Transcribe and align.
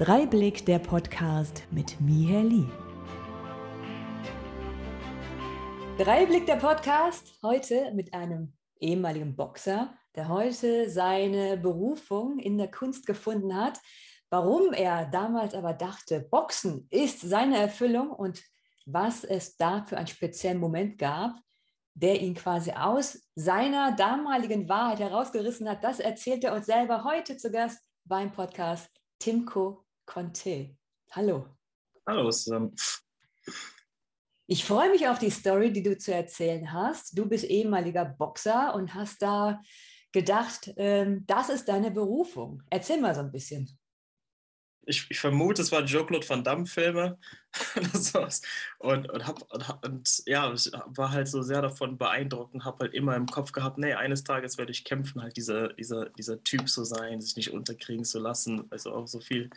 Dreiblick 0.00 0.64
der 0.64 0.78
Podcast 0.78 1.64
mit 1.70 2.00
Miher 2.00 2.42
Lee. 2.42 2.64
Dreiblick 5.98 6.46
der 6.46 6.56
Podcast 6.56 7.34
heute 7.42 7.92
mit 7.92 8.14
einem 8.14 8.54
ehemaligen 8.78 9.36
Boxer, 9.36 9.92
der 10.16 10.28
heute 10.28 10.88
seine 10.88 11.58
Berufung 11.58 12.38
in 12.38 12.56
der 12.56 12.70
Kunst 12.70 13.04
gefunden 13.04 13.54
hat. 13.54 13.78
Warum 14.30 14.72
er 14.72 15.04
damals 15.04 15.52
aber 15.52 15.74
dachte, 15.74 16.20
Boxen 16.30 16.86
ist 16.88 17.20
seine 17.20 17.58
Erfüllung 17.58 18.08
und 18.08 18.42
was 18.86 19.22
es 19.22 19.58
da 19.58 19.84
für 19.84 19.98
einen 19.98 20.06
speziellen 20.06 20.60
Moment 20.60 20.96
gab, 20.96 21.34
der 21.92 22.22
ihn 22.22 22.34
quasi 22.34 22.72
aus 22.72 23.28
seiner 23.34 23.94
damaligen 23.96 24.66
Wahrheit 24.66 25.00
herausgerissen 25.00 25.68
hat, 25.68 25.84
das 25.84 26.00
erzählt 26.00 26.42
er 26.44 26.54
uns 26.54 26.64
selber 26.64 27.04
heute 27.04 27.36
zu 27.36 27.50
Gast 27.50 27.80
beim 28.06 28.32
Podcast 28.32 28.88
Timko 29.18 29.84
Conte. 30.10 30.76
Hallo. 31.12 31.46
Hallo 32.04 32.30
zusammen. 32.30 32.74
Ich 34.48 34.64
freue 34.64 34.90
mich 34.90 35.06
auf 35.06 35.20
die 35.20 35.30
Story, 35.30 35.72
die 35.72 35.84
du 35.84 35.96
zu 35.96 36.12
erzählen 36.12 36.72
hast. 36.72 37.16
Du 37.16 37.28
bist 37.28 37.44
ehemaliger 37.44 38.06
Boxer 38.06 38.74
und 38.74 38.92
hast 38.92 39.22
da 39.22 39.62
gedacht, 40.10 40.72
ähm, 40.76 41.24
das 41.28 41.48
ist 41.48 41.68
deine 41.68 41.92
Berufung. 41.92 42.60
Erzähl 42.70 43.00
mal 43.00 43.14
so 43.14 43.20
ein 43.20 43.30
bisschen. 43.30 43.78
Ich, 44.86 45.08
ich 45.10 45.20
vermute, 45.20 45.62
es 45.62 45.70
waren 45.70 45.86
Jean-Claude 45.86 46.28
Van 46.28 46.42
Damme-Filme 46.42 47.18
und, 48.78 49.10
und, 49.10 49.26
hab, 49.26 49.52
und, 49.52 49.84
und, 49.84 50.22
ja, 50.26 50.52
ich 50.52 50.70
war 50.86 51.12
halt 51.12 51.28
so 51.28 51.42
sehr 51.42 51.62
davon 51.62 51.98
beeindruckt 51.98 52.54
und 52.54 52.64
habe 52.64 52.78
halt 52.84 52.94
immer 52.94 53.14
im 53.14 53.26
Kopf 53.26 53.52
gehabt, 53.52 53.78
nee, 53.78 53.92
eines 53.92 54.24
Tages 54.24 54.56
werde 54.58 54.72
ich 54.72 54.84
kämpfen, 54.84 55.22
halt 55.22 55.36
dieser, 55.36 55.74
dieser, 55.74 56.08
dieser 56.10 56.42
Typ 56.42 56.68
zu 56.68 56.84
sein, 56.84 57.20
sich 57.20 57.36
nicht 57.36 57.52
unterkriegen 57.52 58.04
zu 58.04 58.18
lassen. 58.18 58.66
Also 58.70 58.92
auch 58.92 59.06
so 59.06 59.20
viel 59.20 59.50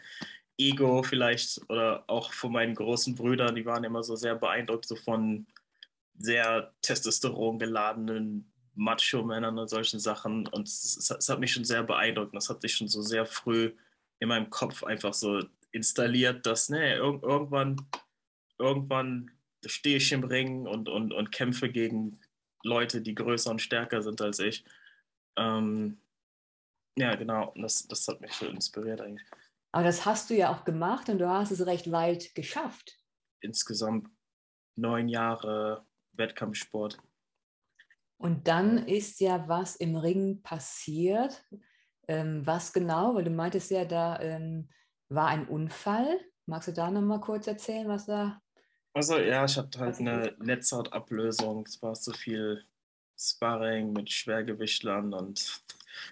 Ego 0.58 1.04
vielleicht 1.04 1.62
oder 1.70 2.04
auch 2.08 2.32
von 2.34 2.52
meinen 2.52 2.76
großen 2.76 3.16
Brüdern, 3.16 3.56
die 3.56 3.66
waren 3.66 3.84
immer 3.84 4.04
so 4.04 4.16
sehr 4.16 4.36
beeindruckt 4.36 4.86
so 4.88 4.96
von 4.96 5.48
sehr 6.18 6.74
Testosteron 6.82 7.60
geladenen 7.60 8.52
Macho-Männern 8.76 9.58
und 9.58 9.68
solchen 9.68 10.00
Sachen. 10.00 10.48
Und 10.48 10.68
es, 10.68 11.10
es, 11.10 11.30
hat 11.30 11.40
mich 11.40 11.54
schon 11.54 11.66
sehr 11.66 11.84
beeindruckt. 11.84 12.36
Das 12.36 12.50
hat 12.50 12.62
sich 12.62 12.76
schon 12.76 12.88
so 12.88 13.02
sehr 13.02 13.26
früh 13.26 13.72
in 14.20 14.30
meinem 14.30 14.50
Kopf 14.50 14.84
einfach 14.84 15.14
so 15.14 15.42
installiert, 15.72 16.46
dass 16.46 16.70
nee, 16.70 16.94
irg 16.96 17.24
irgendwann, 17.24 17.78
irgendwann 18.60 19.32
stehe 19.66 19.98
ich 19.98 20.12
im 20.12 20.24
Ring 20.24 20.68
und, 20.68 20.90
und, 20.90 21.14
und 21.14 21.32
kämpfe 21.32 21.70
gegen 21.70 22.20
Leute, 22.64 23.02
die 23.02 23.16
größer 23.16 23.52
und 23.52 23.62
stärker 23.62 24.02
sind 24.02 24.22
als 24.22 24.40
ich. 24.40 24.64
Ähm, 25.36 25.98
ja, 26.96 27.16
genau. 27.16 27.50
Und 27.50 27.64
das, 27.64 27.88
das 27.88 28.08
hat 28.08 28.22
mich 28.22 28.34
so 28.34 28.46
inspiriert 28.48 29.02
eigentlich. 29.02 29.28
Aber 29.74 29.84
das 29.84 30.06
hast 30.06 30.30
du 30.30 30.36
ja 30.36 30.54
auch 30.54 30.66
gemacht 30.66 31.10
und 31.10 31.18
du 31.18 31.28
hast 31.28 31.50
es 31.50 31.66
recht 31.66 31.92
weit 31.92 32.36
geschafft. 32.36 33.00
Insgesamt 33.42 34.08
neun 34.76 35.10
Jahre 35.10 35.86
Wettkampfsport. 36.14 37.00
Und 38.18 38.48
dann 38.48 38.88
ist 38.88 39.20
ja 39.20 39.48
was 39.50 39.76
im 39.76 39.96
Ring 39.96 40.44
passiert. 40.44 41.44
Ähm, 42.08 42.46
was 42.46 42.72
genau? 42.72 43.16
Weil 43.16 43.24
du 43.24 43.32
meintest 43.32 43.72
ja, 43.72 43.84
da 43.84 44.20
ähm, 44.20 44.70
war 45.10 45.28
ein 45.30 45.48
Unfall. 45.48 46.20
Magst 46.46 46.68
du 46.68 46.74
da 46.74 46.92
nochmal 46.92 47.20
kurz 47.20 47.48
erzählen, 47.48 47.88
was 47.88 48.06
da? 48.06 48.40
Also 48.94 49.18
ja, 49.18 49.44
ich 49.44 49.58
hatte 49.58 49.80
halt 49.80 50.00
eine 50.00 50.36
Netzhautablösung. 50.40 51.66
Es 51.66 51.82
war 51.82 51.96
zu 51.96 52.14
viel 52.14 52.64
Sparring 53.18 53.92
mit 53.92 54.12
Schwergewichtlern 54.12 55.16
und 55.16 55.64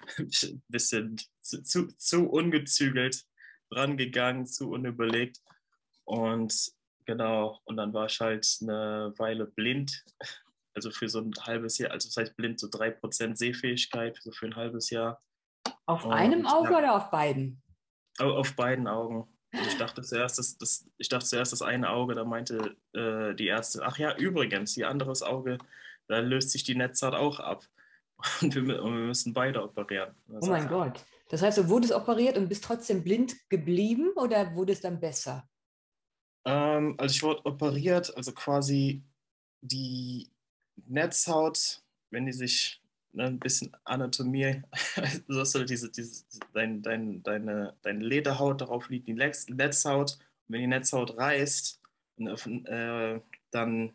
ein 0.17 0.64
bisschen 0.67 1.22
zu, 1.42 1.62
zu, 1.62 1.88
zu 1.95 2.28
ungezügelt 2.28 3.23
rangegangen, 3.72 4.45
zu 4.45 4.69
unüberlegt. 4.72 5.39
Und 6.03 6.72
genau, 7.05 7.59
und 7.66 7.77
dann 7.77 7.94
war 7.94 8.08
ich 8.08 8.19
halt 8.19 8.47
eine 8.61 9.14
Weile 9.17 9.45
blind. 9.45 10.03
Also 10.73 10.91
für 10.91 11.09
so 11.09 11.19
ein 11.19 11.33
halbes 11.41 11.77
Jahr, 11.77 11.92
also 11.92 12.08
das 12.08 12.17
heißt 12.17 12.37
blind, 12.37 12.59
so 12.59 12.67
3% 12.67 13.36
Sehfähigkeit, 13.36 14.17
so 14.21 14.32
für 14.32 14.45
ein 14.45 14.55
halbes 14.55 14.89
Jahr. 14.89 15.21
Auf 15.86 16.05
und, 16.05 16.14
einem 16.14 16.45
Auge 16.45 16.71
ja, 16.71 16.77
oder 16.77 16.95
auf 16.95 17.11
beiden? 17.11 17.61
Auf 18.20 18.55
beiden 18.55 18.87
Augen. 18.87 19.27
Und 19.54 19.67
ich 19.67 19.77
dachte 19.77 20.02
zuerst, 20.02 20.39
das, 20.39 20.58
das, 20.58 20.89
ich 20.98 21.09
dachte 21.09 21.26
zuerst, 21.26 21.52
das 21.52 21.61
eine 21.61 21.89
Auge, 21.89 22.15
da 22.15 22.23
meinte 22.23 22.77
äh, 22.93 23.36
die 23.36 23.48
Ärzte, 23.48 23.83
ach 23.83 23.98
ja, 23.98 24.15
übrigens, 24.15 24.77
ihr 24.77 24.89
anderes 24.89 25.23
Auge, 25.23 25.58
da 26.08 26.20
löst 26.20 26.52
sich 26.52 26.64
die 26.64 26.76
Netzhaut 26.76 27.14
auch 27.14 27.39
ab. 27.39 27.65
Und 28.42 28.53
wir, 28.53 28.83
und 28.83 28.93
wir 28.93 29.08
müssen 29.08 29.33
beide 29.33 29.64
operieren. 29.64 30.14
Das 30.27 30.48
oh 30.48 30.52
mein 30.52 30.67
Gott. 30.67 31.03
Das 31.31 31.42
heißt, 31.42 31.58
du 31.58 31.69
wurdest 31.69 31.93
operiert 31.93 32.37
und 32.37 32.49
bist 32.49 32.65
trotzdem 32.65 33.05
blind 33.05 33.37
geblieben 33.47 34.11
oder 34.17 34.53
wurde 34.53 34.73
es 34.73 34.81
dann 34.81 34.99
besser? 34.99 35.47
Ähm, 36.43 36.95
also 36.97 37.15
ich 37.15 37.23
wurde 37.23 37.45
operiert, 37.45 38.15
also 38.17 38.33
quasi 38.33 39.02
die 39.61 40.30
Netzhaut, 40.87 41.81
wenn 42.09 42.25
die 42.25 42.33
sich 42.33 42.81
ne, 43.14 43.27
ein 43.27 43.39
bisschen 43.39 43.71
Anatomie, 43.86 44.61
halt 44.97 45.23
diese, 45.70 45.89
diese, 45.89 46.25
dein, 46.53 46.81
dein, 46.81 47.23
deine, 47.23 47.77
deine 47.81 48.03
Lederhaut, 48.03 48.59
darauf 48.59 48.89
liegt 48.89 49.08
die 49.08 49.14
Netzhaut. 49.14 50.17
Und 50.47 50.53
wenn 50.53 50.59
die 50.59 50.67
Netzhaut 50.67 51.15
reißt, 51.15 51.80
äh, 52.20 53.20
dann 53.52 53.93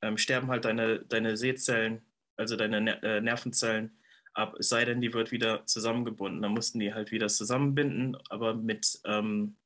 ähm, 0.00 0.16
sterben 0.16 0.48
halt 0.48 0.64
deine, 0.64 1.00
deine 1.00 1.36
Sehzellen, 1.36 2.00
also 2.38 2.56
deine 2.56 2.80
Ner 2.80 3.02
äh, 3.02 3.20
Nervenzellen 3.20 3.97
ab, 4.38 4.54
es 4.58 4.68
sei 4.68 4.84
denn, 4.84 5.00
die 5.00 5.12
wird 5.12 5.32
wieder 5.32 5.66
zusammengebunden. 5.66 6.40
Dann 6.40 6.52
mussten 6.52 6.78
die 6.78 6.94
halt 6.94 7.10
wieder 7.10 7.28
zusammenbinden, 7.28 8.16
aber 8.30 8.54
mit 8.54 9.00
ähm, 9.04 9.56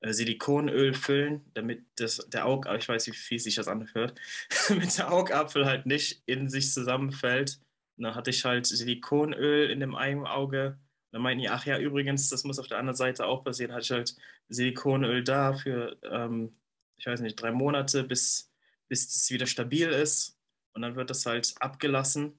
äh, 0.00 0.12
Silikonöl 0.12 0.94
füllen, 0.94 1.44
damit 1.54 1.84
das, 1.96 2.18
der 2.28 2.46
Augapfel, 2.46 2.78
ich 2.78 2.88
weiß, 2.88 3.06
wie 3.08 3.12
fies 3.12 3.44
sich 3.44 3.56
das 3.56 3.68
anhört, 3.68 4.18
damit 4.68 4.96
der 4.96 5.12
Augapfel 5.12 5.66
halt 5.66 5.86
nicht 5.86 6.22
in 6.26 6.48
sich 6.48 6.72
zusammenfällt. 6.72 7.60
Und 7.96 8.04
dann 8.04 8.14
hatte 8.14 8.30
ich 8.30 8.44
halt 8.44 8.66
Silikonöl 8.66 9.70
in 9.70 9.80
dem 9.80 9.94
einen 9.94 10.26
Auge. 10.26 10.78
Dann 11.10 11.22
meinten 11.22 11.42
die, 11.42 11.50
ach 11.50 11.66
ja, 11.66 11.78
übrigens, 11.78 12.30
das 12.30 12.44
muss 12.44 12.58
auf 12.58 12.68
der 12.68 12.78
anderen 12.78 12.96
Seite 12.96 13.26
auch 13.26 13.44
passieren. 13.44 13.72
Hatte 13.72 13.84
ich 13.84 13.90
halt 13.90 14.16
Silikonöl 14.48 15.24
da 15.24 15.52
für, 15.54 15.98
ähm, 16.10 16.56
ich 16.96 17.06
weiß 17.06 17.20
nicht, 17.20 17.40
drei 17.40 17.50
Monate, 17.52 18.04
bis, 18.04 18.50
bis 18.88 19.14
es 19.14 19.30
wieder 19.30 19.46
stabil 19.46 19.88
ist. 19.88 20.38
Und 20.72 20.82
dann 20.82 20.96
wird 20.96 21.10
das 21.10 21.26
halt 21.26 21.54
abgelassen 21.60 22.38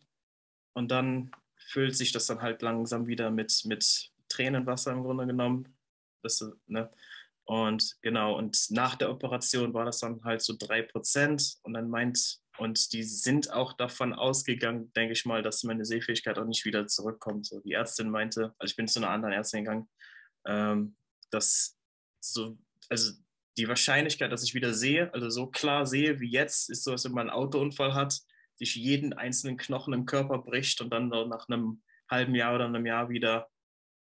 und 0.73 0.91
dann 0.91 1.31
füllt 1.57 1.95
sich 1.95 2.11
das 2.11 2.27
dann 2.27 2.41
halt 2.41 2.61
langsam 2.61 3.07
wieder 3.07 3.31
mit, 3.31 3.63
mit 3.65 4.11
Tränenwasser 4.29 4.91
im 4.91 5.03
Grunde 5.03 5.27
genommen. 5.27 5.75
Das, 6.21 6.43
ne? 6.67 6.89
Und 7.45 7.97
genau, 8.01 8.37
und 8.37 8.67
nach 8.69 8.95
der 8.95 9.11
Operation 9.11 9.73
war 9.73 9.85
das 9.85 9.99
dann 9.99 10.23
halt 10.23 10.41
so 10.41 10.55
drei 10.57 10.81
Prozent 10.81 11.57
und 11.63 11.73
dann 11.73 11.89
meint, 11.89 12.39
und 12.57 12.93
die 12.93 13.03
sind 13.03 13.51
auch 13.51 13.73
davon 13.73 14.13
ausgegangen, 14.13 14.93
denke 14.93 15.13
ich 15.13 15.25
mal, 15.25 15.41
dass 15.41 15.63
meine 15.63 15.85
Sehfähigkeit 15.85 16.37
auch 16.37 16.45
nicht 16.45 16.65
wieder 16.65 16.87
zurückkommt. 16.87 17.47
So, 17.47 17.59
die 17.59 17.73
Ärztin 17.73 18.09
meinte, 18.09 18.53
also 18.59 18.71
ich 18.71 18.75
bin 18.75 18.87
zu 18.87 18.99
einer 18.99 19.09
anderen 19.09 19.33
Ärztin 19.33 19.65
gegangen, 19.65 19.89
ähm, 20.45 20.95
dass 21.31 21.77
so, 22.19 22.57
also 22.89 23.11
die 23.57 23.67
Wahrscheinlichkeit, 23.67 24.31
dass 24.31 24.43
ich 24.43 24.53
wieder 24.53 24.73
sehe, 24.73 25.13
also 25.13 25.29
so 25.29 25.47
klar 25.47 25.85
sehe 25.85 26.19
wie 26.19 26.29
jetzt, 26.29 26.69
ist 26.69 26.83
so, 26.83 26.91
als 26.91 27.05
wenn 27.05 27.11
man 27.11 27.29
einen 27.29 27.37
Autounfall 27.37 27.93
hat, 27.93 28.19
sich 28.55 28.75
jeden 28.75 29.13
einzelnen 29.13 29.57
Knochen 29.57 29.93
im 29.93 30.05
Körper 30.05 30.39
bricht 30.39 30.81
und 30.81 30.91
dann 30.91 31.09
nach 31.09 31.47
einem 31.47 31.81
halben 32.09 32.35
Jahr 32.35 32.55
oder 32.55 32.65
einem 32.65 32.85
Jahr 32.85 33.09
wieder 33.09 33.49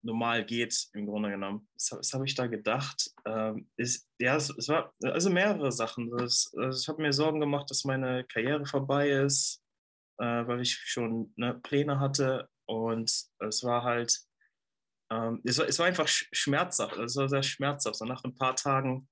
normal 0.02 0.44
geht, 0.44 0.88
im 0.94 1.06
Grunde 1.06 1.30
genommen. 1.30 1.68
Was, 1.74 1.92
was 1.92 2.12
habe 2.12 2.24
ich 2.24 2.34
da 2.34 2.46
gedacht? 2.46 3.10
Ähm, 3.24 3.68
ist, 3.76 4.08
ja, 4.18 4.36
es, 4.36 4.50
es, 4.50 4.68
war 4.68 4.94
also 5.02 5.30
mehrere 5.30 5.72
Sachen. 5.72 6.10
Das, 6.10 6.52
also 6.56 6.80
ich 6.80 6.88
habe 6.88 7.02
mir 7.02 7.12
Sorgen 7.12 7.40
gemacht, 7.40 7.70
dass 7.70 7.84
meine 7.84 8.24
Karriere 8.24 8.66
vorbei 8.66 9.10
ist, 9.10 9.62
äh, 10.18 10.46
weil 10.46 10.60
ich 10.60 10.74
schon 10.74 11.32
ne, 11.36 11.54
Pläne 11.62 12.00
hatte 12.00 12.48
und 12.66 13.10
es 13.38 13.64
war 13.64 13.82
halt, 13.82 14.20
ähm, 15.10 15.40
es, 15.44 15.58
war, 15.58 15.68
es 15.68 15.78
war 15.78 15.86
einfach 15.86 16.08
schmerzhaft. 16.08 16.96
Es 16.96 17.16
war 17.16 17.28
sehr 17.28 17.42
schmerzhaft. 17.42 17.96
So 17.96 18.04
nach 18.04 18.24
ein 18.24 18.34
paar 18.34 18.56
Tagen, 18.56 19.08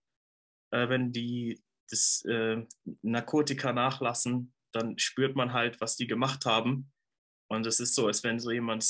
äh, 0.70 0.88
wenn 0.88 1.12
die 1.12 1.62
das 1.90 2.24
äh, 2.26 2.64
Narkotika 3.02 3.72
nachlassen, 3.72 4.54
dann 4.78 4.98
spürt 4.98 5.36
man 5.36 5.52
halt, 5.52 5.80
was 5.80 5.96
die 5.96 6.06
gemacht 6.06 6.46
haben. 6.46 6.90
Und 7.50 7.66
es 7.66 7.80
ist 7.80 7.94
so, 7.94 8.06
als 8.06 8.24
wenn 8.24 8.38
so 8.38 8.50
jemand 8.50 8.86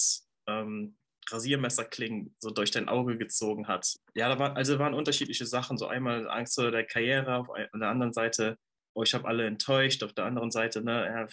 ähm, 0.47 0.97
Rasiermesserklingen 1.31 2.35
so 2.39 2.51
durch 2.51 2.71
dein 2.71 2.89
Auge 2.89 3.19
gezogen 3.19 3.69
hat. 3.69 3.97
Ja, 4.15 4.29
da 4.29 4.39
waren, 4.39 4.57
also 4.57 4.79
waren 4.79 4.95
unterschiedliche 4.95 5.47
Sachen. 5.47 5.79
So 5.79 5.87
einmal 5.87 6.29
Angst 6.29 6.55
vor 6.55 6.71
der 6.71 6.85
Karriere, 6.85 7.37
auf 7.37 7.49
der 7.75 7.89
anderen 7.89 8.13
Seite, 8.13 8.59
oh, 8.95 9.03
ich 9.03 9.15
habe 9.15 9.29
alle 9.29 9.47
enttäuscht, 9.47 10.03
auf 10.03 10.13
der 10.13 10.25
anderen 10.25 10.51
Seite, 10.51 10.83
ne, 10.83 11.07
ja, 11.07 11.27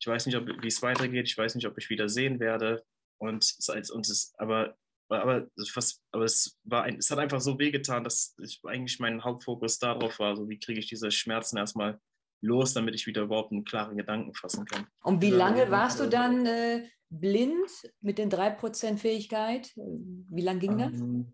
ich 0.00 0.06
weiß 0.06 0.26
nicht, 0.26 0.36
wie 0.36 0.66
es 0.66 0.82
weitergeht, 0.82 1.28
ich 1.28 1.38
weiß 1.38 1.54
nicht, 1.54 1.66
ob 1.66 1.78
ich 1.78 1.88
wieder 1.88 2.08
sehen 2.08 2.40
werde. 2.40 2.84
Und 3.18 3.44
es, 3.44 3.90
und 3.90 4.08
es 4.08 4.34
aber, 4.36 4.76
aber, 5.08 5.48
was, 5.74 6.02
aber 6.10 6.24
es, 6.24 6.58
war 6.64 6.82
ein, 6.82 6.96
es 6.96 7.10
hat 7.10 7.18
einfach 7.18 7.40
so 7.40 7.58
wehgetan, 7.58 8.02
dass 8.02 8.34
ich 8.42 8.60
eigentlich 8.64 8.98
mein 8.98 9.22
Hauptfokus 9.22 9.78
darauf 9.78 10.18
war, 10.18 10.36
so 10.36 10.48
wie 10.48 10.58
kriege 10.58 10.80
ich 10.80 10.88
diese 10.88 11.10
Schmerzen 11.10 11.56
erstmal 11.56 12.00
los, 12.42 12.74
damit 12.74 12.94
ich 12.94 13.06
wieder 13.06 13.22
überhaupt 13.22 13.52
einen 13.52 13.64
klaren 13.64 13.96
Gedanken 13.96 14.34
fassen 14.34 14.64
kann. 14.66 14.86
Und 15.02 15.22
wie 15.22 15.30
lange 15.30 15.70
warst 15.70 16.00
du 16.00 16.08
dann 16.08 16.44
äh, 16.46 16.88
blind 17.08 17.70
mit 18.00 18.18
den 18.18 18.30
3% 18.30 18.98
Fähigkeit? 18.98 19.70
Wie 19.76 20.42
lange 20.42 20.58
ging 20.60 20.78
das? 20.78 20.92
Ähm, 20.92 21.32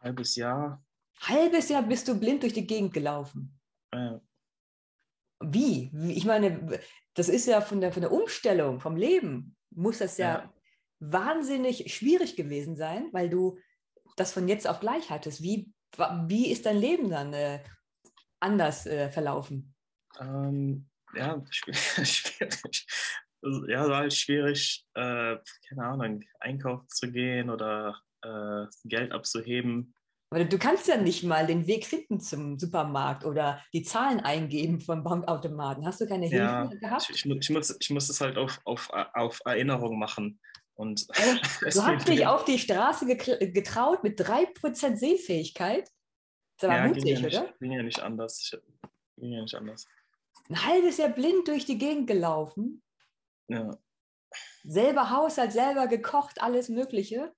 halbes 0.00 0.36
Jahr. 0.36 0.82
Halbes 1.20 1.68
Jahr 1.68 1.82
bist 1.82 2.08
du 2.08 2.18
blind 2.18 2.42
durch 2.42 2.52
die 2.52 2.66
Gegend 2.66 2.92
gelaufen. 2.92 3.58
Äh, 3.90 4.18
Wie? 5.40 5.90
Wie? 5.92 6.12
Ich 6.12 6.24
meine, 6.24 6.80
das 7.14 7.28
ist 7.28 7.46
ja 7.46 7.60
von 7.60 7.80
der, 7.80 7.92
von 7.92 8.02
der 8.02 8.12
Umstellung, 8.12 8.80
vom 8.80 8.96
Leben, 8.96 9.56
muss 9.70 9.98
das 9.98 10.18
ja, 10.18 10.34
Ja. 10.38 10.54
wahnsinnig 11.00 11.92
schwierig 11.94 12.36
gewesen 12.36 12.76
sein, 12.76 13.08
weil 13.12 13.28
du 13.28 13.58
das 14.16 14.32
von 14.32 14.48
jetzt 14.48 14.66
auf 14.66 14.80
gleich 14.80 15.10
hattest. 15.10 15.42
Wie, 15.42 15.72
wie 16.26 16.50
ist 16.50 16.64
dein 16.66 16.78
Leben 16.78 17.10
dann 17.10 17.32
äh, 17.32 17.62
anders 18.46 18.86
äh, 18.86 19.10
verlaufen? 19.10 19.74
ähm, 20.20 20.88
ja, 21.14 21.34
schw- 21.50 21.74
schwierig. 22.04 22.86
Also, 23.42 23.66
Ja, 23.68 23.88
war 23.88 23.98
halt 23.98 24.14
schwierig, 24.14 24.86
äh, 24.94 25.36
keine 25.68 25.84
Ahnung, 25.84 26.22
einkaufen 26.40 26.88
zu 26.88 27.10
gehen 27.12 27.50
oder 27.50 28.00
äh, 28.22 28.66
Geld 28.84 29.12
abzuheben. 29.12 29.94
Weil 30.32 30.48
du 30.48 30.58
kannst 30.58 30.88
ja 30.88 30.96
nicht 30.96 31.22
mal 31.22 31.46
den 31.46 31.66
Weg 31.68 31.86
finden 31.86 32.18
zum 32.18 32.58
Supermarkt 32.58 33.24
oder 33.24 33.62
die 33.72 33.82
Zahlen 33.84 34.18
eingeben 34.20 34.80
vom 34.80 35.04
Bankautomaten. 35.04 35.86
Hast 35.86 36.00
du 36.00 36.06
keine 36.08 36.26
Hilfe 36.26 36.44
Ja, 36.44 36.70
gehabt? 36.80 37.06
ich, 37.10 37.16
ich, 37.16 37.26
mu- 37.26 37.36
ich, 37.40 37.50
muss, 37.50 37.76
ich 37.78 37.90
muss 37.90 38.08
es 38.08 38.20
halt 38.20 38.36
auf, 38.36 38.60
auf, 38.64 38.90
auf 39.14 39.40
Erinnerung 39.44 39.98
machen. 39.98 40.40
Und 40.74 41.06
Echt? 41.16 41.42
Du 41.74 41.82
hast 41.82 42.08
dich 42.08 42.26
auf 42.26 42.44
die 42.44 42.58
Straße 42.58 43.06
getraut 43.06 44.02
mit 44.02 44.18
3% 44.18 44.98
Sehfähigkeit? 44.98 45.88
Das 46.58 46.70
war 46.70 46.76
ja, 46.76 46.88
ging, 46.88 46.94
mutig, 46.94 47.10
ja 47.10 47.20
nicht, 47.20 47.38
oder? 47.38 47.54
ging 47.60 47.72
ja 47.72 47.82
nicht 47.82 48.00
anders. 48.00 48.40
Ich, 48.42 48.58
ging 49.16 49.32
ja 49.32 49.42
nicht 49.42 49.54
anders. 49.54 49.86
Ein 50.48 50.64
halbes 50.64 50.96
Jahr 50.98 51.10
blind 51.10 51.48
durch 51.48 51.64
die 51.66 51.78
Gegend 51.78 52.06
gelaufen, 52.06 52.82
Ja, 53.48 53.76
selber 54.64 55.10
Haushalt, 55.10 55.52
selber 55.52 55.86
gekocht, 55.86 56.40
alles 56.42 56.68
Mögliche. 56.68 57.32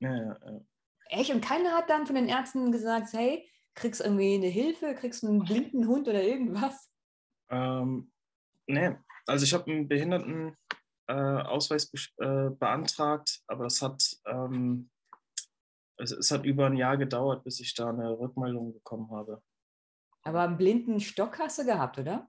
ja, 0.00 0.16
ja, 0.16 0.38
ja. 0.44 0.60
Echt? 1.06 1.30
Und 1.30 1.44
keiner 1.44 1.72
hat 1.72 1.90
dann 1.90 2.06
von 2.06 2.14
den 2.14 2.28
Ärzten 2.28 2.70
gesagt, 2.70 3.12
hey, 3.12 3.50
kriegst 3.74 4.00
irgendwie 4.00 4.34
eine 4.34 4.46
Hilfe, 4.46 4.94
kriegst 4.94 5.24
einen 5.24 5.44
blinden 5.44 5.88
Hund 5.88 6.06
oder 6.08 6.22
irgendwas? 6.22 6.88
Ähm, 7.50 8.12
nee, 8.66 8.96
also 9.26 9.44
ich 9.44 9.52
habe 9.52 9.70
einen 9.70 9.88
Behindertenausweis 9.88 11.84
äh, 11.86 11.88
be 12.16 12.24
äh, 12.24 12.50
beantragt, 12.50 13.40
aber 13.48 13.64
das 13.64 13.82
hat, 13.82 14.16
ähm, 14.26 14.90
es, 16.00 16.12
es 16.12 16.30
hat 16.30 16.44
über 16.44 16.66
ein 16.66 16.76
Jahr 16.76 16.96
gedauert, 16.96 17.44
bis 17.44 17.60
ich 17.60 17.74
da 17.74 17.88
eine 17.90 18.18
Rückmeldung 18.18 18.72
bekommen 18.72 19.10
habe. 19.10 19.42
Aber 20.22 20.42
einen 20.42 20.56
blinden 20.56 21.00
Stock 21.00 21.38
hast 21.38 21.58
du 21.58 21.64
gehabt, 21.64 21.98
oder? 21.98 22.28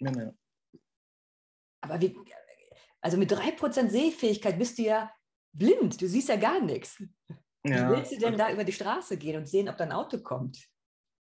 Nee, 0.00 0.10
nee. 0.10 0.30
Aber 1.80 2.00
wie, 2.00 2.16
also 3.00 3.16
mit 3.16 3.30
3% 3.32 3.90
Sehfähigkeit 3.90 4.58
bist 4.58 4.78
du 4.78 4.82
ja 4.82 5.12
blind, 5.52 6.00
du 6.00 6.06
siehst 6.06 6.28
ja 6.28 6.36
gar 6.36 6.60
nichts. 6.60 6.98
Wie 7.64 7.70
Ja, 7.70 7.90
willst 7.90 8.12
du 8.12 8.18
denn 8.18 8.36
da 8.36 8.52
über 8.52 8.64
die 8.64 8.72
Straße 8.72 9.16
gehen 9.16 9.36
und 9.36 9.46
sehen, 9.46 9.68
ob 9.68 9.76
da 9.76 9.84
ein 9.84 9.92
Auto 9.92 10.18
kommt? 10.18 10.68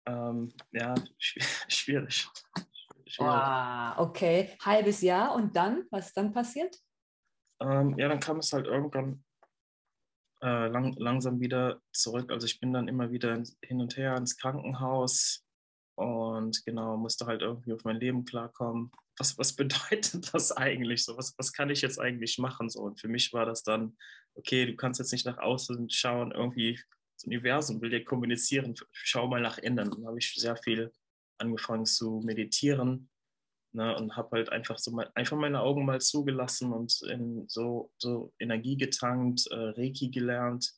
ähm, 0.06 0.52
ja, 0.72 0.94
schw- 1.20 1.42
schwierig. 1.68 2.28
schwierig. 3.06 3.18
Ah, 3.20 4.00
okay. 4.02 4.56
Halbes 4.64 5.00
Jahr 5.02 5.34
und 5.34 5.54
dann? 5.56 5.86
Was 5.90 6.08
ist 6.08 6.16
dann 6.16 6.32
passiert? 6.32 6.76
Ähm, 7.60 7.96
ja, 7.98 8.08
dann 8.08 8.18
kam 8.20 8.38
es 8.38 8.52
halt 8.52 8.66
irgendwann 8.66 9.24
äh, 10.42 10.66
lang, 10.68 10.94
langsam 10.98 11.40
wieder 11.40 11.80
zurück. 11.92 12.30
Also 12.30 12.46
ich 12.46 12.60
bin 12.60 12.72
dann 12.72 12.88
immer 12.88 13.12
wieder 13.12 13.42
hin 13.62 13.80
und 13.80 13.96
her 13.96 14.16
ins 14.16 14.36
Krankenhaus 14.36 15.44
und 15.94 16.64
genau, 16.64 16.96
musste 16.96 17.26
halt 17.26 17.42
irgendwie 17.42 17.72
auf 17.72 17.84
mein 17.84 18.00
Leben 18.00 18.24
klarkommen. 18.24 18.90
Was, 19.18 19.38
was 19.38 19.52
bedeutet 19.56 20.34
das 20.34 20.52
eigentlich 20.52 21.04
so? 21.04 21.16
Was, 21.16 21.34
was 21.38 21.52
kann 21.52 21.70
ich 21.70 21.80
jetzt 21.80 22.00
eigentlich 22.00 22.38
machen? 22.38 22.68
So? 22.68 22.80
Und 22.80 23.00
für 23.00 23.08
mich 23.08 23.32
war 23.32 23.46
das 23.46 23.62
dann, 23.62 23.96
okay, 24.34 24.66
du 24.66 24.74
kannst 24.74 24.98
jetzt 24.98 25.12
nicht 25.12 25.26
nach 25.26 25.38
außen 25.38 25.88
schauen, 25.90 26.32
irgendwie 26.32 26.80
das 27.16 27.24
Universum 27.24 27.80
will 27.80 27.90
dir 27.90 28.04
kommunizieren, 28.04 28.74
schau 28.90 29.28
mal 29.28 29.40
nach 29.40 29.58
innen. 29.58 29.90
Dann 29.90 30.06
habe 30.06 30.18
ich 30.18 30.34
sehr 30.34 30.56
viel 30.56 30.90
angefangen 31.38 31.86
zu 31.86 32.20
meditieren 32.24 33.11
Ne, 33.74 33.96
und 33.96 34.16
habe 34.16 34.36
halt 34.36 34.50
einfach 34.50 34.78
so 34.78 34.90
mein, 34.90 35.06
einfach 35.14 35.38
meine 35.38 35.62
Augen 35.62 35.86
mal 35.86 35.98
zugelassen 35.98 36.74
und 36.74 37.00
in 37.08 37.48
so, 37.48 37.90
so 37.96 38.30
Energie 38.38 38.76
getankt, 38.76 39.46
äh, 39.50 39.54
Reiki 39.54 40.10
gelernt 40.10 40.74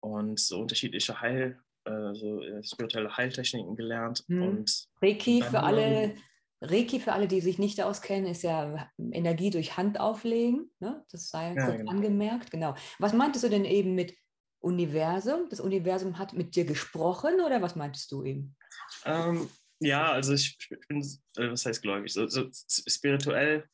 und 0.00 0.40
so 0.40 0.58
unterschiedliche 0.60 1.20
Heil, 1.20 1.60
äh, 1.84 2.14
so 2.14 2.42
äh, 2.42 2.64
spirituelle 2.64 3.16
Heiltechniken 3.16 3.76
gelernt. 3.76 4.24
Hm. 4.26 4.42
Und 4.42 4.88
Reiki 5.00 5.42
für 5.42 5.62
alle, 5.62 6.16
Reiki 6.60 6.98
für 6.98 7.12
alle, 7.12 7.28
die 7.28 7.40
sich 7.40 7.60
nicht 7.60 7.80
auskennen, 7.80 8.28
ist 8.28 8.42
ja 8.42 8.90
Energie 9.12 9.50
durch 9.50 9.76
Hand 9.76 10.00
auflegen. 10.00 10.72
Ne? 10.80 11.04
Das 11.12 11.28
sei 11.28 11.54
Ja, 11.54 11.66
kurz 11.66 11.78
genau. 11.78 11.92
angemerkt. 11.92 12.50
Genau. 12.50 12.74
Was 12.98 13.12
meintest 13.12 13.44
du 13.44 13.48
denn 13.48 13.64
eben 13.64 13.94
mit 13.94 14.16
Universum? 14.60 15.48
Das 15.50 15.60
Universum 15.60 16.18
hat 16.18 16.32
mit 16.32 16.56
dir 16.56 16.64
gesprochen 16.64 17.40
oder 17.46 17.62
was 17.62 17.76
meintest 17.76 18.10
du 18.10 18.24
eben? 18.24 18.56
ähm, 19.04 19.48
ja, 19.80 20.12
also 20.12 20.34
ich, 20.34 20.56
ich 20.70 20.88
bin, 20.88 21.00
äh, 21.36 21.50
was 21.50 21.66
heißt 21.66 21.82
gläubig, 21.82 22.12
so, 22.12 22.26
so 22.26 22.48
spirituell 22.66 23.68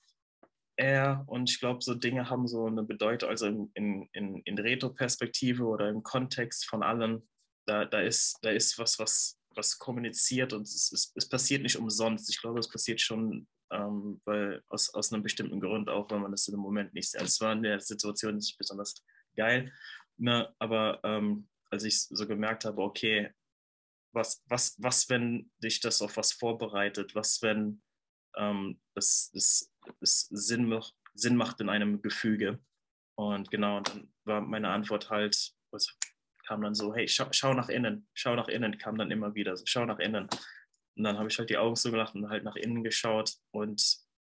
eher 0.76 1.24
und 1.26 1.50
ich 1.50 1.60
glaube, 1.60 1.82
so 1.82 1.94
Dinge 1.94 2.28
haben 2.28 2.46
so 2.46 2.66
eine 2.66 2.82
Bedeutung, 2.82 3.28
also 3.28 3.46
in, 3.46 3.70
in, 3.74 4.08
in, 4.12 4.42
in 4.44 4.58
Retro-Perspektive 4.58 5.64
oder 5.64 5.88
im 5.88 6.02
Kontext 6.02 6.66
von 6.66 6.82
allem, 6.82 7.26
da, 7.66 7.84
da, 7.84 8.00
ist, 8.00 8.38
da 8.42 8.50
ist 8.50 8.78
was, 8.78 8.98
was, 8.98 9.38
was 9.54 9.78
kommuniziert 9.78 10.52
und 10.52 10.62
es, 10.62 10.92
es, 10.92 11.12
es 11.14 11.28
passiert 11.28 11.62
nicht 11.62 11.76
umsonst. 11.76 12.28
Ich 12.28 12.40
glaube, 12.40 12.58
es 12.58 12.68
passiert 12.68 13.00
schon, 13.00 13.46
ähm, 13.70 14.20
weil 14.24 14.62
aus, 14.68 14.92
aus 14.92 15.12
einem 15.12 15.22
bestimmten 15.22 15.60
Grund, 15.60 15.88
auch 15.88 16.10
wenn 16.10 16.20
man 16.20 16.32
das 16.32 16.46
in 16.48 16.54
dem 16.54 16.60
Moment 16.60 16.92
nicht 16.92 17.10
sieht. 17.10 17.20
Also 17.20 17.30
es 17.30 17.40
war 17.40 17.52
in 17.52 17.62
der 17.62 17.80
Situation 17.80 18.36
nicht 18.36 18.58
besonders 18.58 19.02
geil, 19.36 19.72
ne? 20.18 20.52
aber 20.58 21.00
ähm, 21.04 21.48
als 21.70 21.84
ich 21.84 22.02
so 22.02 22.26
gemerkt 22.26 22.64
habe, 22.64 22.82
okay, 22.82 23.30
was, 24.14 24.42
was, 24.46 24.76
was, 24.78 25.08
wenn 25.10 25.50
dich 25.62 25.80
das 25.80 26.00
auf 26.02 26.16
was 26.16 26.32
vorbereitet? 26.32 27.14
Was, 27.14 27.42
wenn 27.42 27.82
ähm, 28.36 28.80
es, 28.94 29.30
es, 29.34 29.72
es 30.00 30.28
Sinn, 30.30 30.68
macht, 30.68 30.94
Sinn 31.14 31.36
macht 31.36 31.60
in 31.60 31.68
einem 31.68 32.00
Gefüge? 32.02 32.60
Und 33.16 33.50
genau, 33.50 33.80
dann 33.80 34.12
war 34.24 34.40
meine 34.40 34.68
Antwort 34.68 35.10
halt, 35.10 35.52
was 35.70 35.96
kam 36.46 36.62
dann 36.62 36.74
so, 36.74 36.94
hey, 36.94 37.08
schau, 37.08 37.26
schau 37.30 37.54
nach 37.54 37.68
innen, 37.68 38.06
schau 38.14 38.34
nach 38.34 38.48
innen, 38.48 38.78
kam 38.78 38.98
dann 38.98 39.10
immer 39.10 39.34
wieder, 39.34 39.56
so, 39.56 39.64
schau 39.66 39.84
nach 39.84 39.98
innen. 39.98 40.28
Und 40.96 41.04
dann 41.04 41.18
habe 41.18 41.28
ich 41.28 41.38
halt 41.38 41.50
die 41.50 41.58
Augen 41.58 41.76
so 41.76 41.90
gemacht 41.90 42.14
und 42.14 42.28
halt 42.28 42.44
nach 42.44 42.56
innen 42.56 42.84
geschaut 42.84 43.34
und, 43.50 43.82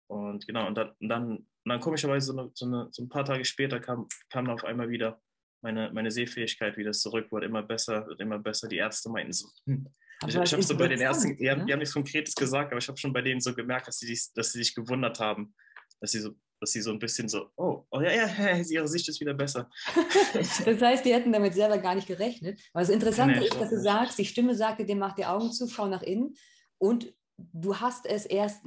und 0.07 0.47
genau, 0.47 0.67
und 0.67 0.75
dann, 0.75 0.91
und 0.99 1.09
dann, 1.09 1.29
und 1.37 1.47
dann 1.65 1.79
komischerweise 1.79 2.27
so, 2.27 2.37
eine, 2.37 2.51
so, 2.53 2.65
eine, 2.65 2.87
so 2.91 3.03
ein 3.03 3.09
paar 3.09 3.25
Tage 3.25 3.45
später 3.45 3.79
kam, 3.79 4.07
kam 4.29 4.49
auf 4.49 4.63
einmal 4.63 4.89
wieder 4.89 5.21
meine, 5.65 5.91
meine 5.91 6.11
Sehfähigkeit 6.11 6.77
wieder 6.77 6.91
zurück, 6.91 7.31
wurde 7.31 7.47
immer 7.47 7.63
besser, 7.63 8.05
wird 8.05 8.21
immer 8.21 8.37
besser. 8.37 8.67
Die 8.67 8.77
Ärzte 8.77 9.09
meinten 9.09 9.33
so, 9.33 9.47
hm. 9.65 9.87
Aber 10.21 10.29
ich, 10.29 10.37
ich 10.37 10.53
habe 10.53 10.63
so 10.63 10.77
bei 10.77 10.87
den 10.87 11.01
Ärzten, 11.01 11.35
die 11.35 11.49
haben, 11.49 11.59
ne? 11.59 11.65
die 11.65 11.73
haben 11.73 11.79
nichts 11.79 11.93
Konkretes 11.93 12.35
gesagt, 12.35 12.71
aber 12.71 12.77
ich 12.77 12.87
habe 12.87 12.97
schon 12.97 13.11
bei 13.11 13.21
denen 13.21 13.41
so 13.41 13.53
gemerkt, 13.53 13.87
dass 13.87 13.97
sie, 13.97 14.05
sich, 14.05 14.31
dass 14.33 14.53
sie 14.53 14.59
sich 14.59 14.73
gewundert 14.73 15.19
haben, 15.19 15.53
dass 15.99 16.11
sie 16.11 16.19
so, 16.19 16.31
dass 16.61 16.71
sie 16.71 16.81
so 16.81 16.91
ein 16.91 16.99
bisschen 16.99 17.27
so, 17.27 17.49
oh, 17.57 17.83
oh 17.89 17.99
ja, 17.99 18.11
ja, 18.11 18.27
ja, 18.27 18.63
ihre 18.69 18.87
Sicht 18.87 19.09
ist 19.09 19.19
wieder 19.19 19.33
besser. 19.33 19.69
Das 20.33 20.81
heißt, 20.81 21.03
die 21.03 21.13
hätten 21.13 21.33
damit 21.33 21.53
selber 21.55 21.79
gar 21.79 21.95
nicht 21.95 22.07
gerechnet. 22.07 22.61
Aber 22.71 22.81
das 22.81 22.89
Interessante 22.89 23.39
Nee, 23.39 23.47
ist, 23.47 23.59
dass 23.59 23.69
du 23.71 23.81
sagst, 23.81 24.17
die 24.19 24.25
Stimme 24.25 24.55
sagte 24.55 24.85
dir, 24.85 24.95
mach 24.95 25.15
die 25.15 25.25
Augen 25.25 25.51
zu, 25.51 25.67
schau 25.67 25.87
nach 25.87 26.03
innen. 26.03 26.35
Und 26.77 27.13
du 27.37 27.75
hast 27.77 28.05
es 28.05 28.25
erst 28.25 28.61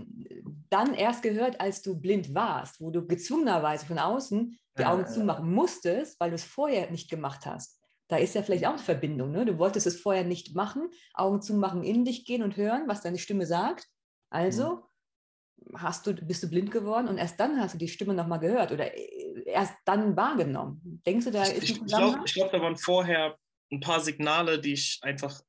dann 0.69 0.95
erst 0.95 1.23
gehört, 1.23 1.61
als 1.61 1.81
du 1.81 1.99
blind 1.99 2.35
warst, 2.35 2.81
wo 2.81 2.91
du 2.91 3.07
gezwungenerweise 3.07 3.87
von 3.87 3.99
außen 3.99 4.59
die 4.79 4.85
Augen 4.85 5.03
ja. 5.03 5.09
zumachen 5.09 5.53
musstest, 5.53 6.19
weil 6.21 6.31
du 6.31 6.37
es 6.37 6.45
vorher 6.45 6.91
nicht 6.91 7.11
gemacht 7.11 7.47
hast. 7.47 7.81
Da 8.09 8.17
ist 8.17 8.35
ja 8.35 8.43
vielleicht 8.43 8.67
auch 8.67 8.73
eine 8.73 8.79
Verbindung. 8.79 9.33
Ne? 9.33 9.45
Du 9.45 9.59
wolltest 9.59 9.87
es 9.87 10.01
vorher 10.01 10.25
nicht 10.25 10.55
machen, 10.55 10.89
Augen 11.13 11.43
zumachen, 11.43 11.85
in 11.85 12.05
dich 12.05 12.25
gehen 12.25 12.43
und 12.43 12.57
hören, 12.57 12.85
was 12.87 13.03
deine 13.03 13.19
Stimme 13.19 13.45
sagt. 13.45 13.87
Also 14.31 14.89
hast 15.75 16.07
du, 16.07 16.15
bist 16.15 16.43
du 16.43 16.49
blind 16.49 16.71
geworden 16.71 17.09
und 17.09 17.19
erst 17.19 17.39
dann 17.39 17.61
hast 17.61 17.75
du 17.75 17.79
die 17.79 17.89
Stimme 17.89 18.15
nochmal 18.15 18.41
gehört 18.41 18.73
oder 18.73 18.97
äh, 18.97 19.43
erst 19.45 19.75
dann 19.85 20.17
wahrgenommen. 20.17 21.03
Denkst 21.07 21.27
du, 21.27 21.31
da 21.31 21.43
ist 21.43 21.63
ich 21.63 21.71
ich 21.71 21.87
glaube, 21.87 22.21
glaub, 22.25 22.53
da 22.53 22.61
waren 22.61 22.77
vorher 22.77 23.37
ein 23.71 23.81
paar 23.81 24.01
Signale, 24.01 24.61
die 24.61 24.73
ich 24.73 25.01
einfach 25.03 25.43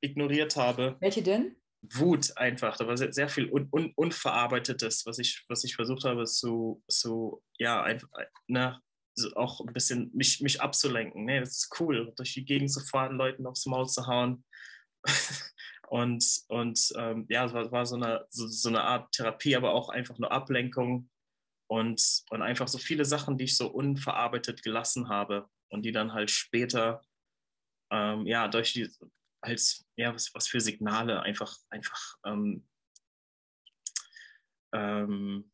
ignoriert 0.00 0.56
habe. 0.56 0.96
Welche 1.00 1.22
denn? 1.22 1.56
Wut 1.82 2.36
einfach. 2.36 2.76
Da 2.76 2.86
war 2.86 2.96
sehr, 2.96 3.12
sehr 3.12 3.28
viel 3.28 3.50
un, 3.50 3.68
un, 3.72 3.92
Unverarbeitetes, 3.94 5.06
was 5.06 5.18
ich, 5.18 5.44
was 5.48 5.64
ich 5.64 5.76
versucht 5.76 6.04
habe 6.04 6.24
zu, 6.24 6.82
zu 6.88 7.42
ja, 7.58 7.82
einfach, 7.82 8.08
ne, 8.46 8.80
so 9.14 9.34
auch 9.34 9.60
ein 9.60 9.72
bisschen 9.72 10.10
mich, 10.14 10.40
mich 10.40 10.60
abzulenken. 10.60 11.24
Nee, 11.24 11.40
das 11.40 11.56
ist 11.56 11.80
cool, 11.80 12.12
durch 12.16 12.34
die 12.34 12.44
Gegend 12.44 12.70
zu 12.70 12.80
fahren, 12.80 13.16
Leuten 13.16 13.46
aufs 13.46 13.66
Maul 13.66 13.88
zu 13.88 14.06
hauen. 14.06 14.44
und 15.88 16.24
und 16.48 16.92
ähm, 16.96 17.26
ja, 17.28 17.46
es 17.46 17.52
war, 17.52 17.70
war 17.72 17.86
so, 17.86 17.96
eine, 17.96 18.26
so, 18.30 18.46
so 18.46 18.68
eine 18.68 18.82
Art 18.82 19.12
Therapie, 19.12 19.56
aber 19.56 19.72
auch 19.72 19.88
einfach 19.88 20.18
nur 20.18 20.30
Ablenkung 20.30 21.08
und, 21.68 22.24
und 22.30 22.42
einfach 22.42 22.68
so 22.68 22.78
viele 22.78 23.04
Sachen, 23.04 23.38
die 23.38 23.44
ich 23.44 23.56
so 23.56 23.68
unverarbeitet 23.68 24.62
gelassen 24.62 25.08
habe 25.08 25.48
und 25.70 25.82
die 25.82 25.92
dann 25.92 26.12
halt 26.12 26.30
später 26.30 27.02
ähm, 27.90 28.26
ja, 28.26 28.48
durch 28.48 28.72
die, 28.72 28.88
als, 29.40 29.86
ja, 29.96 30.14
was, 30.14 30.34
was 30.34 30.48
für 30.48 30.60
Signale 30.60 31.22
einfach, 31.22 31.56
einfach, 31.70 32.18
ähm, 32.24 32.66
ähm, 34.72 35.50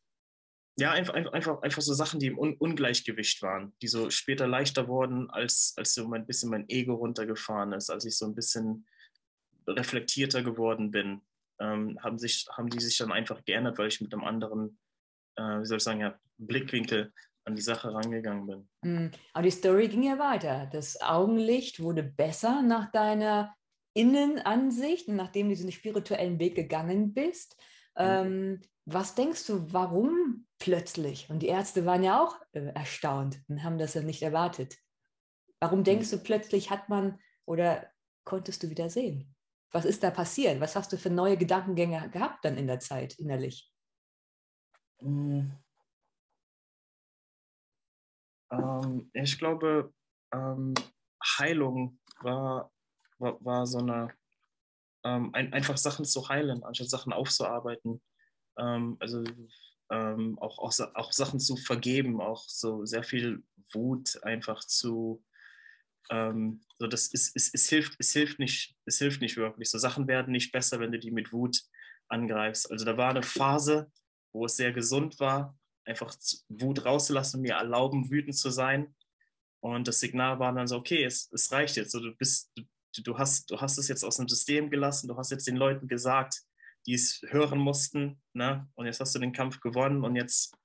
ja, 0.78 0.92
einfach, 0.92 1.14
einfach, 1.14 1.62
einfach 1.62 1.82
so 1.82 1.94
Sachen, 1.94 2.20
die 2.20 2.26
im 2.26 2.38
Un 2.38 2.54
Ungleichgewicht 2.54 3.40
waren, 3.42 3.74
die 3.80 3.88
so 3.88 4.10
später 4.10 4.46
leichter 4.46 4.88
wurden, 4.88 5.30
als, 5.30 5.74
als 5.76 5.94
so 5.94 6.12
ein 6.12 6.26
bisschen 6.26 6.50
mein 6.50 6.68
Ego 6.68 6.94
runtergefahren 6.94 7.72
ist, 7.72 7.88
als 7.88 8.04
ich 8.04 8.18
so 8.18 8.26
ein 8.26 8.34
bisschen 8.34 8.86
reflektierter 9.66 10.42
geworden 10.42 10.90
bin, 10.90 11.22
ähm, 11.60 11.98
haben, 12.02 12.18
sich, 12.18 12.46
haben 12.52 12.68
die 12.68 12.80
sich 12.80 12.98
dann 12.98 13.10
einfach 13.10 13.42
geändert, 13.44 13.78
weil 13.78 13.88
ich 13.88 14.00
mit 14.02 14.12
einem 14.12 14.24
anderen, 14.24 14.78
äh, 15.36 15.60
wie 15.60 15.64
soll 15.64 15.78
ich 15.78 15.84
sagen, 15.84 16.00
ja, 16.00 16.18
Blickwinkel 16.36 17.12
an 17.46 17.56
die 17.56 17.62
Sache 17.62 17.94
rangegangen 17.94 18.46
bin. 18.46 18.68
Mhm. 18.82 19.10
Aber 19.32 19.44
die 19.44 19.50
Story 19.50 19.88
ging 19.88 20.02
ja 20.02 20.18
weiter. 20.18 20.68
Das 20.72 21.00
Augenlicht 21.00 21.80
wurde 21.80 22.02
besser 22.02 22.60
nach 22.60 22.90
deiner 22.90 23.55
Innenansicht, 23.96 25.08
nachdem 25.08 25.48
du 25.48 25.54
diesen 25.54 25.72
spirituellen 25.72 26.38
Weg 26.38 26.54
gegangen 26.54 27.14
bist. 27.14 27.56
Mhm. 27.96 28.04
Ähm, 28.04 28.60
was 28.84 29.14
denkst 29.14 29.46
du, 29.46 29.72
warum 29.72 30.46
plötzlich? 30.58 31.28
Und 31.30 31.40
die 31.40 31.48
Ärzte 31.48 31.86
waren 31.86 32.04
ja 32.04 32.22
auch 32.22 32.40
äh, 32.52 32.72
erstaunt 32.74 33.40
und 33.48 33.64
haben 33.64 33.78
das 33.78 33.94
ja 33.94 34.02
nicht 34.02 34.22
erwartet. 34.22 34.76
Warum 35.60 35.82
denkst 35.82 36.10
du 36.10 36.18
plötzlich 36.18 36.70
hat 36.70 36.88
man 36.88 37.18
oder 37.46 37.90
konntest 38.24 38.62
du 38.62 38.70
wieder 38.70 38.90
sehen? 38.90 39.34
Was 39.72 39.84
ist 39.84 40.02
da 40.02 40.10
passiert? 40.10 40.60
Was 40.60 40.76
hast 40.76 40.92
du 40.92 40.98
für 40.98 41.10
neue 41.10 41.36
Gedankengänge 41.36 42.10
gehabt 42.10 42.44
dann 42.44 42.56
in 42.56 42.66
der 42.66 42.78
Zeit 42.78 43.18
innerlich? 43.18 43.72
Mhm. 45.00 45.52
Ähm, 48.50 49.10
ich 49.12 49.38
glaube, 49.38 49.92
ähm, 50.32 50.74
Heilung 51.38 51.98
war, 52.20 52.72
war, 53.18 53.42
war 53.44 53.66
so 53.66 53.78
eine, 53.78 54.12
ähm, 55.04 55.30
ein, 55.34 55.52
einfach 55.52 55.76
Sachen 55.76 56.04
zu 56.04 56.28
heilen, 56.28 56.64
anstatt 56.64 56.90
Sachen 56.90 57.12
aufzuarbeiten. 57.12 58.00
Ähm, 58.58 58.96
also 59.00 59.22
ähm, 59.90 60.38
auch, 60.38 60.58
auch, 60.58 60.72
auch 60.94 61.12
Sachen 61.12 61.38
zu 61.40 61.56
vergeben, 61.56 62.20
auch 62.20 62.44
so 62.48 62.84
sehr 62.84 63.04
viel 63.04 63.44
Wut 63.72 64.22
einfach 64.22 64.64
zu, 64.64 65.24
ähm, 66.10 66.60
so 66.78 66.86
das 66.86 67.08
ist, 67.08 67.34
es, 67.36 67.52
es, 67.52 67.68
hilft, 67.68 67.96
es, 67.98 68.12
hilft 68.12 68.38
nicht, 68.38 68.76
es 68.84 68.98
hilft 68.98 69.20
nicht 69.20 69.36
wirklich. 69.36 69.70
So 69.70 69.78
Sachen 69.78 70.08
werden 70.08 70.32
nicht 70.32 70.52
besser, 70.52 70.80
wenn 70.80 70.92
du 70.92 70.98
die 70.98 71.10
mit 71.10 71.32
Wut 71.32 71.62
angreifst. 72.08 72.70
Also 72.70 72.84
da 72.84 72.96
war 72.96 73.10
eine 73.10 73.22
Phase, 73.22 73.90
wo 74.32 74.44
es 74.44 74.56
sehr 74.56 74.72
gesund 74.72 75.18
war, 75.20 75.58
einfach 75.84 76.14
Wut 76.48 76.84
rauszulassen, 76.84 77.40
mir 77.40 77.54
erlauben, 77.54 78.10
wütend 78.10 78.36
zu 78.36 78.50
sein. 78.50 78.94
Und 79.60 79.88
das 79.88 80.00
Signal 80.00 80.38
war 80.38 80.52
dann 80.52 80.66
so, 80.66 80.76
okay, 80.76 81.04
es, 81.04 81.30
es 81.32 81.50
reicht 81.50 81.76
jetzt. 81.76 81.92
So, 81.92 82.00
du, 82.00 82.14
bist, 82.14 82.52
du, 82.56 82.64
du, 83.02 83.18
hast, 83.18 83.50
du 83.50 83.60
hast 83.60 83.78
es 83.78 83.88
jetzt 83.88 84.04
aus 84.04 84.16
dem 84.16 84.28
System 84.28 84.70
gelassen, 84.70 85.08
du 85.08 85.16
hast 85.16 85.30
jetzt 85.30 85.46
den 85.46 85.56
Leuten 85.56 85.88
gesagt, 85.88 86.42
die 86.86 86.94
es 86.94 87.20
hören 87.28 87.58
mussten, 87.58 88.20
ne? 88.32 88.68
und 88.74 88.86
jetzt 88.86 89.00
hast 89.00 89.14
du 89.14 89.18
den 89.18 89.32
Kampf 89.32 89.60
gewonnen 89.60 90.04
und 90.04 90.16
jetzt 90.16 90.56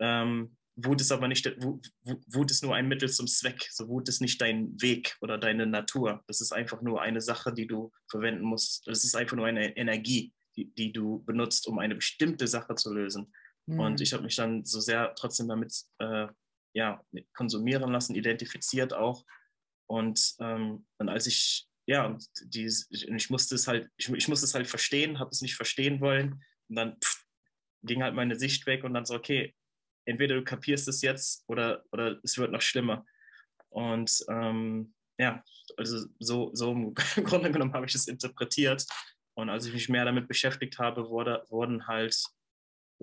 ähm, 0.00 0.56
Wut 0.76 1.00
ist 1.00 1.12
aber 1.12 1.28
nicht, 1.28 1.46
Wut, 1.62 1.86
Wut 2.04 2.50
ist 2.50 2.62
nur 2.62 2.74
ein 2.74 2.88
Mittel 2.88 3.10
zum 3.10 3.26
Zweck. 3.26 3.68
So 3.70 3.88
Wut 3.88 4.08
ist 4.08 4.20
nicht 4.20 4.40
dein 4.40 4.80
Weg 4.80 5.16
oder 5.20 5.36
deine 5.36 5.66
Natur. 5.66 6.24
Das 6.26 6.40
ist 6.40 6.52
einfach 6.52 6.80
nur 6.80 7.02
eine 7.02 7.20
Sache, 7.20 7.52
die 7.52 7.66
du 7.66 7.92
verwenden 8.08 8.42
musst. 8.42 8.86
Das 8.86 9.04
ist 9.04 9.14
einfach 9.14 9.36
nur 9.36 9.46
eine 9.46 9.76
Energie, 9.76 10.32
die, 10.56 10.72
die 10.72 10.92
du 10.92 11.22
benutzt, 11.24 11.66
um 11.66 11.78
eine 11.78 11.94
bestimmte 11.94 12.46
Sache 12.48 12.74
zu 12.74 12.92
lösen. 12.92 13.32
Mhm. 13.66 13.80
Und 13.80 14.00
ich 14.00 14.14
habe 14.14 14.22
mich 14.22 14.36
dann 14.36 14.64
so 14.64 14.80
sehr 14.80 15.14
trotzdem 15.14 15.48
damit 15.48 15.74
äh, 15.98 16.28
ja, 16.74 17.04
konsumieren 17.34 17.92
lassen, 17.92 18.14
identifiziert 18.14 18.94
auch. 18.94 19.24
Und 19.86 20.34
ähm, 20.40 20.86
dann 20.96 21.10
als 21.10 21.26
ich, 21.26 21.68
ja, 21.92 22.16
die, 22.44 22.72
ich 22.90 23.30
musste 23.30 23.54
es 23.54 23.68
halt, 23.68 23.90
ich, 23.96 24.08
ich 24.08 24.28
musste 24.28 24.46
es 24.46 24.54
halt 24.54 24.66
verstehen, 24.66 25.18
habe 25.18 25.30
es 25.30 25.42
nicht 25.42 25.56
verstehen 25.56 26.00
wollen. 26.00 26.42
Und 26.68 26.76
dann 26.76 26.96
pff, 26.98 27.26
ging 27.82 28.02
halt 28.02 28.14
meine 28.14 28.36
Sicht 28.36 28.66
weg 28.66 28.82
und 28.84 28.94
dann 28.94 29.04
so, 29.04 29.14
okay, 29.14 29.54
entweder 30.06 30.36
du 30.36 30.42
kapierst 30.42 30.88
es 30.88 31.02
jetzt 31.02 31.44
oder, 31.48 31.84
oder 31.92 32.18
es 32.22 32.38
wird 32.38 32.50
noch 32.50 32.62
schlimmer. 32.62 33.04
Und 33.68 34.24
ähm, 34.28 34.94
ja, 35.18 35.44
also 35.76 36.06
so, 36.18 36.50
so 36.54 36.72
im 36.72 36.94
Grunde 37.24 37.52
genommen 37.52 37.74
habe 37.74 37.86
ich 37.86 37.94
es 37.94 38.08
interpretiert. 38.08 38.86
Und 39.34 39.50
als 39.50 39.66
ich 39.66 39.74
mich 39.74 39.90
mehr 39.90 40.06
damit 40.06 40.28
beschäftigt 40.28 40.78
habe, 40.78 41.10
wurde, 41.10 41.44
wurden 41.50 41.86
halt 41.86 42.16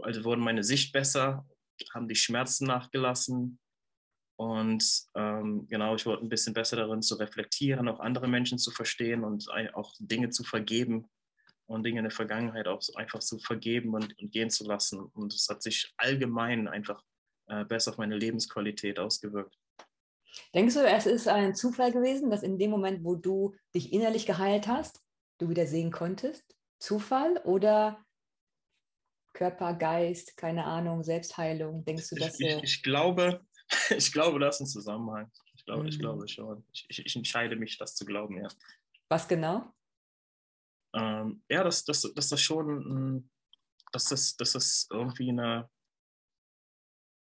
also 0.01 0.23
wurden 0.23 0.41
meine 0.41 0.63
Sicht 0.63 0.93
besser, 0.93 1.45
haben 1.93 2.07
die 2.07 2.15
Schmerzen 2.15 2.65
nachgelassen. 2.67 3.59
Und 4.39 5.03
ähm, 5.15 5.67
genau, 5.67 5.95
ich 5.95 6.05
wurde 6.05 6.23
ein 6.23 6.29
bisschen 6.29 6.53
besser 6.53 6.77
darin 6.77 7.01
zu 7.01 7.15
reflektieren, 7.15 7.89
auch 7.89 7.99
andere 7.99 8.29
Menschen 8.29 8.57
zu 8.57 8.71
verstehen 8.71 9.25
und 9.25 9.49
auch 9.73 9.93
Dinge 9.99 10.29
zu 10.29 10.45
vergeben 10.45 11.09
und 11.65 11.83
Dinge 11.83 11.99
in 11.99 12.05
der 12.05 12.11
Vergangenheit 12.11 12.65
auch 12.65 12.81
so 12.81 12.93
einfach 12.93 13.19
zu 13.19 13.37
vergeben 13.39 13.93
und, 13.93 14.17
und 14.17 14.31
gehen 14.31 14.49
zu 14.49 14.63
lassen. 14.63 15.01
Und 15.01 15.33
es 15.33 15.49
hat 15.49 15.61
sich 15.61 15.93
allgemein 15.97 16.69
einfach 16.69 17.03
äh, 17.47 17.65
besser 17.65 17.91
auf 17.91 17.97
meine 17.97 18.15
Lebensqualität 18.15 18.97
ausgewirkt. 18.97 19.57
Denkst 20.55 20.75
du, 20.75 20.87
es 20.87 21.05
ist 21.05 21.27
ein 21.27 21.53
Zufall 21.53 21.91
gewesen, 21.91 22.29
dass 22.29 22.41
in 22.41 22.57
dem 22.57 22.71
Moment, 22.71 23.03
wo 23.03 23.15
du 23.15 23.57
dich 23.75 23.91
innerlich 23.91 24.25
geheilt 24.25 24.69
hast, 24.69 25.01
du 25.37 25.49
wieder 25.49 25.67
sehen 25.67 25.91
konntest? 25.91 26.55
Zufall 26.79 27.41
oder 27.43 28.05
Körper, 29.33 29.73
Geist, 29.73 30.37
keine 30.37 30.63
Ahnung, 30.63 31.03
Selbstheilung? 31.03 31.83
Denkst 31.83 32.09
du, 32.11 32.15
dass 32.15 32.39
ich, 32.39 32.47
ich, 32.47 32.63
ich 32.63 32.83
glaube, 32.83 33.45
ich 33.89 34.11
glaube, 34.11 34.39
das 34.39 34.55
ist 34.55 34.61
ein 34.61 34.67
Zusammenhang. 34.67 35.31
Ich 35.55 35.65
glaube, 35.65 35.83
mhm. 35.83 35.89
ich 35.89 35.99
glaube 35.99 36.27
schon. 36.27 36.63
Ich, 36.71 36.99
ich, 37.05 37.15
entscheide 37.15 37.55
mich, 37.55 37.77
das 37.77 37.95
zu 37.95 38.05
glauben, 38.05 38.41
ja. 38.41 38.47
Was 39.09 39.27
genau? 39.27 39.73
Ähm, 40.95 41.43
ja, 41.49 41.63
dass, 41.63 41.83
dass, 41.85 42.01
dass 42.01 42.29
das 42.29 42.41
schon, 42.41 43.29
dass 43.91 44.05
das, 44.05 44.35
dass 44.37 44.53
das 44.53 44.87
irgendwie 44.91 45.29
eine, 45.29 45.69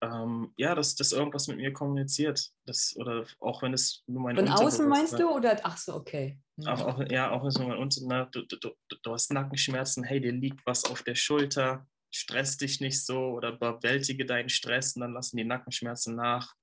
ähm, 0.02 0.54
ja, 0.58 0.74
dass 0.76 0.96
das 0.96 1.12
irgendwas 1.12 1.48
mit 1.48 1.58
mir 1.58 1.72
kommuniziert. 1.72 2.52
Das, 2.66 2.96
oder 2.98 3.26
auch 3.40 3.62
wenn 3.62 3.74
es 3.74 4.04
nur 4.08 4.22
mein 4.22 4.36
Von 4.36 4.50
außen 4.50 4.88
meinst 4.88 5.20
du? 5.20 5.30
Oder 5.30 5.60
ach 5.64 5.78
so, 5.78 5.96
okay. 5.96 6.40
Mhm. 6.58 6.68
Auch, 6.68 6.82
auch, 6.82 7.04
ja, 7.10 7.32
auch 7.32 7.42
wenn 7.42 7.50
es 7.50 7.60
nur 7.60 7.68
mein 7.70 7.78
Unten, 7.78 8.10
du, 8.32 8.46
du, 8.46 8.58
du, 8.58 8.96
du 9.02 9.12
hast 9.12 9.32
Nackenschmerzen, 9.32 10.04
hey, 10.04 10.20
dir 10.20 10.32
liegt 10.32 10.66
was 10.66 10.86
auf 10.86 11.04
der 11.04 11.16
Schulter, 11.16 11.88
stress 12.14 12.58
dich 12.58 12.80
nicht 12.80 13.04
so 13.04 13.32
oder 13.32 13.52
bewältige 13.52 14.26
deinen 14.26 14.50
Stress 14.50 14.96
und 14.96 15.02
dann 15.02 15.14
lassen 15.14 15.38
die 15.38 15.44
Nackenschmerzen 15.44 16.16
nach. 16.16 16.54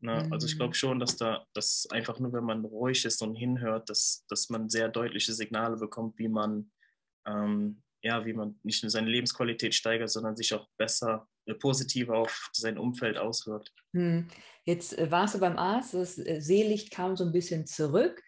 Ne? 0.00 0.24
Mhm. 0.24 0.32
Also 0.32 0.46
ich 0.46 0.56
glaube 0.56 0.70
mhm. 0.70 0.74
schon, 0.74 0.98
dass 1.00 1.16
da, 1.16 1.46
dass 1.54 1.86
einfach 1.90 2.18
nur, 2.18 2.32
wenn 2.32 2.44
man 2.44 2.64
ruhig 2.64 3.04
ist 3.04 3.22
und 3.22 3.34
hinhört, 3.34 3.88
dass, 3.88 4.24
dass 4.28 4.50
man 4.50 4.68
sehr 4.68 4.88
deutliche 4.88 5.32
Signale 5.32 5.76
bekommt, 5.76 6.18
wie 6.18 6.28
man, 6.28 6.70
ähm, 7.26 7.82
ja, 8.02 8.24
wie 8.26 8.34
man 8.34 8.60
nicht 8.62 8.82
nur 8.82 8.90
seine 8.90 9.10
Lebensqualität 9.10 9.74
steigert, 9.74 10.10
sondern 10.10 10.36
sich 10.36 10.52
auch 10.54 10.68
besser, 10.76 11.26
äh, 11.46 11.54
positiv 11.54 12.10
auf 12.10 12.50
sein 12.52 12.78
Umfeld 12.78 13.16
auswirkt. 13.16 13.72
Mhm. 13.92 14.28
Jetzt 14.64 14.96
äh, 14.98 15.10
warst 15.10 15.34
du 15.34 15.38
beim 15.38 15.56
Arzt, 15.56 15.94
das 15.94 16.18
äh, 16.18 16.40
Seelicht 16.40 16.90
kam 16.90 17.16
so 17.16 17.24
ein 17.24 17.32
bisschen 17.32 17.66
zurück. 17.66 18.22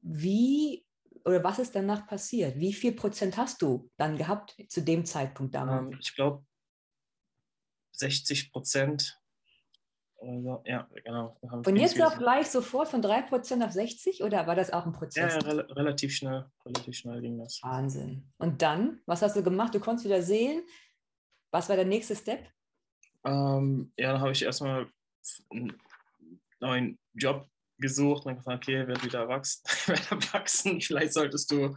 Wie 0.00 0.84
oder 1.24 1.42
was 1.44 1.58
ist 1.58 1.74
danach 1.74 2.06
passiert? 2.06 2.58
Wie 2.58 2.72
viel 2.72 2.92
Prozent 2.92 3.36
hast 3.36 3.62
du 3.62 3.90
dann 3.96 4.16
gehabt 4.16 4.56
zu 4.68 4.82
dem 4.82 5.04
Zeitpunkt 5.04 5.54
damals? 5.54 5.92
Ähm, 5.92 5.98
ich 6.00 6.14
glaube 6.14 6.44
60 7.92 8.52
Prozent. 8.52 9.18
Also, 10.20 10.62
ja, 10.66 10.88
genau. 11.04 11.36
Und 11.40 11.76
jetzt 11.76 12.00
auch 12.00 12.16
gleich 12.16 12.46
sofort 12.46 12.88
von 12.88 13.02
3 13.02 13.22
Prozent 13.22 13.62
auf 13.62 13.72
60 13.72 14.22
oder 14.22 14.46
war 14.46 14.54
das 14.54 14.72
auch 14.72 14.86
ein 14.86 14.92
Prozess? 14.92 15.34
Ja, 15.34 15.40
ja 15.40 15.48
re 15.48 15.76
relativ 15.76 16.14
schnell. 16.14 16.46
Relativ 16.64 16.96
schnell 16.96 17.20
ging 17.20 17.38
das. 17.38 17.60
Wahnsinn. 17.62 18.32
Und 18.38 18.62
dann, 18.62 19.00
was 19.06 19.22
hast 19.22 19.34
du 19.34 19.42
gemacht? 19.42 19.74
Du 19.74 19.80
konntest 19.80 20.04
wieder 20.04 20.22
sehen. 20.22 20.62
Was 21.50 21.68
war 21.68 21.76
der 21.76 21.84
nächste 21.84 22.14
Step? 22.14 22.48
Ähm, 23.24 23.92
ja, 23.96 24.12
dann 24.12 24.20
habe 24.20 24.32
ich 24.32 24.42
erstmal 24.42 24.88
einen 25.50 25.76
neuen 26.60 26.98
Job 27.14 27.48
gesucht 27.82 28.24
und 28.24 28.36
gesagt, 28.36 28.62
okay, 28.62 28.86
wird 28.86 29.04
wieder 29.04 29.28
wachsen, 29.28 29.62
wachsen. 30.32 30.80
vielleicht 30.80 31.12
solltest 31.12 31.50
du 31.50 31.76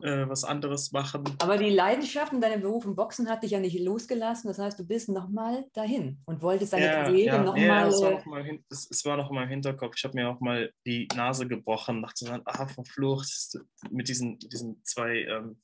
äh, 0.00 0.28
was 0.28 0.42
anderes 0.42 0.90
machen. 0.90 1.24
Aber 1.38 1.56
die 1.56 1.70
Leidenschaft 1.70 2.32
in 2.32 2.40
deinem 2.40 2.62
Beruf 2.62 2.84
im 2.84 2.96
Boxen 2.96 3.28
hat 3.28 3.44
dich 3.44 3.52
ja 3.52 3.60
nicht 3.60 3.78
losgelassen. 3.78 4.48
Das 4.48 4.58
heißt, 4.58 4.78
du 4.78 4.84
bist 4.84 5.08
nochmal 5.08 5.66
dahin 5.72 6.18
und 6.26 6.42
wolltest 6.42 6.72
deine 6.72 6.86
ja, 6.86 7.04
Karriere 7.04 7.36
ja, 7.36 7.42
nochmal. 7.42 7.64
Ja, 7.64 7.86
es, 7.86 8.00
war 8.00 8.44
es, 8.70 8.88
es 8.90 9.04
war 9.04 9.16
noch 9.16 9.30
mal 9.30 9.44
im 9.44 9.50
Hinterkopf. 9.50 9.94
Ich 9.96 10.04
habe 10.04 10.16
mir 10.16 10.28
auch 10.28 10.40
mal 10.40 10.72
die 10.84 11.06
Nase 11.14 11.46
gebrochen, 11.46 12.02
dachte 12.02 12.24
dann, 12.24 12.42
ah, 12.44 12.66
verflucht, 12.66 13.56
mit 13.90 14.08
diesen, 14.08 14.38
diesen 14.40 14.82
zwei 14.82 15.22
ähm, 15.22 15.58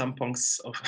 Tampons 0.00 0.60
auf, 0.60 0.80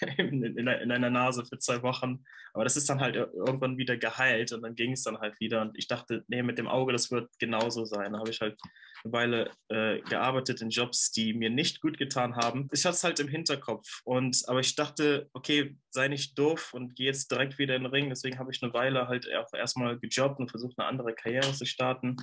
in, 0.18 0.42
in, 0.42 0.66
in, 0.66 0.90
einer 0.90 1.10
Nase 1.10 1.44
für 1.44 1.58
zwei 1.58 1.82
Wochen. 1.82 2.24
Aber 2.52 2.64
das 2.64 2.76
ist 2.76 2.88
dann 2.88 3.00
halt 3.00 3.14
irgendwann 3.14 3.78
wieder 3.78 3.96
geheilt 3.96 4.52
und 4.52 4.62
dann 4.62 4.74
ging 4.74 4.92
es 4.92 5.02
dann 5.04 5.18
halt 5.18 5.38
wieder. 5.38 5.62
Und 5.62 5.78
ich 5.78 5.86
dachte, 5.86 6.24
nee, 6.26 6.42
mit 6.42 6.58
dem 6.58 6.66
Auge, 6.66 6.92
das 6.92 7.10
wird 7.10 7.30
genauso 7.38 7.84
sein. 7.84 8.12
Da 8.12 8.18
habe 8.18 8.30
ich 8.30 8.40
halt 8.40 8.58
eine 9.04 9.12
Weile 9.12 9.50
äh, 9.68 10.00
gearbeitet 10.00 10.62
in 10.62 10.70
Jobs, 10.70 11.12
die 11.12 11.32
mir 11.34 11.50
nicht 11.50 11.80
gut 11.80 11.96
getan 11.96 12.34
haben. 12.34 12.68
Ich 12.72 12.84
hatte 12.84 12.96
es 12.96 13.04
halt 13.04 13.20
im 13.20 13.28
Hinterkopf. 13.28 14.00
Und, 14.04 14.42
aber 14.48 14.60
ich 14.60 14.74
dachte, 14.74 15.30
okay, 15.32 15.76
sei 15.90 16.08
nicht 16.08 16.36
doof 16.38 16.74
und 16.74 16.96
gehe 16.96 17.06
jetzt 17.06 17.30
direkt 17.30 17.58
wieder 17.58 17.76
in 17.76 17.84
den 17.84 17.92
Ring. 17.92 18.08
Deswegen 18.08 18.38
habe 18.38 18.50
ich 18.52 18.62
eine 18.62 18.72
Weile 18.72 19.06
halt 19.06 19.32
auch 19.34 19.52
erstmal 19.52 19.98
gejobbt 19.98 20.40
und 20.40 20.50
versucht, 20.50 20.78
eine 20.78 20.88
andere 20.88 21.14
Karriere 21.14 21.52
zu 21.52 21.66
starten. 21.66 22.16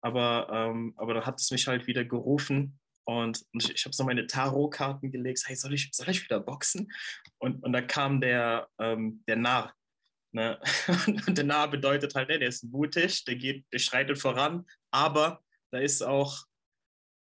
Aber, 0.00 0.48
ähm, 0.50 0.94
aber 0.96 1.14
dann 1.14 1.26
hat 1.26 1.40
es 1.40 1.50
mich 1.50 1.66
halt 1.68 1.86
wieder 1.86 2.04
gerufen 2.04 2.80
und, 3.04 3.44
ich, 3.52 3.70
ich 3.70 3.84
habe 3.84 3.94
so 3.94 4.04
meine 4.04 4.26
Tarotkarten 4.26 5.10
gelegt, 5.10 5.42
hey, 5.46 5.56
soll 5.56 5.74
ich, 5.74 5.90
soll 5.92 6.08
ich 6.08 6.22
wieder 6.22 6.40
boxen? 6.40 6.92
Und, 7.38 7.62
und 7.62 7.72
da 7.72 7.82
kam 7.82 8.20
der, 8.20 8.68
ähm, 8.78 9.22
der 9.26 9.36
Narr 9.36 9.74
Ne? 10.32 10.58
Und 11.26 11.36
der 11.36 11.44
Narr 11.44 11.68
bedeutet 11.68 12.14
halt, 12.14 12.28
ne, 12.28 12.38
der 12.38 12.48
ist 12.48 12.64
mutig, 12.64 13.24
der 13.24 13.36
geht, 13.36 13.66
der 13.72 13.78
schreitet 13.78 14.18
voran, 14.18 14.66
aber 14.90 15.42
da 15.70 15.78
ist 15.78 16.02
auch 16.02 16.44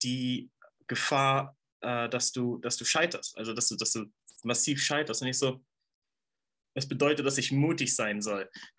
die 0.02 0.50
Gefahr, 0.86 1.56
äh, 1.80 2.08
dass 2.08 2.32
du, 2.32 2.58
dass 2.58 2.76
du 2.76 2.84
scheiterst, 2.84 3.36
also 3.36 3.54
dass 3.54 3.68
du, 3.68 3.76
dass 3.76 3.92
du 3.92 4.06
massiv 4.44 4.82
scheiterst. 4.82 5.22
Und 5.22 5.28
nicht 5.28 5.38
so, 5.38 5.64
das 6.78 6.88
bedeutet, 6.88 7.26
dass 7.26 7.38
ich 7.38 7.50
mutig 7.50 7.94
sein 7.94 8.22
soll. 8.22 8.48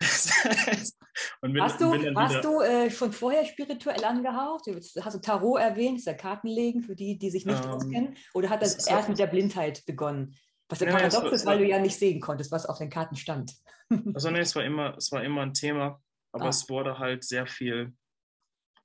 bin, 1.42 1.60
hast 1.60 1.80
du, 1.80 1.92
hast 2.16 2.44
du 2.44 2.60
äh, 2.60 2.90
schon 2.90 3.12
vorher 3.12 3.44
spirituell 3.44 4.04
angehaucht? 4.04 4.64
Hast 5.02 5.14
du 5.14 5.20
Tarot 5.20 5.60
erwähnt, 5.60 5.98
ist 5.98 6.06
ja 6.06 6.14
Kartenlegen 6.14 6.82
für 6.82 6.96
die, 6.96 7.18
die 7.18 7.30
sich 7.30 7.44
nicht 7.44 7.62
ähm, 7.62 7.70
auskennen? 7.70 8.16
Oder 8.32 8.48
hat 8.48 8.62
das 8.62 8.86
erst 8.86 9.10
mit 9.10 9.18
der 9.18 9.26
Blindheit 9.26 9.84
begonnen? 9.84 10.34
Was 10.70 10.80
ja 10.80 10.90
paradox 10.90 11.24
ja, 11.24 11.30
ist, 11.30 11.46
weil 11.46 11.58
du 11.58 11.66
ja 11.66 11.78
nicht 11.78 11.98
sehen 11.98 12.20
konntest, 12.20 12.52
was 12.52 12.64
auf 12.64 12.78
den 12.78 12.88
Karten 12.90 13.16
stand. 13.16 13.52
also 14.14 14.30
nee, 14.30 14.40
es 14.40 14.56
war 14.56 14.64
immer, 14.64 14.96
es 14.96 15.12
war 15.12 15.22
immer 15.22 15.42
ein 15.42 15.52
Thema, 15.52 16.00
aber 16.32 16.46
ah. 16.46 16.48
es 16.48 16.68
wurde 16.70 16.98
halt 16.98 17.24
sehr 17.24 17.46
viel, 17.46 17.92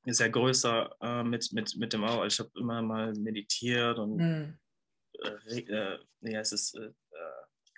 sehr 0.05 0.29
größer 0.29 0.93
äh, 0.99 1.23
mit, 1.23 1.53
mit, 1.53 1.77
mit 1.77 1.93
dem 1.93 2.03
Auge. 2.03 2.23
Also 2.23 2.33
ich 2.33 2.39
habe 2.39 2.59
immer 2.59 2.81
mal 2.81 3.13
meditiert 3.13 3.97
und 3.97 4.19
hm. 4.19 4.59
äh, 5.23 5.59
äh, 5.59 5.99
ja, 6.21 6.39
es 6.39 6.51
ist 6.51 6.75
äh, 6.75 6.91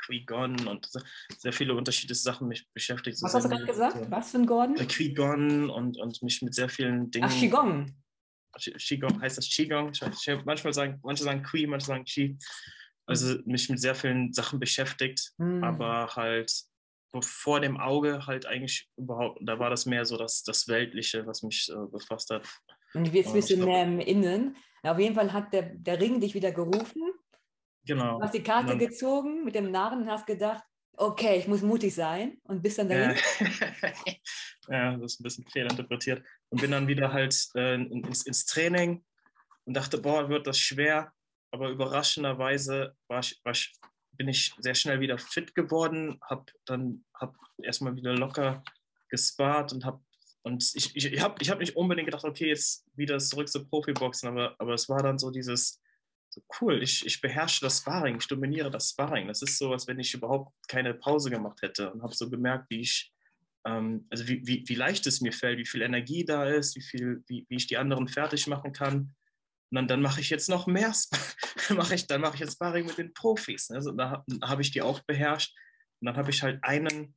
Qui-Gon 0.07 0.67
und 0.67 0.89
sehr 1.37 1.53
viele 1.53 1.75
unterschiedliche 1.75 2.21
Sachen 2.21 2.47
mich 2.47 2.67
beschäftigt. 2.73 3.21
Was 3.21 3.33
hast 3.33 3.43
du 3.43 3.49
gerade 3.49 3.65
gesagt? 3.65 4.09
Was 4.09 4.31
für 4.31 4.37
ein 4.37 4.45
Gordon? 4.45 4.77
Äh, 4.77 4.85
Qui-Gon 4.85 5.69
und, 5.69 5.97
und 5.99 6.23
mich 6.23 6.41
mit 6.41 6.53
sehr 6.53 6.69
vielen 6.69 7.11
Dingen. 7.11 7.27
Ach, 7.29 7.33
Qigong. 7.33 7.93
Qigong 8.57 9.21
heißt 9.21 9.37
das 9.37 9.47
Qigong. 9.49 9.91
Manchmal 10.45 10.73
sagen, 10.73 10.99
manche 11.03 11.23
sagen 11.23 11.43
Qui, 11.43 11.67
manche 11.67 11.87
sagen 11.87 12.05
Qi. 12.05 12.37
Also 13.05 13.37
mich 13.45 13.69
mit 13.69 13.79
sehr 13.79 13.95
vielen 13.95 14.33
Sachen 14.33 14.59
beschäftigt, 14.59 15.31
hm. 15.37 15.63
aber 15.63 16.07
halt 16.15 16.51
vor 17.21 17.61
dem 17.61 17.77
Auge 17.77 18.25
halt 18.27 18.45
eigentlich 18.45 18.89
überhaupt, 18.97 19.39
da 19.41 19.59
war 19.59 19.69
das 19.69 19.85
mehr 19.85 20.05
so 20.05 20.17
das, 20.17 20.43
das 20.43 20.67
Weltliche, 20.67 21.25
was 21.25 21.41
mich 21.41 21.69
äh, 21.69 21.87
befasst 21.89 22.29
hat. 22.29 22.45
Und 22.93 23.05
jetzt 23.13 23.33
bist 23.33 23.49
du 23.49 23.57
mehr 23.57 23.83
im 23.83 23.99
Innen. 23.99 24.57
Auf 24.83 24.99
jeden 24.99 25.15
Fall 25.15 25.33
hat 25.33 25.53
der, 25.53 25.73
der 25.75 25.99
Ring 25.99 26.19
dich 26.19 26.33
wieder 26.33 26.51
gerufen 26.51 27.01
Genau. 27.87 28.17
Du 28.17 28.23
hast 28.23 28.33
die 28.33 28.43
Karte 28.43 28.67
dann, 28.67 28.79
gezogen 28.79 29.45
mit 29.45 29.55
dem 29.55 29.71
Narren 29.71 30.03
und 30.03 30.09
hast 30.09 30.27
gedacht, 30.27 30.63
okay, 30.97 31.37
ich 31.37 31.47
muss 31.47 31.61
mutig 31.61 31.95
sein 31.95 32.37
und 32.43 32.61
bist 32.61 32.77
dann 32.77 32.89
dahin. 32.89 33.15
ja, 34.67 34.97
das 34.97 35.13
ist 35.13 35.19
ein 35.19 35.23
bisschen 35.23 35.45
fehlinterpretiert. 35.45 36.23
Und 36.49 36.61
bin 36.61 36.71
dann 36.71 36.87
wieder 36.87 37.13
halt 37.13 37.35
äh, 37.55 37.75
ins, 37.75 38.25
ins 38.25 38.45
Training 38.45 39.05
und 39.65 39.73
dachte, 39.73 39.99
boah, 39.99 40.29
wird 40.29 40.47
das 40.47 40.59
schwer. 40.59 41.11
Aber 41.51 41.69
überraschenderweise 41.69 42.93
war 43.07 43.19
ich, 43.19 43.39
war 43.43 43.53
ich, 43.53 43.73
bin 44.11 44.27
ich 44.27 44.53
sehr 44.59 44.75
schnell 44.75 44.99
wieder 44.99 45.17
fit 45.17 45.55
geworden, 45.55 46.19
habe 46.21 46.45
dann 46.65 47.05
hab 47.13 47.35
erstmal 47.61 47.95
wieder 47.95 48.13
locker 48.13 48.63
gespart 49.09 49.71
und 49.71 49.85
habe 49.85 50.01
und 50.43 50.71
ich, 50.75 50.95
ich 50.95 51.21
habe 51.21 51.35
ich 51.41 51.49
hab 51.49 51.59
nicht 51.59 51.75
unbedingt 51.75 52.07
gedacht, 52.07 52.23
okay, 52.23 52.47
jetzt 52.47 52.85
wieder 52.95 53.19
zurück 53.19 53.49
zu 53.49 53.67
Profiboxen, 53.67 54.29
aber, 54.29 54.55
aber 54.59 54.75
es 54.75 54.87
war 54.87 55.03
dann 55.03 55.19
so 55.19 55.29
dieses, 55.29 55.81
so 56.37 56.43
cool, 56.61 56.83
ich, 56.83 57.05
ich 57.05 57.19
beherrsche 57.19 57.61
das 57.61 57.79
Sparring, 57.79 58.17
ich 58.17 58.27
dominiere 58.27 58.69
das 58.69 58.91
Sparring. 58.91 59.27
Das 59.27 59.41
ist 59.41 59.57
so, 59.57 59.71
als 59.71 59.87
wenn 59.87 59.99
ich 59.99 60.13
überhaupt 60.13 60.53
keine 60.67 60.93
Pause 60.93 61.29
gemacht 61.29 61.61
hätte 61.61 61.91
und 61.91 62.03
habe 62.03 62.13
so 62.13 62.29
gemerkt, 62.29 62.69
wie 62.69 62.81
ich, 62.81 63.11
ähm, 63.65 64.05
also 64.09 64.27
wie, 64.27 64.45
wie, 64.45 64.63
wie 64.67 64.75
leicht 64.75 65.07
es 65.07 65.21
mir 65.21 65.33
fällt, 65.33 65.57
wie 65.57 65.65
viel 65.65 65.81
Energie 65.81 66.25
da 66.25 66.45
ist, 66.45 66.75
wie, 66.75 66.81
viel, 66.81 67.23
wie, 67.27 67.45
wie 67.49 67.55
ich 67.55 67.67
die 67.67 67.77
anderen 67.77 68.07
fertig 68.07 68.47
machen 68.47 68.71
kann. 68.71 69.15
Und 69.69 69.75
dann, 69.75 69.87
dann 69.87 70.01
mache 70.01 70.21
ich 70.21 70.29
jetzt 70.29 70.47
noch 70.47 70.67
mehr, 70.67 70.93
mache 71.69 71.95
ich, 71.95 72.05
dann 72.07 72.21
mache 72.21 72.35
ich 72.35 72.41
jetzt 72.41 72.53
Sparring 72.53 72.85
mit 72.85 72.97
den 72.97 73.13
Profis. 73.13 73.69
Ne? 73.69 73.77
Also 73.77 73.91
da 73.91 74.23
habe 74.43 74.61
ich 74.61 74.71
die 74.71 74.81
auch 74.81 74.99
beherrscht. 75.01 75.55
Und 75.99 76.05
dann 76.05 76.17
habe 76.17 76.29
ich 76.29 76.43
halt 76.43 76.63
einen, 76.63 77.15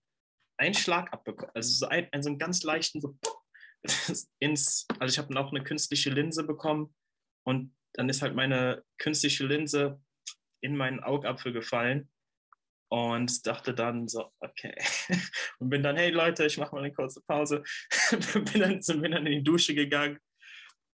einen 0.57 0.75
Schlag 0.75 1.13
abbekommen, 1.13 1.53
also 1.55 1.71
so, 1.71 1.87
ein, 1.89 2.09
so 2.23 2.31
einen 2.31 2.39
ganz 2.39 2.63
leichten, 2.63 3.01
so 3.01 3.19
ins, 4.39 4.87
also 4.99 5.13
ich 5.13 5.19
habe 5.19 5.29
dann 5.33 5.45
auch 5.45 5.53
eine 5.53 5.63
künstliche 5.63 6.11
Linse 6.11 6.45
bekommen 6.45 6.95
und 7.45 7.75
dann 7.95 8.09
ist 8.09 8.23
halt 8.23 8.35
meine 8.35 8.85
künstliche 8.99 9.47
Linse 9.47 10.01
in 10.63 10.77
meinen 10.77 11.01
Augapfel 11.01 11.53
gefallen 11.53 12.11
und 12.91 13.47
dachte 13.47 13.75
dann 13.75 14.09
so, 14.09 14.33
okay. 14.41 14.75
Und 15.59 15.71
bin 15.71 15.83
dann, 15.83 15.97
hey 15.97 16.11
Leute, 16.11 16.47
ich 16.47 16.59
mache 16.59 16.75
mal 16.75 16.83
eine 16.83 16.93
kurze 16.93 17.23
Pause. 17.23 17.63
bin, 18.53 18.61
dann, 18.61 18.81
bin 19.01 19.13
dann 19.13 19.27
in 19.27 19.33
die 19.39 19.45
Dusche 19.45 19.75
gegangen 19.75 20.19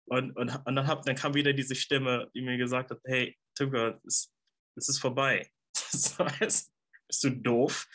und, 0.09 0.37
und, 0.37 0.55
und 0.65 0.77
dann, 0.77 0.87
hab, 0.87 1.05
dann 1.05 1.17
kam 1.17 1.35
wieder 1.35 1.53
diese 1.53 1.75
Stimme, 1.75 2.31
die 2.35 2.43
mir 2.43 2.57
gesagt 2.57 2.91
hat, 2.91 3.01
hey, 3.05 3.37
Tucker, 3.57 4.01
es, 4.07 4.33
es 4.77 4.89
ist 4.89 4.99
vorbei. 4.99 5.49
Das 5.93 6.19
heißt, 6.19 6.73
bist 7.07 7.25
du 7.25 7.31
doof? 7.31 7.87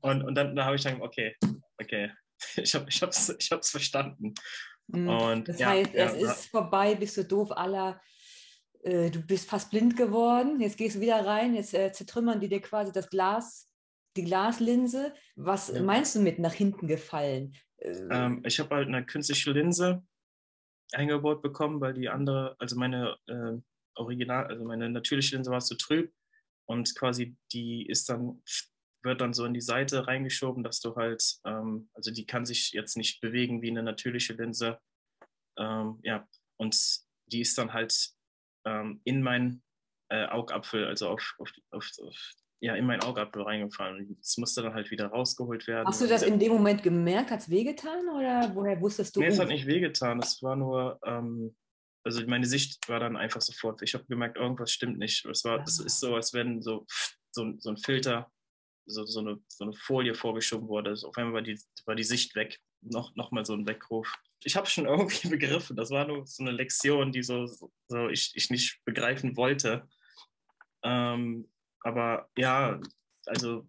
und, 0.00 0.22
und 0.22 0.34
dann, 0.34 0.56
dann 0.56 0.64
habe 0.64 0.76
ich 0.76 0.82
dann, 0.82 1.00
okay, 1.02 1.36
okay, 1.80 2.12
ich 2.56 2.74
habe 2.74 2.86
es 2.88 3.28
ich 3.38 3.50
ich 3.50 3.70
verstanden. 3.70 4.34
Mhm. 4.88 5.08
Und, 5.08 5.48
das 5.48 5.58
ja, 5.58 5.68
heißt, 5.68 5.94
ja, 5.94 6.04
es 6.06 6.20
ja. 6.20 6.30
ist 6.30 6.46
vorbei, 6.46 6.94
bist 6.94 7.16
du 7.16 7.24
doof 7.24 7.52
aller, 7.52 8.00
äh, 8.82 9.10
du 9.10 9.20
bist 9.20 9.48
fast 9.48 9.70
blind 9.70 9.96
geworden, 9.96 10.60
jetzt 10.60 10.76
gehst 10.76 10.96
du 10.96 11.00
wieder 11.00 11.24
rein, 11.24 11.54
jetzt 11.54 11.74
äh, 11.74 11.92
zertrümmern 11.92 12.40
die 12.40 12.48
dir 12.48 12.60
quasi 12.60 12.92
das 12.92 13.08
Glas, 13.08 13.70
die 14.16 14.24
Glaslinse. 14.24 15.14
Was 15.36 15.72
meinst 15.80 16.14
du 16.14 16.20
mit 16.20 16.38
nach 16.38 16.52
hinten 16.52 16.86
gefallen? 16.86 17.54
Äh, 17.78 17.98
ähm, 18.10 18.42
ich 18.44 18.60
habe 18.60 18.74
halt 18.74 18.88
eine 18.88 19.04
künstliche 19.04 19.52
Linse 19.52 20.02
eingebaut 20.92 21.42
bekommen, 21.42 21.80
weil 21.80 21.94
die 21.94 22.08
andere, 22.08 22.56
also 22.58 22.76
meine 22.76 23.16
äh, 23.26 23.58
Original, 23.96 24.46
also 24.46 24.64
meine 24.64 24.88
natürliche 24.90 25.36
Linse 25.36 25.50
war 25.50 25.60
zu 25.60 25.76
trüb 25.76 26.12
und 26.66 26.94
quasi 26.96 27.36
die 27.52 27.86
ist 27.86 28.08
dann 28.08 28.42
wird 29.04 29.20
dann 29.20 29.34
so 29.34 29.44
in 29.44 29.54
die 29.54 29.60
Seite 29.60 30.06
reingeschoben, 30.06 30.64
dass 30.64 30.80
du 30.80 30.96
halt, 30.96 31.22
ähm, 31.44 31.88
also 31.94 32.10
die 32.10 32.26
kann 32.26 32.46
sich 32.46 32.72
jetzt 32.72 32.96
nicht 32.96 33.20
bewegen 33.20 33.62
wie 33.62 33.70
eine 33.70 33.82
natürliche 33.82 34.34
Linse. 34.34 34.78
Ähm, 35.58 36.00
ja, 36.02 36.26
und 36.56 36.76
die 37.26 37.40
ist 37.40 37.56
dann 37.58 37.72
halt 37.72 38.10
ähm, 38.66 39.00
in 39.04 39.22
meinen 39.22 39.62
äh, 40.10 40.26
Augapfel, 40.26 40.86
also 40.86 41.08
auf, 41.08 41.34
auf, 41.38 41.52
auf, 41.70 41.90
auf, 42.02 42.32
ja, 42.60 42.74
in 42.74 42.86
meinen 42.86 43.02
Augapfel 43.02 43.42
reingefallen. 43.42 44.16
Es 44.20 44.38
musste 44.38 44.62
dann 44.62 44.74
halt 44.74 44.90
wieder 44.90 45.08
rausgeholt 45.08 45.66
werden. 45.66 45.86
Hast 45.86 46.00
du 46.00 46.06
das 46.06 46.22
in 46.22 46.38
dem 46.38 46.52
Moment 46.52 46.82
gemerkt? 46.82 47.30
Hat 47.30 47.40
es 47.40 47.50
wehgetan 47.50 48.08
oder 48.08 48.50
woher 48.54 48.80
wusstest 48.80 49.16
du? 49.16 49.20
Nee, 49.20 49.26
es 49.26 49.38
hat 49.38 49.48
nicht 49.48 49.66
wehgetan. 49.66 50.18
Es 50.20 50.42
war 50.42 50.56
nur, 50.56 50.98
ähm, 51.04 51.54
also 52.04 52.24
meine 52.26 52.46
Sicht 52.46 52.88
war 52.88 53.00
dann 53.00 53.16
einfach 53.16 53.40
sofort, 53.40 53.82
ich 53.82 53.94
habe 53.94 54.04
gemerkt, 54.06 54.36
irgendwas 54.36 54.70
stimmt 54.70 54.98
nicht. 54.98 55.24
Es 55.26 55.44
war, 55.44 55.62
es 55.62 55.78
ist 55.78 56.00
so, 56.00 56.14
als 56.14 56.32
wenn 56.32 56.62
so, 56.62 56.86
so, 57.32 57.54
so 57.58 57.70
ein 57.70 57.76
Filter 57.76 58.30
so, 58.86 59.04
so, 59.04 59.20
eine, 59.20 59.40
so 59.48 59.64
eine 59.64 59.74
Folie 59.74 60.14
vorgeschoben 60.14 60.68
wurde. 60.68 60.90
Also 60.90 61.08
auf 61.08 61.16
einmal 61.16 61.34
war 61.34 61.42
die, 61.42 61.58
war 61.86 61.94
die 61.94 62.04
Sicht 62.04 62.34
weg. 62.34 62.60
Noch, 62.80 63.14
noch 63.16 63.30
mal 63.30 63.44
so 63.44 63.54
ein 63.54 63.66
Weckruf. 63.66 64.12
Ich 64.42 64.56
habe 64.56 64.66
schon 64.66 64.86
irgendwie 64.86 65.28
begriffen, 65.28 65.76
das 65.76 65.90
war 65.90 66.06
nur 66.06 66.26
so 66.26 66.42
eine 66.42 66.52
Lektion, 66.52 67.12
die 67.12 67.22
so, 67.22 67.46
so 67.88 68.08
ich, 68.08 68.32
ich 68.34 68.50
nicht 68.50 68.80
begreifen 68.84 69.36
wollte. 69.36 69.88
Ähm, 70.82 71.48
aber 71.80 72.28
ja, 72.36 72.80
also 73.26 73.66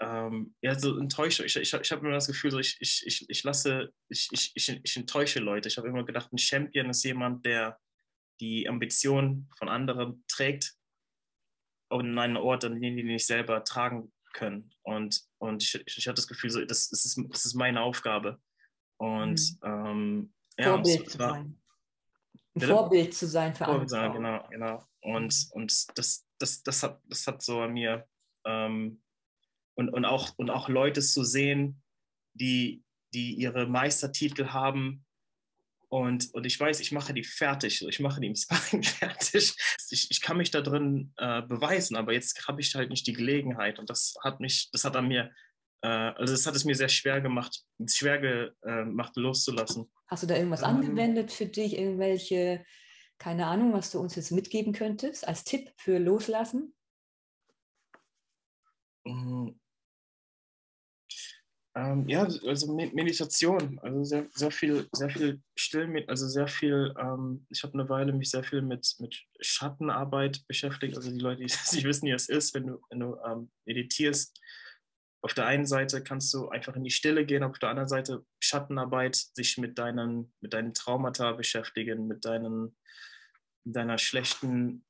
ähm, 0.00 0.54
ja, 0.62 0.78
so 0.78 0.96
enttäuscht. 0.98 1.40
Ich, 1.40 1.56
ich, 1.56 1.72
ich 1.72 1.92
habe 1.92 2.06
immer 2.06 2.14
das 2.14 2.28
Gefühl, 2.28 2.50
so 2.50 2.58
ich, 2.58 2.76
ich, 2.80 3.02
ich, 3.04 3.28
ich 3.28 3.42
lasse, 3.42 3.92
ich, 4.08 4.28
ich, 4.30 4.52
ich, 4.54 4.80
ich 4.82 4.96
enttäusche 4.96 5.40
Leute. 5.40 5.68
Ich 5.68 5.76
habe 5.76 5.88
immer 5.88 6.04
gedacht, 6.04 6.32
ein 6.32 6.38
Champion 6.38 6.90
ist 6.90 7.04
jemand, 7.04 7.44
der 7.44 7.78
die 8.40 8.68
Ambition 8.68 9.48
von 9.58 9.68
anderen 9.68 10.24
trägt 10.28 10.77
an 11.90 12.18
einen 12.18 12.36
Ort, 12.36 12.64
an 12.64 12.80
den 12.80 12.96
die 12.96 13.02
nicht 13.02 13.26
selber 13.26 13.64
tragen 13.64 14.12
können. 14.32 14.70
Und, 14.82 15.22
und 15.38 15.62
ich, 15.62 15.74
ich 15.86 16.06
hatte 16.06 16.16
das 16.16 16.28
Gefühl, 16.28 16.50
so, 16.50 16.64
das, 16.64 16.88
das, 16.90 17.04
ist, 17.04 17.20
das 17.30 17.44
ist 17.44 17.54
meine 17.54 17.80
Aufgabe. 17.82 18.40
Und 18.98 19.40
mhm. 19.62 19.68
ähm, 19.68 20.34
ja, 20.58 20.72
Vorbild 20.72 21.06
es, 21.06 21.12
zu 21.12 21.18
war, 21.18 21.30
sein. 21.30 21.60
Ein 22.54 22.60
Vorbild 22.62 23.14
zu 23.14 23.26
sein 23.26 23.54
für 23.54 23.64
Vorbild 23.64 23.92
andere. 23.92 24.12
Sein, 24.12 24.12
genau, 24.12 24.48
genau. 24.50 24.84
Und, 25.00 25.48
und 25.52 25.98
das, 25.98 26.26
das, 26.38 26.62
das, 26.62 26.82
hat, 26.82 27.00
das 27.06 27.26
hat 27.26 27.42
so 27.42 27.60
an 27.60 27.72
mir 27.72 28.06
ähm, 28.44 29.00
und, 29.74 29.90
und, 29.90 30.04
auch, 30.04 30.32
und 30.36 30.50
auch 30.50 30.68
Leute 30.68 31.00
zu 31.00 31.22
sehen, 31.22 31.82
die, 32.34 32.82
die 33.14 33.34
ihre 33.34 33.66
Meistertitel 33.66 34.48
haben 34.48 35.04
und, 35.90 36.34
und 36.34 36.44
ich 36.44 36.60
weiß, 36.60 36.80
ich 36.80 36.92
mache 36.92 37.14
die 37.14 37.24
fertig, 37.24 37.86
ich 37.86 38.00
mache 38.00 38.20
die 38.20 38.26
im 38.26 38.34
Sparring 38.36 38.82
fertig. 38.82 39.54
Ich, 39.90 40.10
ich 40.10 40.20
kann 40.20 40.36
mich 40.36 40.50
da 40.50 40.60
drin 40.60 41.12
äh, 41.16 41.42
beweisen, 41.42 41.96
aber 41.96 42.12
jetzt 42.12 42.46
habe 42.46 42.60
ich 42.60 42.74
halt 42.74 42.90
nicht 42.90 43.06
die 43.06 43.14
Gelegenheit. 43.14 43.78
Und 43.78 43.88
das 43.88 44.14
hat 44.22 44.40
mich, 44.40 44.70
das 44.70 44.84
hat 44.84 44.96
an 44.96 45.08
mir, 45.08 45.30
äh, 45.82 45.88
also 45.88 46.34
das 46.34 46.46
hat 46.46 46.54
es 46.54 46.64
mir 46.64 46.74
sehr 46.74 46.90
schwer 46.90 47.20
gemacht, 47.20 47.64
schwer 47.86 48.18
gemacht 48.18 49.16
loszulassen. 49.16 49.90
Hast 50.08 50.22
du 50.22 50.26
da 50.26 50.36
irgendwas 50.36 50.62
ähm, 50.62 50.68
angewendet 50.68 51.32
für 51.32 51.46
dich, 51.46 51.78
irgendwelche, 51.78 52.64
keine 53.18 53.46
Ahnung, 53.46 53.72
was 53.72 53.90
du 53.90 53.98
uns 53.98 54.14
jetzt 54.14 54.30
mitgeben 54.30 54.74
könntest 54.74 55.26
als 55.26 55.44
Tipp 55.44 55.72
für 55.76 55.98
Loslassen? 55.98 56.74
Ähm, 61.78 62.08
ja, 62.08 62.24
also 62.24 62.74
Meditation, 62.74 63.78
also 63.78 64.02
sehr, 64.02 64.26
sehr 64.34 64.50
viel, 64.50 64.88
sehr 64.92 65.10
viel 65.10 65.40
still, 65.54 66.04
also 66.08 66.26
sehr 66.26 66.48
viel, 66.48 66.92
ähm, 66.98 67.46
ich 67.50 67.62
habe 67.62 67.74
eine 67.74 67.88
Weile 67.88 68.12
mich 68.12 68.30
sehr 68.30 68.42
viel 68.42 68.62
mit, 68.62 68.96
mit 68.98 69.16
Schattenarbeit 69.40 70.44
beschäftigt. 70.48 70.96
Also 70.96 71.12
die 71.12 71.20
Leute, 71.20 71.44
die 71.44 71.44
nicht 71.76 71.84
wissen, 71.84 72.06
wie 72.06 72.10
es 72.10 72.28
ist, 72.28 72.52
wenn 72.54 72.66
du, 72.66 72.80
wenn 72.90 72.98
du 72.98 73.16
ähm, 73.24 73.52
meditierst, 73.64 74.40
auf 75.22 75.34
der 75.34 75.46
einen 75.46 75.66
Seite 75.66 76.02
kannst 76.02 76.34
du 76.34 76.48
einfach 76.48 76.74
in 76.74 76.82
die 76.82 76.90
Stille 76.90 77.24
gehen, 77.24 77.44
auf 77.44 77.60
der 77.60 77.68
anderen 77.68 77.88
Seite 77.88 78.24
Schattenarbeit, 78.40 79.14
sich 79.14 79.56
mit 79.58 79.78
deinen, 79.78 80.32
mit 80.40 80.54
deinen 80.54 80.74
Traumata 80.74 81.30
beschäftigen, 81.30 82.08
mit 82.08 82.24
deinen, 82.24 82.76
deiner 83.64 83.98
schlechten, 83.98 84.84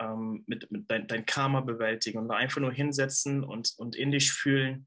ähm, 0.00 0.44
mit, 0.46 0.70
mit 0.70 0.88
dein, 0.88 1.08
dein 1.08 1.26
Karma 1.26 1.62
bewältigen 1.62 2.18
und 2.18 2.30
einfach 2.30 2.60
nur 2.60 2.72
hinsetzen 2.72 3.42
und, 3.42 3.74
und 3.76 3.96
in 3.96 4.12
dich 4.12 4.32
fühlen. 4.32 4.86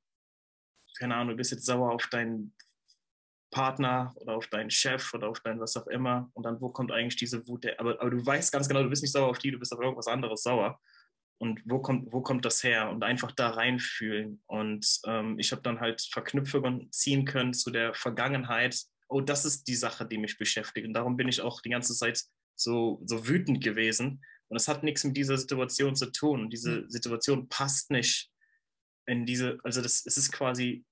Keine 0.98 1.16
Ahnung, 1.16 1.30
du 1.30 1.36
bist 1.38 1.52
jetzt 1.52 1.66
sauer 1.66 1.92
auf 1.92 2.08
deinen 2.08 2.54
Partner 3.52 4.14
oder 4.18 4.36
auf 4.36 4.48
deinen 4.48 4.70
Chef 4.70 5.14
oder 5.14 5.30
auf 5.30 5.40
dein 5.40 5.60
was 5.60 5.78
auch 5.78 5.88
immer. 5.88 6.30
Und 6.34 6.44
dann, 6.44 6.60
wo 6.60 6.70
kommt 6.70 6.92
eigentlich 6.92 7.16
diese 7.16 7.48
Wut? 7.48 7.64
Der, 7.64 7.80
aber, 7.80 8.00
aber 8.02 8.10
du 8.10 8.26
weißt 8.26 8.52
ganz 8.52 8.68
genau, 8.68 8.84
du 8.84 8.90
bist 8.90 9.02
nicht 9.02 9.14
sauer 9.14 9.30
auf 9.30 9.40
die, 9.40 9.52
du 9.52 9.60
bist 9.60 9.74
auf 9.74 9.82
irgendwas 9.82 10.08
anderes 10.08 10.44
sauer 10.44 10.80
und 11.40 11.62
wo 11.66 11.80
kommt, 11.80 12.12
wo 12.12 12.22
kommt 12.22 12.46
das 12.46 12.64
her 12.64 12.90
und 12.90 13.04
einfach 13.04 13.32
da 13.32 13.50
reinfühlen. 13.50 14.42
Und 14.48 15.00
ähm, 15.06 15.38
ich 15.40 15.52
habe 15.52 15.62
dann 15.62 15.80
halt 15.80 16.02
Verknüpfungen 16.02 16.92
ziehen 16.92 17.26
können 17.26 17.54
zu 17.54 17.70
der 17.70 17.94
Vergangenheit. 17.94 18.82
Oh, 19.08 19.22
das 19.22 19.46
ist 19.46 19.68
die 19.68 19.76
Sache, 19.76 20.06
die 20.06 20.18
mich 20.18 20.38
beschäftigt. 20.38 20.88
Und 20.88 20.94
darum 20.94 21.16
bin 21.16 21.28
ich 21.28 21.42
auch 21.42 21.62
die 21.62 21.70
ganze 21.70 21.94
Zeit 21.94 22.24
so, 22.56 23.02
so 23.06 23.28
wütend 23.28 23.64
gewesen. 23.64 24.24
Und 24.50 24.58
es 24.58 24.68
hat 24.68 24.84
nichts 24.84 25.04
mit 25.04 25.16
dieser 25.16 25.38
Situation 25.38 25.96
zu 25.96 26.12
tun. 26.12 26.50
Diese 26.50 26.78
hm. 26.78 26.90
Situation 26.90 27.50
passt 27.50 27.92
nicht 27.92 28.32
in 29.08 29.26
diese, 29.26 29.58
also 29.64 29.82
das, 29.82 30.06
es 30.06 30.18
ist 30.18 30.32
quasi 30.32 30.86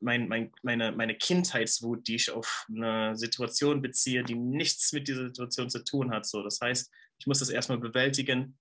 mein, 0.00 0.28
mein, 0.28 0.52
meine, 0.62 0.92
meine 0.92 1.16
Kindheitswut, 1.16 2.06
die 2.06 2.16
ich 2.16 2.30
auf 2.30 2.66
eine 2.68 3.16
Situation 3.16 3.82
beziehe, 3.82 4.22
die 4.22 4.34
nichts 4.34 4.92
mit 4.92 5.08
dieser 5.08 5.26
Situation 5.26 5.70
zu 5.70 5.82
tun 5.82 6.10
hat. 6.10 6.26
So, 6.26 6.42
das 6.42 6.60
heißt, 6.60 6.92
ich 7.18 7.26
muss 7.26 7.40
das 7.40 7.48
erstmal 7.48 7.78
bewältigen, 7.78 8.58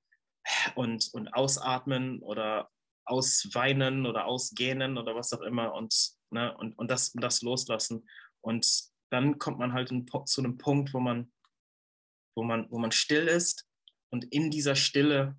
und, 0.76 1.10
und 1.14 1.34
ausatmen 1.34 2.22
oder 2.22 2.70
ausweinen 3.06 4.06
oder 4.06 4.26
ausgähnen 4.26 4.98
oder 4.98 5.16
was 5.16 5.34
auch 5.34 5.42
immer 5.42 5.74
und, 5.74 6.12
ne, 6.30 6.56
und, 6.58 6.78
und, 6.78 6.90
das, 6.90 7.10
und 7.10 7.22
das 7.22 7.42
loslassen. 7.42 8.08
Und 8.42 8.90
dann 9.12 9.38
kommt 9.38 9.60
man 9.60 9.74
halt 9.74 9.92
in, 9.92 10.08
zu 10.26 10.42
einem 10.42 10.58
Punkt, 10.58 10.94
wo 10.94 11.00
man, 11.00 11.32
wo, 12.36 12.44
man, 12.44 12.70
wo 12.72 12.80
man 12.80 12.92
still 12.92 13.28
ist 13.28 13.68
und 14.10 14.26
in 14.26 14.50
dieser 14.50 14.76
Stille 14.76 15.38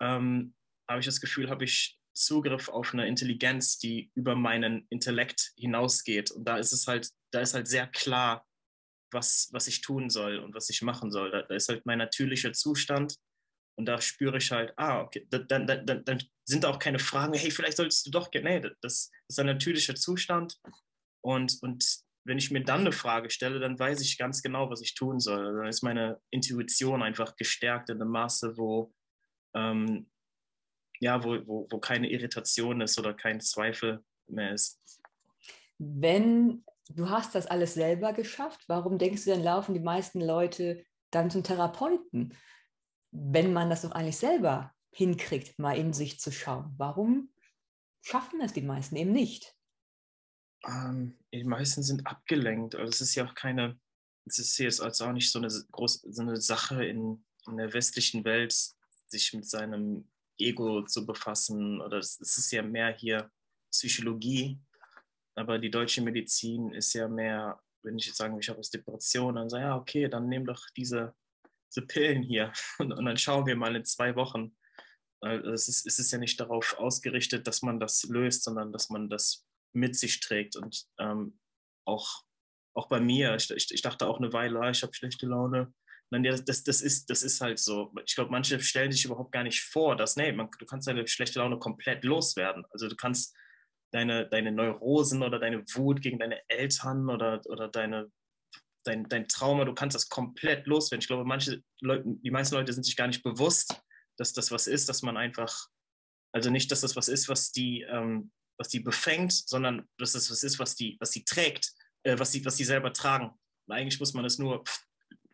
ähm, 0.00 0.54
habe 0.88 1.00
ich 1.00 1.06
das 1.06 1.20
Gefühl, 1.20 1.50
habe 1.50 1.64
ich 1.64 1.99
Zugriff 2.20 2.68
auf 2.68 2.92
eine 2.92 3.06
Intelligenz, 3.06 3.78
die 3.78 4.10
über 4.14 4.34
meinen 4.34 4.86
Intellekt 4.90 5.52
hinausgeht. 5.56 6.30
Und 6.30 6.44
da 6.44 6.58
ist 6.58 6.72
es 6.72 6.86
halt, 6.86 7.10
da 7.32 7.40
ist 7.40 7.54
halt 7.54 7.68
sehr 7.68 7.86
klar, 7.86 8.46
was, 9.12 9.48
was 9.52 9.66
ich 9.66 9.80
tun 9.80 10.10
soll 10.10 10.38
und 10.38 10.54
was 10.54 10.68
ich 10.70 10.82
machen 10.82 11.10
soll. 11.10 11.30
Da, 11.30 11.42
da 11.42 11.54
ist 11.54 11.68
halt 11.68 11.84
mein 11.86 11.98
natürlicher 11.98 12.52
Zustand 12.52 13.16
und 13.76 13.86
da 13.86 14.00
spüre 14.00 14.38
ich 14.38 14.50
halt, 14.52 14.72
ah, 14.76 15.00
okay, 15.00 15.26
dann, 15.30 15.66
dann, 15.66 15.86
dann, 15.86 16.04
dann 16.04 16.22
sind 16.44 16.66
auch 16.66 16.78
keine 16.78 16.98
Fragen, 16.98 17.34
hey, 17.34 17.50
vielleicht 17.50 17.78
solltest 17.78 18.06
du 18.06 18.10
doch, 18.10 18.30
nee, 18.32 18.60
das, 18.82 19.10
ist 19.28 19.38
ein 19.38 19.46
natürlicher 19.46 19.94
Zustand. 19.94 20.58
Und, 21.24 21.58
und 21.62 21.84
wenn 22.26 22.38
ich 22.38 22.50
mir 22.50 22.62
dann 22.62 22.80
eine 22.80 22.92
Frage 22.92 23.30
stelle, 23.30 23.58
dann 23.58 23.78
weiß 23.78 24.00
ich 24.02 24.18
ganz 24.18 24.42
genau, 24.42 24.70
was 24.70 24.82
ich 24.82 24.94
tun 24.94 25.18
soll. 25.18 25.46
Also 25.46 25.58
dann 25.58 25.68
ist 25.68 25.82
meine 25.82 26.20
Intuition 26.30 27.02
einfach 27.02 27.36
gestärkt 27.36 27.88
in 27.88 28.00
einem 28.00 28.10
Maße, 28.10 28.56
wo, 28.58 28.92
ähm, 29.56 30.09
ja, 31.00 31.24
wo, 31.24 31.36
wo, 31.46 31.66
wo 31.70 31.78
keine 31.78 32.08
Irritation 32.08 32.80
ist 32.80 32.98
oder 32.98 33.14
kein 33.14 33.40
Zweifel 33.40 34.04
mehr 34.28 34.52
ist. 34.52 34.80
Wenn 35.78 36.64
du 36.88 37.08
hast 37.08 37.34
das 37.34 37.46
alles 37.46 37.74
selber 37.74 38.12
geschafft, 38.12 38.64
warum 38.68 38.98
denkst 38.98 39.24
du, 39.24 39.30
dann 39.30 39.42
laufen 39.42 39.74
die 39.74 39.80
meisten 39.80 40.20
Leute 40.20 40.84
dann 41.10 41.30
zum 41.30 41.42
Therapeuten? 41.42 42.34
wenn 43.12 43.52
man 43.52 43.70
das 43.70 43.82
doch 43.82 43.92
eigentlich 43.92 44.18
selber 44.18 44.74
hinkriegt, 44.92 45.58
mal 45.58 45.76
in 45.76 45.92
sich 45.92 46.20
zu 46.20 46.32
schauen? 46.32 46.72
Warum 46.76 47.32
schaffen 48.02 48.40
es 48.40 48.52
die 48.52 48.62
meisten 48.62 48.96
eben 48.96 49.12
nicht? 49.12 49.54
Ähm, 50.66 51.18
die 51.32 51.44
meisten 51.44 51.82
sind 51.82 52.06
abgelenkt. 52.06 52.74
Also 52.74 52.90
es 52.90 53.00
ist 53.00 53.14
ja 53.14 53.26
auch 53.26 53.34
keine, 53.34 53.78
es 54.26 54.38
ist 54.38 54.58
jetzt 54.58 54.80
also 54.80 55.06
auch 55.06 55.12
nicht 55.12 55.30
so 55.30 55.38
eine 55.38 55.48
große 55.70 56.12
so 56.12 56.22
eine 56.22 56.36
Sache 56.36 56.84
in, 56.84 57.24
in 57.46 57.56
der 57.56 57.72
westlichen 57.72 58.24
Welt, 58.24 58.54
sich 59.06 59.32
mit 59.32 59.48
seinem 59.48 60.08
Ego 60.40 60.82
zu 60.82 61.06
befassen. 61.06 61.80
Oder 61.80 61.98
es, 61.98 62.18
ist 62.20 62.50
ja 62.52 62.62
mehr 62.62 62.94
hier 62.94 63.30
Psychologie. 63.70 64.58
Aber 65.36 65.58
die 65.58 65.70
deutsche 65.70 66.02
Medizin 66.02 66.72
ist 66.72 66.92
ja 66.92 67.08
mehr, 67.08 67.60
wenn 67.82 67.98
ich 67.98 68.06
jetzt 68.06 68.16
sage, 68.16 68.36
ich 68.38 68.48
habe 68.48 68.58
jetzt 68.58 68.74
Depression, 68.74 69.36
dann 69.36 69.48
sage 69.48 69.64
ich, 69.64 69.68
ja, 69.68 69.76
okay, 69.76 70.08
dann 70.08 70.28
nimm 70.28 70.44
doch 70.44 70.66
diese 70.76 71.14
diese 71.70 71.86
Pillen 71.86 72.22
hier 72.22 72.52
und, 72.78 72.92
und, 72.92 73.04
dann 73.04 73.16
schauen 73.16 73.46
wir 73.46 73.56
mal 73.56 73.76
in 73.76 73.84
zwei 73.84 74.14
Wochen. 74.16 74.56
Es 75.22 75.68
ist, 75.68 75.86
es 75.86 75.98
ist 75.98 76.12
ja 76.12 76.18
nicht 76.18 76.40
darauf 76.40 76.78
ausgerichtet, 76.78 77.46
dass 77.46 77.60
man 77.60 77.78
das 77.78 78.04
löst, 78.04 78.42
sondern 78.42 78.72
dass 78.72 78.88
man 78.88 79.10
das 79.10 79.46
mit 79.74 79.94
sich 79.94 80.20
trägt. 80.20 80.56
Und 80.56 80.86
ähm, 80.98 81.38
auch, 81.84 82.24
auch 82.74 82.88
bei 82.88 83.00
mir, 83.00 83.34
ich, 83.34 83.50
ich, 83.50 83.70
ich 83.70 83.82
dachte 83.82 84.06
auch 84.06 84.18
eine 84.18 84.32
Weile, 84.32 84.60
ah, 84.60 84.70
ich 84.70 84.82
habe 84.82 84.94
schlechte 84.94 85.26
Laune. 85.26 85.74
Nein, 86.10 86.24
das, 86.24 86.44
das, 86.64 86.80
ist, 86.80 87.08
das 87.08 87.22
ist 87.22 87.40
halt 87.40 87.58
so. 87.58 87.92
Ich 88.04 88.14
glaube, 88.14 88.30
manche 88.30 88.58
stellen 88.60 88.90
sich 88.90 89.04
überhaupt 89.04 89.32
gar 89.32 89.44
nicht 89.44 89.62
vor, 89.62 89.96
dass, 89.96 90.16
nee, 90.16 90.32
man, 90.32 90.48
du 90.58 90.66
kannst 90.66 90.88
deine 90.88 91.06
schlechte 91.06 91.38
Laune 91.38 91.58
komplett 91.58 92.04
loswerden. 92.04 92.64
Also 92.70 92.88
du 92.88 92.96
kannst 92.96 93.36
deine, 93.92 94.28
deine 94.28 94.50
Neurosen 94.50 95.22
oder 95.22 95.38
deine 95.38 95.64
Wut 95.74 96.02
gegen 96.02 96.18
deine 96.18 96.40
Eltern 96.48 97.08
oder, 97.08 97.40
oder 97.46 97.68
deine 97.68 98.10
dein, 98.84 99.08
dein 99.08 99.28
Trauma, 99.28 99.64
du 99.64 99.74
kannst 99.74 99.94
das 99.94 100.08
komplett 100.08 100.66
loswerden. 100.66 101.00
Ich 101.00 101.06
glaube, 101.06 101.24
manche 101.24 101.62
Leute, 101.80 102.04
die 102.06 102.30
meisten 102.30 102.54
Leute 102.54 102.72
sind 102.72 102.84
sich 102.84 102.96
gar 102.96 103.06
nicht 103.06 103.22
bewusst, 103.22 103.80
dass 104.16 104.32
das 104.32 104.50
was 104.50 104.66
ist, 104.66 104.88
dass 104.88 105.02
man 105.02 105.16
einfach, 105.16 105.68
also 106.32 106.50
nicht, 106.50 106.70
dass 106.70 106.80
das 106.80 106.96
was 106.96 107.08
ist, 107.08 107.28
was 107.28 107.52
die, 107.52 107.82
ähm, 107.82 108.30
was 108.58 108.68
die 108.68 108.80
befängt, 108.80 109.32
sondern 109.32 109.88
dass 109.98 110.12
das 110.12 110.30
was 110.30 110.42
ist, 110.42 110.58
was 110.58 110.76
die, 110.76 110.96
was 111.00 111.10
die 111.10 111.24
trägt, 111.24 111.72
äh, 112.04 112.18
was 112.18 112.32
sie 112.32 112.44
was 112.44 112.56
die 112.56 112.64
selber 112.64 112.92
tragen. 112.92 113.30
Und 113.66 113.74
eigentlich 113.74 114.00
muss 114.00 114.14
man 114.14 114.24
das 114.24 114.38
nur 114.38 114.64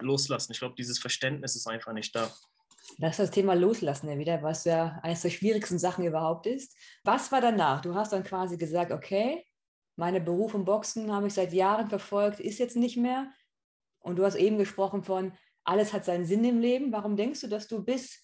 loslassen. 0.01 0.53
Ich 0.53 0.59
glaube, 0.59 0.75
dieses 0.77 0.99
Verständnis 0.99 1.57
ist 1.57 1.67
einfach 1.67 1.93
nicht 1.93 2.15
da. 2.15 2.31
Das 2.99 3.13
ist 3.13 3.19
das 3.19 3.31
Thema 3.31 3.55
Loslassen 3.55 4.09
ja 4.09 4.19
wieder, 4.19 4.43
was 4.43 4.65
ja 4.65 5.01
eines 5.03 5.23
der 5.23 5.31
schwierigsten 5.31 5.79
Sachen 5.79 6.05
überhaupt 6.05 6.47
ist. 6.47 6.75
Was 7.05 7.33
war 7.33 7.41
danach? 7.41 7.81
Du 7.81 7.95
hast 7.95 8.13
dann 8.13 8.23
quasi 8.23 8.57
gesagt, 8.57 8.93
okay, 8.93 9.45
meine 9.97 10.21
Berufung 10.21 10.65
Boxen 10.65 11.13
habe 11.13 11.27
ich 11.27 11.35
seit 11.35 11.53
Jahren 11.53 11.89
verfolgt, 11.89 12.41
ist 12.41 12.59
jetzt 12.59 12.77
nicht 12.77 12.97
mehr. 12.97 13.31
Und 13.99 14.17
du 14.17 14.25
hast 14.25 14.37
eben 14.37 14.59
gesprochen 14.59 15.03
von, 15.03 15.33
alles 15.65 15.93
hat 15.93 16.05
seinen 16.05 16.27
Sinn 16.27 16.45
im 16.45 16.61
Leben. 16.61 16.93
Warum 16.93 17.17
denkst 17.17 17.41
du, 17.41 17.49
dass 17.49 17.67
du 17.67 17.83
bis, 17.85 18.23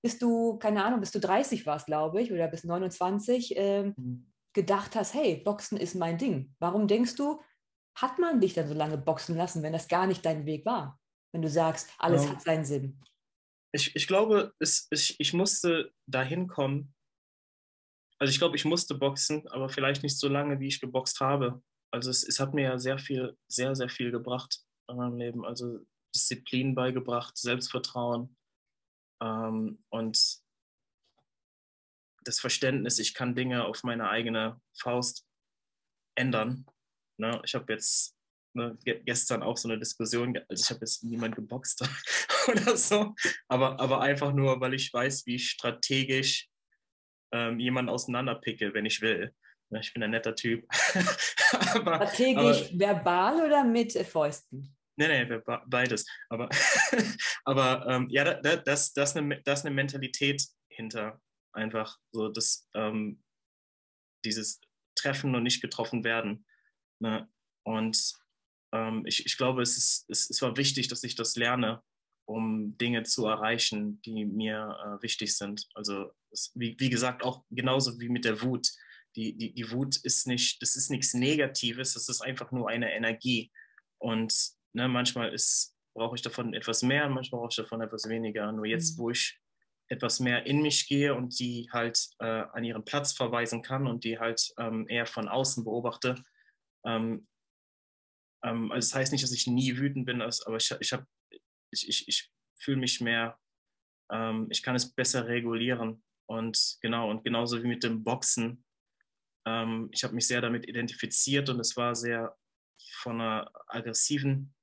bis 0.00 0.18
du, 0.18 0.58
keine 0.58 0.84
Ahnung, 0.84 1.00
bis 1.00 1.10
du 1.10 1.18
30 1.18 1.66
warst, 1.66 1.86
glaube 1.86 2.22
ich, 2.22 2.32
oder 2.32 2.46
bis 2.46 2.64
29, 2.64 3.54
ähm, 3.56 3.94
mhm. 3.96 4.32
gedacht 4.52 4.94
hast, 4.94 5.14
hey, 5.14 5.42
Boxen 5.44 5.76
ist 5.76 5.96
mein 5.96 6.18
Ding. 6.18 6.54
Warum 6.60 6.86
denkst 6.86 7.16
du, 7.16 7.40
hat 7.94 8.18
man 8.18 8.40
dich 8.40 8.54
dann 8.54 8.68
so 8.68 8.74
lange 8.74 8.98
boxen 8.98 9.36
lassen, 9.36 9.62
wenn 9.62 9.72
das 9.72 9.88
gar 9.88 10.06
nicht 10.06 10.24
dein 10.24 10.46
Weg 10.46 10.64
war? 10.64 10.98
Wenn 11.32 11.42
du 11.42 11.48
sagst, 11.48 11.90
alles 11.98 12.24
ja. 12.24 12.30
hat 12.30 12.42
seinen 12.42 12.64
Sinn. 12.64 13.00
Ich, 13.72 13.94
ich 13.94 14.06
glaube, 14.06 14.52
es, 14.58 14.88
ich, 14.90 15.18
ich 15.20 15.32
musste 15.32 15.92
dahin 16.06 16.48
kommen, 16.48 16.94
also 18.18 18.30
ich 18.30 18.38
glaube, 18.38 18.56
ich 18.56 18.64
musste 18.64 18.94
boxen, 18.94 19.48
aber 19.48 19.68
vielleicht 19.68 20.02
nicht 20.02 20.18
so 20.18 20.28
lange, 20.28 20.60
wie 20.60 20.68
ich 20.68 20.80
geboxt 20.80 21.20
habe. 21.20 21.62
Also 21.90 22.10
es, 22.10 22.22
es 22.22 22.38
hat 22.38 22.52
mir 22.52 22.64
ja 22.64 22.78
sehr 22.78 22.98
viel, 22.98 23.36
sehr, 23.48 23.74
sehr 23.74 23.88
viel 23.88 24.10
gebracht 24.10 24.60
in 24.88 24.96
meinem 24.96 25.16
Leben. 25.16 25.44
Also 25.44 25.80
Disziplin 26.14 26.74
beigebracht, 26.74 27.38
Selbstvertrauen 27.38 28.36
ähm, 29.22 29.82
und 29.88 30.40
das 32.24 32.40
Verständnis, 32.40 32.98
ich 32.98 33.14
kann 33.14 33.34
Dinge 33.34 33.64
auf 33.64 33.82
meine 33.82 34.10
eigene 34.10 34.60
Faust 34.78 35.26
ändern. 36.14 36.66
Ne? 37.20 37.40
Ich 37.44 37.54
habe 37.54 37.72
jetzt 37.72 38.16
ne, 38.54 38.76
gestern 38.84 39.42
auch 39.42 39.56
so 39.56 39.68
eine 39.68 39.78
Diskussion, 39.78 40.36
also 40.48 40.62
ich 40.62 40.70
habe 40.70 40.80
jetzt 40.80 41.04
niemand 41.04 41.36
geboxt 41.36 41.82
oder 42.48 42.76
so, 42.76 43.14
aber, 43.48 43.78
aber 43.78 44.00
einfach 44.00 44.32
nur, 44.32 44.60
weil 44.60 44.74
ich 44.74 44.92
weiß, 44.92 45.26
wie 45.26 45.38
strategisch 45.38 46.48
ähm, 47.32 47.60
jemanden 47.60 47.90
auseinanderpicke, 47.90 48.74
wenn 48.74 48.86
ich 48.86 49.00
will. 49.00 49.34
Ich 49.80 49.92
bin 49.94 50.02
ein 50.02 50.10
netter 50.10 50.34
Typ. 50.34 50.66
aber, 51.74 51.94
Strategisch 51.96 52.70
aber, 52.70 52.78
verbal 52.78 53.46
oder 53.46 53.62
mit 53.62 53.92
Fäusten? 53.92 54.76
Nee, 54.96 55.24
nee, 55.24 55.40
beides. 55.66 56.06
Aber, 56.28 56.48
aber 57.44 57.86
ähm, 57.88 58.08
ja, 58.10 58.34
da, 58.34 58.56
das, 58.56 58.92
das, 58.92 59.16
eine, 59.16 59.40
das 59.42 59.60
ist 59.60 59.66
eine 59.66 59.74
Mentalität 59.74 60.44
hinter 60.68 61.20
einfach 61.52 61.98
so 62.12 62.28
das, 62.28 62.68
ähm, 62.74 63.22
dieses 64.24 64.60
Treffen 64.96 65.34
und 65.34 65.42
nicht 65.42 65.62
getroffen 65.62 66.04
werden. 66.04 66.44
Ne? 67.00 67.28
Und 67.64 68.14
ähm, 68.72 69.04
ich, 69.06 69.26
ich 69.26 69.36
glaube, 69.36 69.62
es, 69.62 69.76
ist, 69.76 70.06
es, 70.08 70.30
es 70.30 70.42
war 70.42 70.56
wichtig, 70.56 70.88
dass 70.88 71.02
ich 71.02 71.14
das 71.14 71.36
lerne, 71.36 71.82
um 72.26 72.76
Dinge 72.78 73.02
zu 73.02 73.26
erreichen, 73.26 74.00
die 74.02 74.24
mir 74.24 74.76
äh, 74.84 75.02
wichtig 75.02 75.36
sind. 75.36 75.66
Also 75.74 76.12
es, 76.30 76.52
wie, 76.54 76.76
wie 76.78 76.90
gesagt, 76.90 77.24
auch 77.24 77.44
genauso 77.50 77.98
wie 78.00 78.08
mit 78.08 78.24
der 78.24 78.42
Wut. 78.42 78.68
Die, 79.16 79.36
die, 79.36 79.52
die 79.52 79.70
Wut 79.72 79.96
ist 79.96 80.28
nicht, 80.28 80.62
das 80.62 80.76
ist 80.76 80.90
nichts 80.90 81.14
Negatives, 81.14 81.94
das 81.94 82.08
ist 82.08 82.20
einfach 82.20 82.52
nur 82.52 82.68
eine 82.68 82.92
Energie. 82.92 83.50
Und 83.98 84.32
ne, 84.72 84.88
manchmal 84.88 85.34
brauche 85.94 86.14
ich 86.14 86.22
davon 86.22 86.54
etwas 86.54 86.82
mehr, 86.82 87.08
manchmal 87.08 87.40
brauche 87.40 87.50
ich 87.50 87.56
davon 87.56 87.80
etwas 87.80 88.08
weniger. 88.08 88.52
Nur 88.52 88.66
jetzt, 88.66 88.96
mhm. 88.96 89.02
wo 89.02 89.10
ich 89.10 89.40
etwas 89.88 90.20
mehr 90.20 90.46
in 90.46 90.62
mich 90.62 90.86
gehe 90.86 91.14
und 91.14 91.38
die 91.40 91.68
halt 91.72 92.10
äh, 92.20 92.44
an 92.52 92.62
ihren 92.62 92.84
Platz 92.84 93.12
verweisen 93.12 93.60
kann 93.62 93.88
und 93.88 94.04
die 94.04 94.20
halt 94.20 94.52
ähm, 94.56 94.86
eher 94.88 95.06
von 95.06 95.28
außen 95.28 95.64
beobachte. 95.64 96.14
Ähm, 96.84 97.26
ähm, 98.44 98.72
also 98.72 98.86
das 98.86 98.94
heißt 98.94 99.12
nicht, 99.12 99.24
dass 99.24 99.32
ich 99.32 99.46
nie 99.46 99.76
wütend 99.76 100.06
bin, 100.06 100.22
aber 100.22 100.56
ich, 100.56 100.70
ich, 100.80 100.94
ich, 101.70 101.88
ich, 101.88 102.08
ich 102.08 102.32
fühle 102.58 102.78
mich 102.78 103.00
mehr, 103.00 103.38
ähm, 104.10 104.48
ich 104.50 104.62
kann 104.62 104.76
es 104.76 104.92
besser 104.92 105.26
regulieren. 105.26 106.02
Und 106.26 106.78
genau, 106.80 107.10
und 107.10 107.24
genauso 107.24 107.62
wie 107.62 107.68
mit 107.68 107.82
dem 107.82 108.04
Boxen. 108.04 108.64
Ähm, 109.46 109.88
ich 109.92 110.04
habe 110.04 110.14
mich 110.14 110.26
sehr 110.26 110.40
damit 110.40 110.68
identifiziert 110.68 111.48
und 111.48 111.58
es 111.60 111.76
war 111.76 111.94
sehr 111.94 112.36
von 113.02 113.20
einer 113.20 113.50
aggressiven 113.66 114.54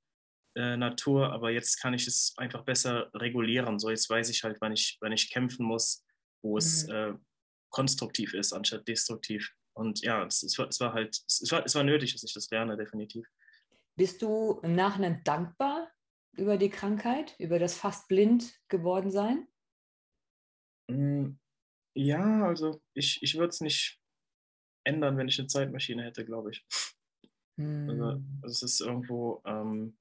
äh, 0.56 0.76
Natur, 0.76 1.32
aber 1.32 1.50
jetzt 1.50 1.76
kann 1.80 1.94
ich 1.94 2.06
es 2.06 2.34
einfach 2.36 2.64
besser 2.64 3.10
regulieren. 3.14 3.78
So, 3.78 3.90
jetzt 3.90 4.08
weiß 4.08 4.28
ich 4.30 4.42
halt, 4.44 4.60
wann 4.60 4.72
ich, 4.72 4.96
wann 5.00 5.12
ich 5.12 5.30
kämpfen 5.30 5.66
muss, 5.66 6.04
wo 6.42 6.52
mhm. 6.52 6.58
es 6.58 6.88
äh, 6.88 7.14
konstruktiv 7.70 8.34
ist, 8.34 8.52
anstatt 8.52 8.88
destruktiv. 8.88 9.52
Und 9.78 10.00
ja, 10.00 10.24
es, 10.26 10.42
es, 10.42 10.58
war, 10.58 10.66
es 10.66 10.80
war 10.80 10.92
halt, 10.92 11.22
es 11.28 11.52
war, 11.52 11.64
es 11.64 11.76
war 11.76 11.84
nötig, 11.84 12.12
dass 12.12 12.24
ich 12.24 12.34
das 12.34 12.50
lerne, 12.50 12.76
definitiv. 12.76 13.28
Bist 13.94 14.20
du 14.22 14.58
im 14.64 14.74
Nachhinein 14.74 15.22
dankbar 15.22 15.88
über 16.32 16.56
die 16.56 16.68
Krankheit, 16.68 17.36
über 17.38 17.60
das 17.60 17.76
fast 17.76 18.08
blind 18.08 18.58
geworden 18.66 19.12
sein? 19.12 19.46
Mm, 20.90 21.38
ja, 21.94 22.44
also 22.44 22.82
ich, 22.92 23.22
ich 23.22 23.36
würde 23.36 23.50
es 23.50 23.60
nicht 23.60 24.00
ändern, 24.82 25.16
wenn 25.16 25.28
ich 25.28 25.38
eine 25.38 25.46
Zeitmaschine 25.46 26.02
hätte, 26.02 26.24
glaube 26.24 26.50
ich. 26.50 26.66
Hm. 27.56 27.88
Also, 27.88 28.04
also, 28.42 28.52
es 28.52 28.62
ist 28.62 28.80
irgendwo, 28.80 29.40
ähm, 29.44 29.96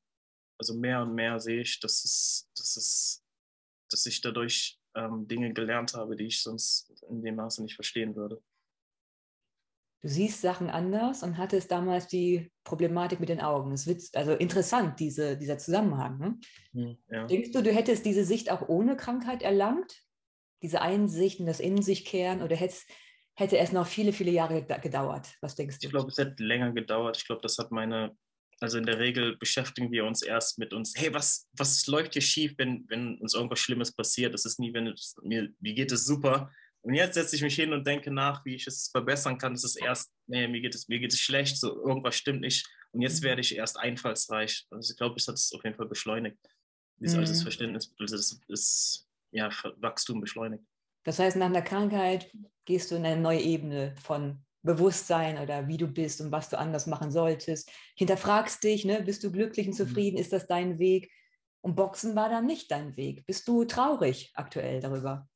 also 0.57 0.73
mehr 0.73 1.03
und 1.03 1.13
mehr 1.13 1.39
sehe 1.39 1.61
ich, 1.61 1.79
dass 1.79 2.03
es, 2.03 2.49
dass 2.57 2.77
es, 2.77 3.23
dass 3.91 4.07
ich 4.07 4.21
dadurch 4.21 4.79
ähm, 4.95 5.27
Dinge 5.27 5.53
gelernt 5.53 5.93
habe, 5.93 6.15
die 6.15 6.25
ich 6.25 6.41
sonst 6.41 6.91
in 7.09 7.21
dem 7.21 7.35
Maße 7.35 7.61
nicht 7.61 7.75
verstehen 7.75 8.15
würde. 8.15 8.41
Du 10.07 10.13
siehst 10.13 10.39
Sachen 10.39 10.69
anders 10.69 11.21
und 11.21 11.37
hattest 11.37 11.69
damals 11.69 12.07
die 12.07 12.49
Problematik 12.63 13.19
mit 13.19 13.27
den 13.27 13.41
Augen. 13.41 13.73
Es 13.73 13.87
wird 13.87 14.01
also 14.13 14.31
interessant, 14.31 15.01
diese, 15.01 15.35
dieser 15.37 15.57
Zusammenhang. 15.57 16.17
Ne? 16.17 16.39
Hm, 16.71 16.97
ja. 17.09 17.25
Denkst 17.25 17.51
du, 17.51 17.61
du 17.61 17.73
hättest 17.73 18.05
diese 18.05 18.23
Sicht 18.23 18.49
auch 18.49 18.69
ohne 18.69 18.95
Krankheit 18.95 19.41
erlangt? 19.41 20.05
Diese 20.61 20.81
Einsicht 20.81 21.41
und 21.41 21.45
das 21.45 21.59
In 21.59 21.81
sich 21.81 22.05
kehren? 22.05 22.41
Oder 22.41 22.55
hätte, 22.55 22.77
hätte 23.35 23.57
es 23.57 23.73
noch 23.73 23.85
viele, 23.85 24.13
viele 24.13 24.31
Jahre 24.31 24.63
gedauert? 24.63 25.27
Was 25.41 25.55
denkst 25.55 25.79
du? 25.79 25.87
Ich 25.87 25.91
glaube, 25.91 26.09
es 26.09 26.17
hätte 26.17 26.41
länger 26.41 26.71
gedauert. 26.71 27.17
Ich 27.17 27.25
glaube, 27.25 27.41
das 27.41 27.57
hat 27.57 27.71
meine 27.71 28.15
also 28.59 28.77
in 28.77 28.85
der 28.85 28.99
Regel 28.99 29.37
beschäftigen 29.37 29.91
wir 29.91 30.05
uns 30.05 30.23
erst 30.23 30.57
mit 30.57 30.73
uns, 30.73 30.93
hey, 30.97 31.13
was, 31.13 31.47
was 31.53 31.85
läuft 31.85 32.13
hier 32.13 32.21
schief, 32.21 32.55
wenn, 32.57 32.85
wenn 32.87 33.19
uns 33.19 33.35
irgendwas 33.35 33.59
Schlimmes 33.59 33.91
passiert? 33.91 34.33
Das 34.33 34.45
ist 34.45 34.59
nie, 34.59 34.73
wenn 34.73 34.87
es, 34.87 35.15
mir, 35.21 35.49
wie 35.59 35.75
geht 35.75 35.91
es 35.91 36.05
super? 36.05 36.51
Und 36.87 36.93
jetzt 36.93 37.15
setze 37.15 37.35
ich 37.35 37.41
mich 37.41 37.55
hin 37.55 37.73
und 37.73 37.85
denke 37.85 38.11
nach, 38.11 38.45
wie 38.45 38.55
ich 38.55 38.65
es 38.65 38.87
verbessern 38.87 39.37
kann. 39.37 39.53
Das 39.53 39.65
ist 39.65 39.75
erst, 39.75 40.09
nee, 40.25 40.47
mir 40.47 40.61
geht 40.61 40.73
es, 40.73 40.87
mir 40.87 40.99
geht 40.99 41.11
es 41.11 41.19
schlecht, 41.19 41.57
so 41.57 41.85
irgendwas 41.85 42.15
stimmt 42.15 42.39
nicht. 42.39 42.65
Und 42.93 43.01
jetzt 43.01 43.23
werde 43.23 43.41
ich 43.41 43.57
erst 43.57 43.77
einfallsreich. 43.77 44.65
Also 44.71 44.93
ich 44.93 44.97
glaube, 44.97 45.15
es 45.17 45.27
hat 45.27 45.35
es 45.35 45.51
auf 45.51 45.61
jeden 45.65 45.75
Fall 45.75 45.89
beschleunigt. 45.89 46.37
Dieses 46.95 47.15
mhm. 47.15 47.23
also 47.23 47.41
Verständnis, 47.41 47.93
also 47.99 48.15
das 48.15 48.39
ist 48.47 49.05
ja 49.31 49.49
Wachstum 49.81 50.21
beschleunigt. 50.21 50.63
Das 51.03 51.19
heißt, 51.19 51.35
nach 51.35 51.47
einer 51.47 51.61
Krankheit 51.61 52.31
gehst 52.63 52.89
du 52.89 52.95
in 52.95 53.05
eine 53.05 53.19
neue 53.19 53.41
Ebene 53.41 53.93
von 54.01 54.45
Bewusstsein 54.63 55.39
oder 55.39 55.67
wie 55.67 55.77
du 55.77 55.87
bist 55.87 56.21
und 56.21 56.31
was 56.31 56.47
du 56.47 56.57
anders 56.57 56.87
machen 56.87 57.11
solltest. 57.11 57.69
Hinterfragst 57.97 58.63
dich, 58.63 58.85
ne? 58.85 59.01
bist 59.01 59.25
du 59.25 59.31
glücklich 59.33 59.67
und 59.67 59.73
mhm. 59.73 59.87
zufrieden, 59.87 60.17
ist 60.17 60.31
das 60.31 60.47
dein 60.47 60.79
Weg? 60.79 61.11
Und 61.59 61.75
Boxen 61.75 62.15
war 62.15 62.29
dann 62.29 62.45
nicht 62.45 62.71
dein 62.71 62.95
Weg. 62.95 63.25
Bist 63.25 63.45
du 63.49 63.65
traurig 63.65 64.31
aktuell 64.35 64.79
darüber? 64.79 65.27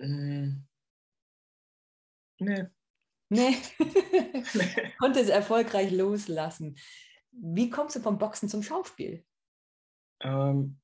Mm. 0.00 0.66
Nee. 2.40 2.66
Nee. 3.28 3.56
nee. 4.54 4.92
Konnte 4.98 5.20
es 5.20 5.28
erfolgreich 5.28 5.90
loslassen. 5.92 6.76
Wie 7.32 7.70
kommst 7.70 7.96
du 7.96 8.00
vom 8.00 8.18
Boxen 8.18 8.48
zum 8.48 8.62
Schauspiel? 8.62 9.24
Ähm, 10.22 10.80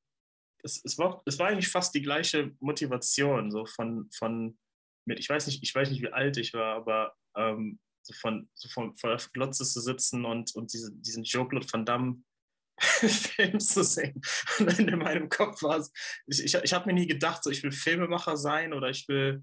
es, 0.62 0.82
es, 0.84 0.98
war, 0.98 1.22
es 1.26 1.38
war 1.38 1.48
eigentlich 1.48 1.68
fast 1.68 1.94
die 1.94 2.02
gleiche 2.02 2.54
Motivation, 2.60 3.50
so 3.50 3.66
von, 3.66 4.08
von 4.12 4.58
mit, 5.06 5.18
ich 5.18 5.28
weiß 5.28 5.46
nicht, 5.46 5.62
ich 5.62 5.74
weiß 5.74 5.90
nicht, 5.90 6.02
wie 6.02 6.12
alt 6.12 6.36
ich 6.36 6.52
war, 6.54 6.76
aber 6.76 7.16
ähm, 7.36 7.80
so 8.02 8.12
von, 8.14 8.48
so 8.54 8.68
von, 8.68 8.96
vor 8.96 9.10
der 9.10 9.20
Glotze 9.32 9.64
zu 9.64 9.80
sitzen 9.80 10.24
und, 10.24 10.54
und 10.54 10.72
diese, 10.72 10.92
diesen 10.94 11.24
Joe-Claude 11.24 11.66
Van 11.70 11.84
Damme 11.84 12.22
Film 12.80 13.58
zu 13.58 13.82
sehen. 13.82 14.20
Und 14.58 14.78
in 14.78 14.98
meinem 14.98 15.28
Kopf 15.28 15.62
war 15.62 15.78
es, 15.78 15.92
ich, 16.26 16.44
ich, 16.44 16.54
ich 16.54 16.72
habe 16.72 16.86
mir 16.86 16.92
nie 16.92 17.06
gedacht, 17.06 17.42
so, 17.42 17.50
ich 17.50 17.62
will 17.62 17.72
Filmemacher 17.72 18.36
sein 18.36 18.72
oder 18.72 18.90
ich 18.90 19.08
will 19.08 19.42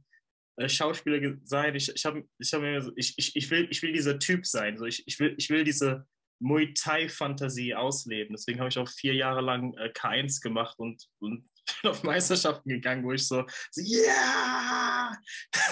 äh, 0.57 0.69
Schauspieler 0.69 1.37
sein. 1.43 1.75
Ich, 1.75 1.93
ich, 1.93 2.05
hab, 2.05 2.15
ich, 2.37 2.53
hab 2.53 2.61
mir, 2.61 2.91
ich, 2.95 3.13
ich, 3.17 3.35
ich, 3.35 3.49
will, 3.49 3.67
ich 3.71 3.81
will 3.81 3.93
dieser 3.93 4.19
Typ 4.19 4.45
sein. 4.45 4.77
So, 4.77 4.85
ich, 4.85 5.07
ich, 5.07 5.19
will, 5.19 5.33
ich 5.37 5.49
will 5.49 5.63
diese 5.63 6.05
Muay 6.39 6.73
Thai-Fantasie 6.73 7.73
ausleben. 7.73 8.35
Deswegen 8.35 8.59
habe 8.59 8.69
ich 8.69 8.77
auch 8.77 8.89
vier 8.89 9.15
Jahre 9.15 9.41
lang 9.41 9.73
äh, 9.75 9.91
K1 9.93 10.41
gemacht 10.41 10.77
und, 10.77 11.07
und 11.19 11.49
bin 11.81 11.91
auf 11.91 12.03
Meisterschaften 12.03 12.69
gegangen, 12.69 13.03
wo 13.03 13.13
ich 13.13 13.27
so, 13.27 13.45
so 13.71 13.81
yeah! 13.81 15.17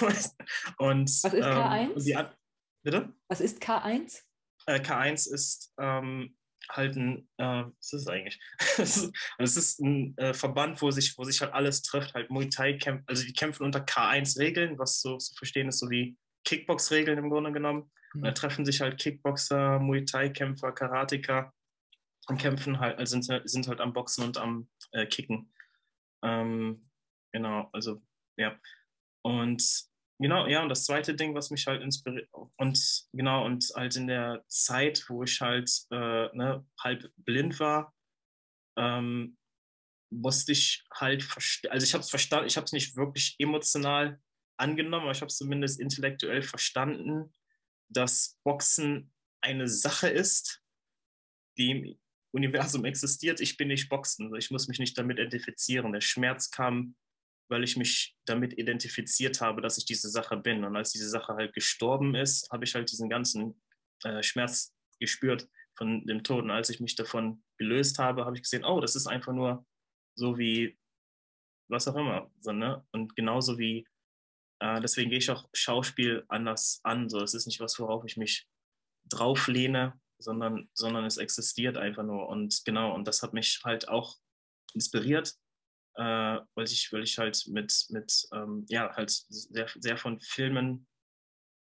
und, 0.78 1.08
Was 1.08 1.34
ist 1.34 1.44
K1? 1.44 2.18
Ähm, 2.18 2.26
bitte? 2.82 3.14
Was 3.28 3.40
ist 3.40 3.62
K1? 3.62 4.22
Äh, 4.66 4.80
K1 4.80 5.32
ist 5.32 5.72
ähm, 5.78 6.36
halt 6.70 6.96
ein, 6.96 7.28
äh, 7.38 7.64
was 7.64 7.92
ist 7.92 8.02
es 8.02 8.08
eigentlich? 8.08 8.40
es 9.38 9.56
ist 9.56 9.80
ein 9.80 10.16
äh, 10.18 10.34
Verband, 10.34 10.80
wo 10.82 10.90
sich, 10.90 11.16
wo 11.18 11.24
sich 11.24 11.40
halt 11.40 11.52
alles 11.52 11.82
trifft, 11.82 12.14
halt 12.14 12.30
Muay 12.30 12.48
Thai 12.48 12.74
kämpfen, 12.74 13.04
also 13.06 13.24
die 13.24 13.32
kämpfen 13.32 13.64
unter 13.64 13.80
K1-Regeln, 13.80 14.78
was 14.78 15.00
so 15.00 15.16
zu 15.18 15.34
verstehen 15.34 15.68
ist, 15.68 15.78
so 15.78 15.90
wie 15.90 16.16
Kickbox-Regeln 16.44 17.18
im 17.18 17.30
Grunde 17.30 17.52
genommen. 17.52 17.90
Mhm. 18.14 18.20
Und 18.20 18.24
da 18.24 18.32
treffen 18.32 18.64
sich 18.64 18.80
halt 18.80 18.98
Kickboxer, 18.98 19.78
Muay 19.78 20.04
Thai-Kämpfer, 20.04 20.72
Karateka 20.72 21.52
und 22.28 22.40
kämpfen 22.40 22.78
halt, 22.78 22.98
also 22.98 23.20
sind, 23.20 23.48
sind 23.48 23.68
halt 23.68 23.80
am 23.80 23.92
Boxen 23.92 24.24
und 24.24 24.38
am 24.38 24.68
äh, 24.92 25.06
Kicken. 25.06 25.52
Ähm, 26.22 26.88
genau, 27.32 27.68
also 27.72 28.02
ja. 28.36 28.58
Und 29.22 29.91
genau, 30.22 30.46
ja, 30.46 30.62
und 30.62 30.68
das 30.68 30.84
zweite 30.84 31.14
Ding, 31.14 31.34
was 31.34 31.50
mich 31.50 31.66
halt 31.66 31.82
inspiriert, 31.82 32.28
und 32.56 33.06
genau, 33.12 33.44
und 33.44 33.70
halt 33.76 33.96
in 33.96 34.06
der 34.06 34.44
Zeit, 34.48 35.04
wo 35.08 35.22
ich 35.22 35.40
halt 35.40 35.70
äh, 35.90 36.28
ne, 36.34 36.64
halb 36.80 37.10
blind 37.16 37.60
war, 37.60 37.94
ähm, 38.78 39.36
musste 40.10 40.52
ich 40.52 40.84
halt, 40.94 41.26
also 41.70 41.84
ich 41.84 41.94
habe 41.94 42.02
es 42.02 42.10
verstanden, 42.10 42.46
ich 42.46 42.56
habe 42.56 42.64
es 42.64 42.72
nicht 42.72 42.96
wirklich 42.96 43.36
emotional 43.38 44.20
angenommen, 44.58 45.04
aber 45.04 45.12
ich 45.12 45.20
habe 45.20 45.28
es 45.28 45.36
zumindest 45.36 45.80
intellektuell 45.80 46.42
verstanden, 46.42 47.32
dass 47.88 48.38
Boxen 48.44 49.12
eine 49.40 49.68
Sache 49.68 50.08
ist, 50.08 50.62
die 51.58 51.98
Universum 52.32 52.84
existiert, 52.84 53.40
ich 53.40 53.56
bin 53.56 53.68
nicht 53.68 53.88
Boxen, 53.88 54.34
ich 54.36 54.50
muss 54.50 54.68
mich 54.68 54.78
nicht 54.78 54.96
damit 54.96 55.18
identifizieren. 55.18 55.92
Der 55.92 56.00
Schmerz 56.00 56.50
kam, 56.50 56.94
weil 57.52 57.62
ich 57.64 57.76
mich 57.76 58.16
damit 58.24 58.58
identifiziert 58.58 59.40
habe, 59.40 59.60
dass 59.60 59.78
ich 59.78 59.84
diese 59.84 60.08
Sache 60.08 60.36
bin. 60.36 60.64
Und 60.64 60.74
als 60.74 60.90
diese 60.90 61.08
Sache 61.08 61.34
halt 61.34 61.54
gestorben 61.54 62.14
ist, 62.14 62.50
habe 62.50 62.64
ich 62.64 62.74
halt 62.74 62.90
diesen 62.90 63.08
ganzen 63.08 63.62
äh, 64.04 64.22
Schmerz 64.22 64.74
gespürt 64.98 65.48
von 65.76 66.04
dem 66.06 66.24
Tod. 66.24 66.44
Und 66.44 66.50
als 66.50 66.70
ich 66.70 66.80
mich 66.80 66.96
davon 66.96 67.44
gelöst 67.58 67.98
habe, 67.98 68.24
habe 68.24 68.36
ich 68.36 68.42
gesehen, 68.42 68.64
oh, 68.64 68.80
das 68.80 68.96
ist 68.96 69.06
einfach 69.06 69.32
nur 69.32 69.64
so 70.14 70.38
wie 70.38 70.78
was 71.68 71.88
auch 71.88 71.96
immer. 71.96 72.30
So, 72.40 72.52
ne? 72.52 72.84
Und 72.92 73.16
genauso 73.16 73.58
wie, 73.58 73.86
äh, 74.60 74.80
deswegen 74.80 75.10
gehe 75.10 75.18
ich 75.18 75.30
auch 75.30 75.48
Schauspiel 75.52 76.24
anders 76.28 76.80
an. 76.84 77.08
So, 77.08 77.20
es 77.22 77.34
ist 77.34 77.46
nicht 77.46 77.60
was, 77.60 77.78
worauf 77.78 78.04
ich 78.04 78.16
mich 78.16 78.48
drauflehne, 79.04 80.00
sondern, 80.18 80.68
sondern 80.74 81.04
es 81.04 81.16
existiert 81.16 81.76
einfach 81.76 82.02
nur. 82.02 82.28
Und 82.28 82.62
genau, 82.64 82.94
und 82.94 83.06
das 83.06 83.22
hat 83.22 83.32
mich 83.32 83.60
halt 83.64 83.88
auch 83.88 84.16
inspiriert, 84.74 85.34
äh, 85.96 86.38
weil, 86.54 86.64
ich, 86.64 86.92
weil 86.92 87.02
ich 87.02 87.18
halt 87.18 87.44
mit, 87.48 87.86
mit 87.90 88.26
ähm, 88.32 88.64
ja, 88.68 88.94
halt 88.94 89.10
sehr, 89.10 89.68
sehr 89.78 89.96
von 89.96 90.20
Filmen 90.20 90.86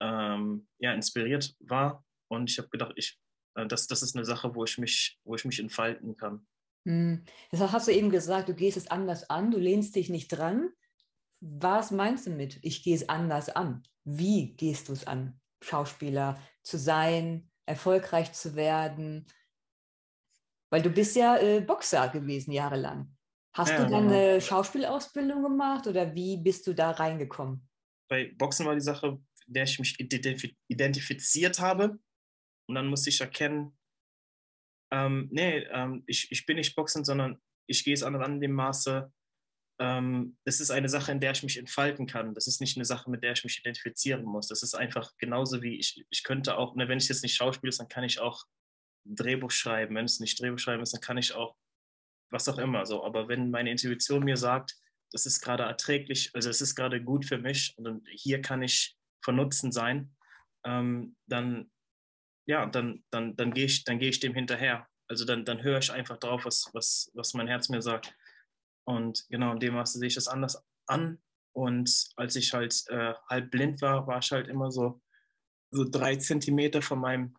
ähm, 0.01 0.67
ja, 0.79 0.93
inspiriert 0.93 1.55
war. 1.61 2.05
Und 2.29 2.51
ich 2.51 2.59
habe 2.59 2.69
gedacht, 2.69 2.93
ich, 2.97 3.19
äh, 3.55 3.67
das, 3.67 3.87
das 3.87 4.03
ist 4.03 4.17
eine 4.17 4.25
Sache, 4.25 4.55
wo 4.55 4.65
ich 4.65 4.79
mich, 4.79 5.19
wo 5.25 5.35
ich 5.35 5.45
mich 5.45 5.59
entfalten 5.59 6.17
kann. 6.17 6.47
Hm. 6.87 7.25
Das 7.51 7.61
hast 7.73 7.89
du 7.89 7.93
eben 7.93 8.11
gesagt, 8.11 8.49
du 8.49 8.55
gehst 8.55 8.77
es 8.77 8.91
anders 8.91 9.31
an, 9.31 9.51
du 9.51 9.59
lehnst 9.59 9.97
dich 9.97 10.11
nicht 10.11 10.29
dran. 10.29 10.71
Was 11.41 11.91
meinst 11.91 12.27
du 12.27 12.31
mit, 12.31 12.59
ich 12.63 12.83
gehe 12.83 12.95
es 12.95 13.09
anders 13.09 13.51
an? 13.51 13.83
Wie 14.05 14.55
gehst 14.55 14.89
du 14.89 14.93
es 14.93 15.07
an, 15.07 15.41
Schauspieler 15.63 16.41
zu 16.63 16.79
sein, 16.79 17.51
erfolgreich 17.67 18.33
zu 18.33 18.55
werden? 18.55 19.27
Weil 20.71 20.83
du 20.83 20.91
bist 20.91 21.17
ja 21.17 21.37
äh, 21.39 21.61
Boxer 21.61 22.09
gewesen 22.09 22.53
jahrelang. 22.53 23.15
Hast 23.55 23.71
ja, 23.71 23.85
du 23.85 23.91
dann 23.91 24.09
genau. 24.09 24.15
eine 24.15 24.41
Schauspielausbildung 24.41 25.43
gemacht 25.43 25.87
oder 25.87 26.15
wie 26.15 26.37
bist 26.37 26.67
du 26.67 26.75
da 26.75 26.91
reingekommen? 26.91 27.69
Bei 28.09 28.33
Boxen 28.37 28.67
war 28.67 28.75
die 28.75 28.81
Sache, 28.81 29.19
in 29.47 29.55
der 29.55 29.65
ich 29.65 29.79
mich 29.79 29.99
identifiziert 30.69 31.61
habe. 31.61 31.99
Und 32.69 32.75
dann 32.75 32.87
musste 32.87 33.11
ich 33.11 33.21
erkennen, 33.21 33.79
ähm, 34.93 35.29
nee, 35.31 35.59
ähm, 35.71 36.03
ich, 36.07 36.31
ich 36.31 36.47
bin 36.47 36.57
nicht 36.57 36.75
Boxen, 36.75 37.05
sondern 37.05 37.41
ich 37.67 37.85
gehe 37.85 37.95
es 37.95 38.03
an 38.03 38.15
in 38.15 38.41
dem 38.41 38.53
Maße, 38.53 39.13
ähm, 39.81 40.37
das 40.45 40.61
ist 40.61 40.71
eine 40.71 40.89
Sache, 40.89 41.11
in 41.13 41.21
der 41.21 41.33
ich 41.33 41.43
mich 41.43 41.59
entfalten 41.59 42.07
kann. 42.07 42.35
Das 42.35 42.47
ist 42.47 42.61
nicht 42.61 42.77
eine 42.77 42.85
Sache, 42.85 43.11
mit 43.11 43.25
der 43.25 43.33
ich 43.33 43.45
mich 43.45 43.59
identifizieren 43.59 44.25
muss. 44.25 44.49
Das 44.49 44.63
ist 44.63 44.75
einfach 44.75 45.13
genauso 45.19 45.63
wie 45.63 45.79
ich, 45.79 46.05
ich 46.11 46.23
könnte 46.23 46.57
auch, 46.57 46.77
ne, 46.77 46.89
wenn 46.89 46.99
ich 46.99 47.09
jetzt 47.09 47.23
nicht 47.23 47.35
Schauspiel 47.35 47.69
ist, 47.69 47.81
dann 47.81 47.89
kann 47.89 48.05
ich 48.05 48.21
auch 48.21 48.45
Drehbuch 49.05 49.51
schreiben. 49.51 49.97
Wenn 49.97 50.05
es 50.05 50.21
nicht 50.21 50.41
Drehbuch 50.41 50.59
schreiben 50.59 50.83
ist, 50.83 50.95
dann 50.95 51.01
kann 51.01 51.19
ich 51.19 51.35
auch 51.35 51.57
was 52.35 52.49
auch 52.49 52.59
immer 52.59 52.85
so. 52.85 53.05
Aber 53.05 53.29
wenn 53.29 53.51
meine 53.51 53.71
Intuition 53.71 54.25
mir 54.25 54.37
sagt, 54.37 54.75
das 55.13 55.25
ist 55.25 55.41
gerade 55.41 55.63
erträglich, 55.63 56.31
also 56.35 56.51
es 56.51 56.61
ist 56.61 56.75
gerade 56.75 57.03
gut 57.03 57.25
für 57.25 57.39
mich 57.39 57.73
und 57.79 58.07
hier 58.11 58.43
kann 58.43 58.63
ich 58.63 58.97
von 59.23 59.37
Nutzen 59.37 59.73
sein, 59.73 60.15
ähm, 60.67 61.17
dann 61.27 61.71
ja, 62.47 62.67
dann, 62.67 63.03
dann, 63.11 63.37
dann 63.37 63.55
gehe 63.55 63.67
ich, 63.67 63.85
dann 63.85 64.01
ich 64.01 64.21
dem 64.21 64.35
hinterher. 64.35 64.87
Also 65.09 65.25
dann, 65.25 65.45
dann 65.45 65.63
höre 65.63 65.79
ich 65.79 65.93
einfach 65.93 66.19
drauf, 66.19 66.45
was, 66.45 66.69
was, 66.73 67.11
was 67.15 67.35
mein 67.35 67.49
Herz 67.49 67.69
mir 67.69 67.83
sagt. 67.83 68.15
Und 68.87 69.25
genau 69.31 69.53
in 69.53 69.61
dem 69.61 69.75
Maße 69.75 69.99
sehe 69.99 70.09
ich 70.09 70.15
das 70.15 70.29
anders 70.29 70.63
an. 70.87 71.23
Und 71.53 72.09
als 72.17 72.37
ich 72.37 72.53
halt 72.53 72.75
äh, 72.89 73.15
halb 73.29 73.51
blind 73.51 73.81
war, 73.81 74.07
war 74.07 74.19
ich 74.19 74.31
halt 74.31 74.49
immer 74.49 74.71
so, 74.71 75.01
so 75.71 75.85
drei 75.89 76.17
Zentimeter 76.17 76.83
von 76.83 76.99
meinem 76.99 77.35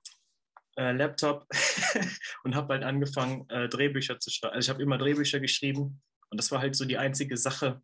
äh, 0.78 0.92
Laptop 0.92 1.48
und 2.44 2.56
habe 2.56 2.74
halt 2.74 2.84
angefangen, 2.84 3.50
äh, 3.50 3.68
Drehbücher 3.70 4.20
zu 4.20 4.30
schreiben. 4.30 4.56
Also 4.56 4.68
ich 4.68 4.70
habe 4.70 4.84
immer 4.84 4.98
Drehbücher 4.98 5.40
geschrieben 5.40 6.02
und 6.30 6.38
das 6.38 6.52
war 6.52 6.60
halt 6.60 6.76
so 6.76 6.86
die 6.86 6.98
einzige 6.98 7.38
Sache, 7.38 7.82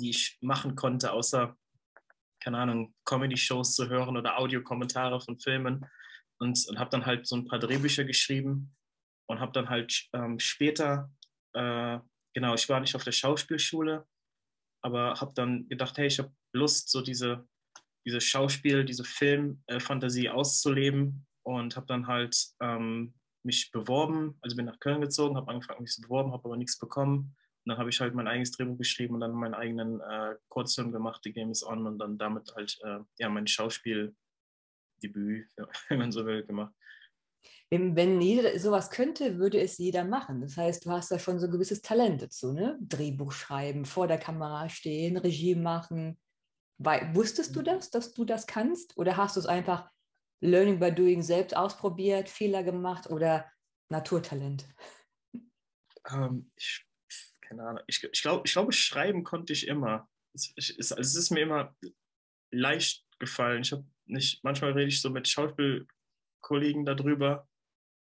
die 0.00 0.10
ich 0.10 0.38
machen 0.40 0.74
konnte, 0.74 1.12
außer, 1.12 1.56
keine 2.42 2.58
Ahnung, 2.58 2.94
Comedy-Shows 3.04 3.74
zu 3.74 3.88
hören 3.88 4.16
oder 4.16 4.38
Audiokommentare 4.38 5.20
von 5.20 5.38
Filmen. 5.38 5.86
Und, 6.38 6.66
und 6.68 6.78
habe 6.78 6.90
dann 6.90 7.06
halt 7.06 7.26
so 7.26 7.36
ein 7.36 7.44
paar 7.44 7.60
Drehbücher 7.60 8.04
geschrieben 8.04 8.74
und 9.26 9.38
habe 9.38 9.52
dann 9.52 9.68
halt 9.68 10.08
ähm, 10.12 10.40
später 10.40 11.10
äh, 11.52 11.98
genau, 12.32 12.54
ich 12.54 12.68
war 12.68 12.80
nicht 12.80 12.94
auf 12.94 13.04
der 13.04 13.12
Schauspielschule, 13.12 14.06
aber 14.82 15.20
habe 15.20 15.32
dann 15.34 15.68
gedacht, 15.68 15.98
hey, 15.98 16.06
ich 16.06 16.18
habe 16.18 16.34
Lust, 16.52 16.90
so 16.90 17.02
diese, 17.02 17.46
diese 18.04 18.20
Schauspiel, 18.20 18.84
diese 18.84 19.04
Filmfantasie 19.04 20.26
äh, 20.26 20.30
auszuleben 20.30 21.26
und 21.42 21.76
habe 21.76 21.86
dann 21.86 22.06
halt 22.06 22.36
ähm, 22.60 23.14
mich 23.42 23.70
beworben, 23.72 24.38
also 24.40 24.56
bin 24.56 24.66
nach 24.66 24.80
Köln 24.80 25.00
gezogen, 25.00 25.36
habe 25.36 25.50
angefangen, 25.50 25.82
mich 25.82 25.92
zu 25.92 26.02
beworben, 26.02 26.32
habe 26.32 26.44
aber 26.44 26.56
nichts 26.56 26.78
bekommen. 26.78 27.36
Und 27.64 27.70
dann 27.70 27.78
habe 27.78 27.90
ich 27.90 28.00
halt 28.00 28.14
mein 28.14 28.26
eigenes 28.26 28.52
Drehbuch 28.52 28.78
geschrieben 28.78 29.14
und 29.14 29.20
dann 29.20 29.32
meinen 29.32 29.54
eigenen 29.54 30.00
äh, 30.00 30.34
Kurzfilm 30.48 30.92
gemacht, 30.92 31.20
The 31.24 31.32
Game 31.32 31.50
is 31.50 31.64
On, 31.64 31.86
und 31.86 31.98
dann 31.98 32.18
damit 32.18 32.52
halt 32.56 32.78
äh, 32.82 32.98
ja, 33.18 33.28
mein 33.28 33.46
Schauspieldebüt, 33.46 34.14
wenn 35.88 35.98
man 35.98 36.12
so 36.12 36.26
will, 36.26 36.44
gemacht. 36.44 36.74
Wenn, 37.70 37.96
wenn 37.96 38.20
jeder 38.20 38.58
sowas 38.58 38.90
könnte, 38.90 39.38
würde 39.38 39.60
es 39.60 39.78
jeder 39.78 40.04
machen. 40.04 40.40
Das 40.42 40.56
heißt, 40.56 40.84
du 40.84 40.90
hast 40.90 41.10
da 41.10 41.18
schon 41.18 41.40
so 41.40 41.46
ein 41.46 41.52
gewisses 41.52 41.80
Talent 41.80 42.20
dazu, 42.20 42.52
ne? 42.52 42.78
Drehbuch 42.82 43.32
schreiben, 43.32 43.84
vor 43.84 44.06
der 44.06 44.18
Kamera 44.18 44.68
stehen, 44.68 45.16
Regie 45.16 45.54
machen. 45.54 46.18
Weil, 46.78 47.14
wusstest 47.14 47.56
du 47.56 47.60
mhm. 47.60 47.64
das, 47.64 47.90
dass 47.90 48.12
du 48.12 48.24
das 48.24 48.46
kannst? 48.46 48.96
Oder 48.98 49.16
hast 49.16 49.36
du 49.36 49.40
es 49.40 49.46
einfach 49.46 49.88
Learning 50.42 50.78
by 50.78 50.92
Doing 50.92 51.22
selbst 51.22 51.56
ausprobiert, 51.56 52.28
Fehler 52.28 52.62
gemacht 52.64 53.08
oder 53.08 53.50
Naturtalent? 53.88 54.66
Ähm, 56.10 56.50
ich, 56.56 56.84
keine 57.40 57.62
Ahnung. 57.62 57.82
Ich, 57.86 58.02
ich 58.02 58.22
glaube, 58.22 58.42
ich 58.44 58.52
glaub, 58.52 58.74
schreiben 58.74 59.22
konnte 59.22 59.52
ich 59.52 59.68
immer. 59.68 60.08
Es, 60.34 60.52
ich, 60.56 60.78
es, 60.78 60.92
also 60.92 61.08
es 61.08 61.16
ist 61.16 61.30
mir 61.30 61.42
immer 61.42 61.76
leicht 62.50 63.06
gefallen. 63.20 63.62
Ich 63.62 63.72
habe 63.72 63.86
nicht, 64.06 64.42
manchmal 64.42 64.72
rede 64.72 64.88
ich 64.88 65.00
so 65.00 65.10
mit 65.10 65.28
Schauspielkollegen 65.28 66.84
darüber 66.84 67.48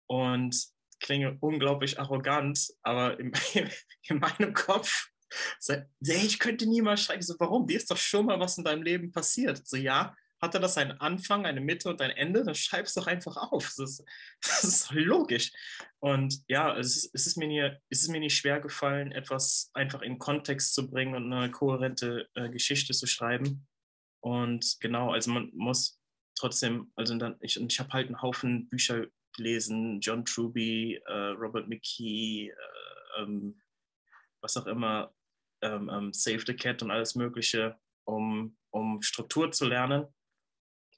und 0.06 0.56
klinge 1.00 1.36
unglaublich 1.40 1.98
arrogant, 1.98 2.72
aber 2.82 3.18
in, 3.18 3.32
in 4.04 4.18
meinem 4.20 4.54
Kopf, 4.54 5.10
so, 5.58 5.74
ich 6.00 6.38
könnte 6.38 6.66
niemals 6.66 7.02
schreiben. 7.02 7.22
So, 7.22 7.34
warum? 7.38 7.66
Dir 7.66 7.78
ist 7.78 7.90
doch 7.90 7.96
schon 7.96 8.26
mal 8.26 8.38
was 8.38 8.58
in 8.58 8.64
deinem 8.64 8.82
Leben 8.82 9.10
passiert. 9.10 9.66
So, 9.66 9.76
ja, 9.76 10.14
hatte 10.42 10.58
das 10.58 10.76
einen 10.76 11.00
Anfang, 11.00 11.46
eine 11.46 11.60
Mitte 11.60 11.88
und 11.88 12.00
ein 12.02 12.10
Ende, 12.10 12.44
dann 12.44 12.56
schreibst 12.56 12.96
doch 12.96 13.06
einfach 13.06 13.36
auf. 13.36 13.64
Das 13.76 13.78
ist, 13.78 14.04
das 14.42 14.64
ist 14.64 14.90
logisch. 14.90 15.52
Und 16.00 16.42
ja, 16.48 16.76
es 16.76 16.96
ist, 16.96 17.14
es, 17.14 17.26
ist 17.28 17.36
mir 17.36 17.46
nie, 17.46 17.60
es 17.88 18.02
ist 18.02 18.08
mir 18.08 18.20
nicht 18.20 18.36
schwer 18.36 18.60
gefallen, 18.60 19.12
etwas 19.12 19.70
einfach 19.72 20.02
in 20.02 20.18
Kontext 20.18 20.74
zu 20.74 20.90
bringen 20.90 21.14
und 21.14 21.32
eine 21.32 21.50
kohärente 21.50 22.28
äh, 22.34 22.50
Geschichte 22.50 22.92
zu 22.92 23.06
schreiben. 23.06 23.66
Und 24.20 24.76
genau, 24.80 25.12
also 25.12 25.30
man 25.30 25.50
muss 25.54 26.00
trotzdem, 26.34 26.92
also 26.96 27.16
dann, 27.16 27.36
ich, 27.40 27.60
ich 27.60 27.80
habe 27.80 27.92
halt 27.92 28.08
einen 28.08 28.20
Haufen 28.20 28.68
Bücher 28.68 29.06
gelesen, 29.36 30.00
John 30.00 30.24
Truby, 30.24 31.00
äh, 31.06 31.12
Robert 31.12 31.68
McKee, 31.68 32.48
äh, 32.48 33.22
ähm, 33.22 33.60
was 34.40 34.56
auch 34.56 34.66
immer, 34.66 35.14
ähm, 35.62 35.88
ähm, 35.88 36.12
Save 36.12 36.42
the 36.46 36.54
Cat 36.54 36.82
und 36.82 36.90
alles 36.90 37.14
Mögliche, 37.14 37.78
um, 38.04 38.56
um 38.70 39.00
Struktur 39.02 39.52
zu 39.52 39.66
lernen. 39.66 40.06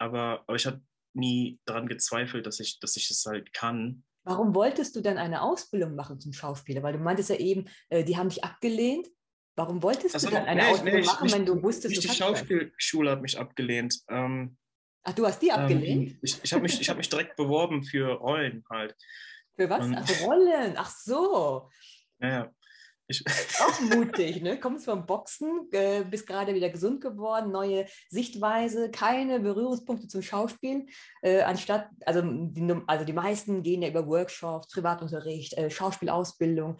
Aber, 0.04 0.44
aber 0.46 0.56
ich 0.56 0.66
habe 0.66 0.82
nie 1.14 1.60
daran 1.64 1.88
gezweifelt, 1.88 2.46
dass 2.46 2.60
ich, 2.60 2.78
dass 2.80 2.96
ich 2.96 3.10
es 3.10 3.24
halt 3.24 3.52
kann. 3.52 4.04
Warum 4.24 4.54
wolltest 4.54 4.96
du 4.96 5.00
dann 5.00 5.18
eine 5.18 5.42
Ausbildung 5.42 5.94
machen 5.94 6.20
zum 6.20 6.32
Schauspieler? 6.32 6.82
Weil 6.82 6.94
du 6.94 6.98
meintest 6.98 7.30
ja 7.30 7.36
eben, 7.36 7.66
äh, 7.88 8.04
die 8.04 8.16
haben 8.16 8.28
dich 8.28 8.42
abgelehnt. 8.42 9.08
Warum 9.56 9.82
wolltest 9.82 10.14
also, 10.14 10.28
du 10.28 10.34
dann 10.34 10.46
eine 10.46 10.62
nee, 10.62 10.68
Ausbildung 10.68 11.00
nee, 11.00 11.06
machen, 11.06 11.24
nicht, 11.24 11.36
wenn 11.36 11.46
du 11.46 11.62
wusstest, 11.62 11.90
nicht 11.90 12.04
du 12.04 12.08
die 12.08 12.14
Schauspielschule 12.14 13.10
hat 13.10 13.22
mich 13.22 13.38
abgelehnt. 13.38 14.00
Ähm, 14.08 14.56
Ach, 15.04 15.12
du 15.12 15.26
hast 15.26 15.40
die 15.40 15.48
ähm, 15.48 15.54
abgelehnt? 15.54 16.10
Ähm, 16.12 16.18
ich 16.22 16.40
ich 16.42 16.52
habe 16.52 16.62
mich, 16.62 16.88
hab 16.88 16.96
mich 16.96 17.08
direkt 17.08 17.36
beworben 17.36 17.84
für 17.84 18.14
Rollen 18.14 18.64
halt. 18.68 18.96
Für 19.56 19.70
was? 19.70 19.84
Und, 19.84 19.94
Ach, 19.96 20.20
Rollen. 20.22 20.74
Ach 20.76 20.90
so. 20.90 21.70
Ja. 22.20 22.52
Ich, 23.06 23.22
auch 23.60 23.80
mutig, 23.80 24.40
ne? 24.40 24.58
Kommst 24.58 24.86
vom 24.86 25.04
Boxen, 25.04 25.68
äh, 25.72 26.04
bist 26.04 26.26
gerade 26.26 26.54
wieder 26.54 26.70
gesund 26.70 27.02
geworden, 27.02 27.52
neue 27.52 27.86
Sichtweise, 28.08 28.90
keine 28.90 29.40
Berührungspunkte 29.40 30.08
zum 30.08 30.22
Schauspiel. 30.22 30.86
Äh, 31.22 31.42
anstatt, 31.42 31.88
also 32.06 32.22
die, 32.22 32.74
also 32.86 33.04
die 33.04 33.12
meisten 33.12 33.62
gehen 33.62 33.82
ja 33.82 33.88
über 33.88 34.06
Workshops, 34.06 34.68
Privatunterricht, 34.68 35.52
äh, 35.54 35.70
Schauspielausbildung. 35.70 36.78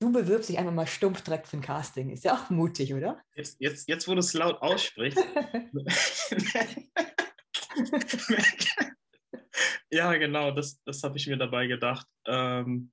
Du 0.00 0.10
bewirbst 0.10 0.48
dich 0.48 0.58
einfach 0.58 0.72
mal 0.72 0.86
stumpf 0.86 1.20
direkt 1.20 1.46
für 1.46 1.58
ein 1.58 1.62
Casting. 1.62 2.10
Ist 2.10 2.24
ja 2.24 2.34
auch 2.34 2.48
mutig, 2.50 2.94
oder? 2.94 3.20
Jetzt, 3.34 3.60
jetzt, 3.60 3.88
jetzt 3.88 4.08
wo 4.08 4.14
du 4.14 4.20
es 4.20 4.32
laut 4.32 4.60
aussprichst. 4.62 5.22
ja, 9.90 10.12
genau, 10.14 10.50
das, 10.50 10.82
das 10.84 11.02
habe 11.02 11.18
ich 11.18 11.26
mir 11.26 11.36
dabei 11.36 11.66
gedacht. 11.66 12.06
Ähm, 12.26 12.90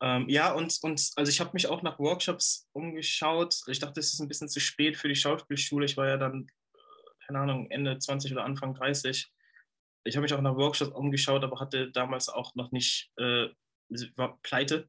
ähm, 0.00 0.28
ja, 0.28 0.52
und, 0.52 0.78
und 0.82 1.10
also 1.16 1.30
ich 1.30 1.40
habe 1.40 1.50
mich 1.52 1.66
auch 1.66 1.82
nach 1.82 1.98
Workshops 1.98 2.68
umgeschaut. 2.72 3.60
Ich 3.66 3.80
dachte, 3.80 4.00
es 4.00 4.12
ist 4.12 4.20
ein 4.20 4.28
bisschen 4.28 4.48
zu 4.48 4.60
spät 4.60 4.96
für 4.96 5.08
die 5.08 5.16
Schauspielschule. 5.16 5.86
Ich 5.86 5.96
war 5.96 6.06
ja 6.06 6.16
dann, 6.16 6.46
äh, 6.46 7.26
keine 7.26 7.40
Ahnung, 7.40 7.70
Ende 7.70 7.98
20 7.98 8.32
oder 8.32 8.44
Anfang 8.44 8.74
30. 8.74 9.30
Ich 10.04 10.16
habe 10.16 10.22
mich 10.22 10.32
auch 10.32 10.40
nach 10.40 10.56
Workshops 10.56 10.92
umgeschaut, 10.92 11.42
aber 11.42 11.58
hatte 11.58 11.90
damals 11.90 12.28
auch 12.28 12.54
noch 12.54 12.70
nicht, 12.70 13.10
äh, 13.16 13.48
war 14.16 14.38
pleite 14.42 14.88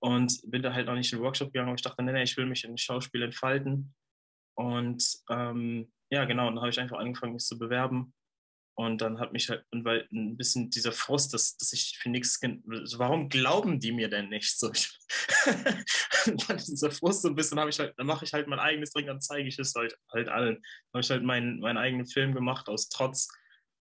und 0.00 0.40
bin 0.46 0.62
da 0.62 0.72
halt 0.72 0.86
noch 0.86 0.94
nicht 0.94 1.12
in 1.12 1.18
den 1.18 1.24
Workshop 1.24 1.52
gegangen. 1.52 1.68
Aber 1.68 1.76
ich 1.76 1.82
dachte, 1.82 2.02
nee, 2.02 2.12
nee, 2.12 2.24
ich 2.24 2.36
will 2.36 2.46
mich 2.46 2.64
in 2.64 2.76
Schauspiel 2.76 3.22
entfalten. 3.22 3.94
Und 4.54 5.04
ähm, 5.30 5.92
ja, 6.10 6.24
genau, 6.24 6.48
und 6.48 6.56
dann 6.56 6.62
habe 6.62 6.70
ich 6.70 6.80
einfach 6.80 6.98
angefangen, 6.98 7.34
mich 7.34 7.44
zu 7.44 7.58
bewerben 7.58 8.12
und 8.78 9.02
dann 9.02 9.18
hat 9.18 9.32
mich 9.32 9.48
halt, 9.48 9.64
und 9.72 9.84
weil 9.84 10.06
ein 10.12 10.36
bisschen 10.36 10.70
dieser 10.70 10.92
Frust, 10.92 11.34
dass, 11.34 11.56
dass 11.56 11.72
ich 11.72 11.98
für 12.00 12.10
nichts, 12.10 12.40
also 12.40 13.00
warum 13.00 13.28
glauben 13.28 13.80
die 13.80 13.90
mir 13.90 14.08
denn 14.08 14.28
nicht 14.28 14.56
so? 14.56 14.70
dieser 16.68 16.92
Frust 16.92 17.22
so 17.22 17.28
ein 17.28 17.34
bisschen, 17.34 17.58
habe 17.58 17.70
ich 17.70 17.80
halt, 17.80 17.98
dann 17.98 18.06
mache 18.06 18.24
ich 18.24 18.32
halt 18.32 18.46
mein 18.46 18.60
eigenes 18.60 18.92
Ding, 18.92 19.06
dann 19.06 19.20
zeige 19.20 19.48
ich 19.48 19.58
es 19.58 19.74
halt, 19.74 19.98
halt 20.12 20.28
allen. 20.28 20.54
Dann 20.54 20.92
habe 20.92 21.00
ich 21.00 21.10
halt 21.10 21.24
meinen, 21.24 21.58
meinen 21.58 21.76
eigenen 21.76 22.06
Film 22.06 22.32
gemacht 22.32 22.68
aus 22.68 22.88
Trotz 22.88 23.26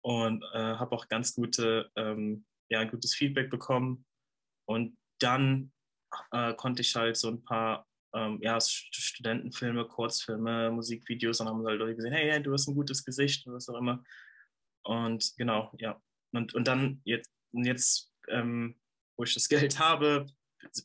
und 0.04 0.44
äh, 0.52 0.58
habe 0.58 0.92
auch 0.94 1.08
ganz 1.08 1.34
gute, 1.34 1.90
ähm, 1.96 2.44
ja, 2.68 2.84
gutes 2.84 3.14
Feedback 3.14 3.48
bekommen. 3.48 4.04
Und 4.68 4.98
dann 5.20 5.72
äh, 6.32 6.52
konnte 6.52 6.82
ich 6.82 6.94
halt 6.94 7.16
so 7.16 7.28
ein 7.28 7.42
paar 7.42 7.86
ähm, 8.14 8.40
ja, 8.42 8.60
Studentenfilme, 8.60 9.86
Kurzfilme, 9.86 10.70
Musikvideos, 10.70 11.40
und 11.40 11.48
haben 11.48 11.66
halt 11.66 11.78
Leute 11.78 11.96
gesehen, 11.96 12.12
hey, 12.12 12.42
du 12.42 12.52
hast 12.52 12.68
ein 12.68 12.74
gutes 12.74 13.02
Gesicht 13.02 13.46
und 13.46 13.54
was 13.54 13.70
auch 13.70 13.78
immer. 13.78 14.04
Und 14.84 15.34
genau, 15.36 15.72
ja. 15.78 16.00
Und, 16.32 16.54
und 16.54 16.66
dann 16.66 17.00
jetzt, 17.04 17.30
jetzt 17.52 18.12
ähm, 18.28 18.78
wo 19.16 19.24
ich 19.24 19.34
das 19.34 19.48
Geld 19.48 19.78
habe, 19.78 20.26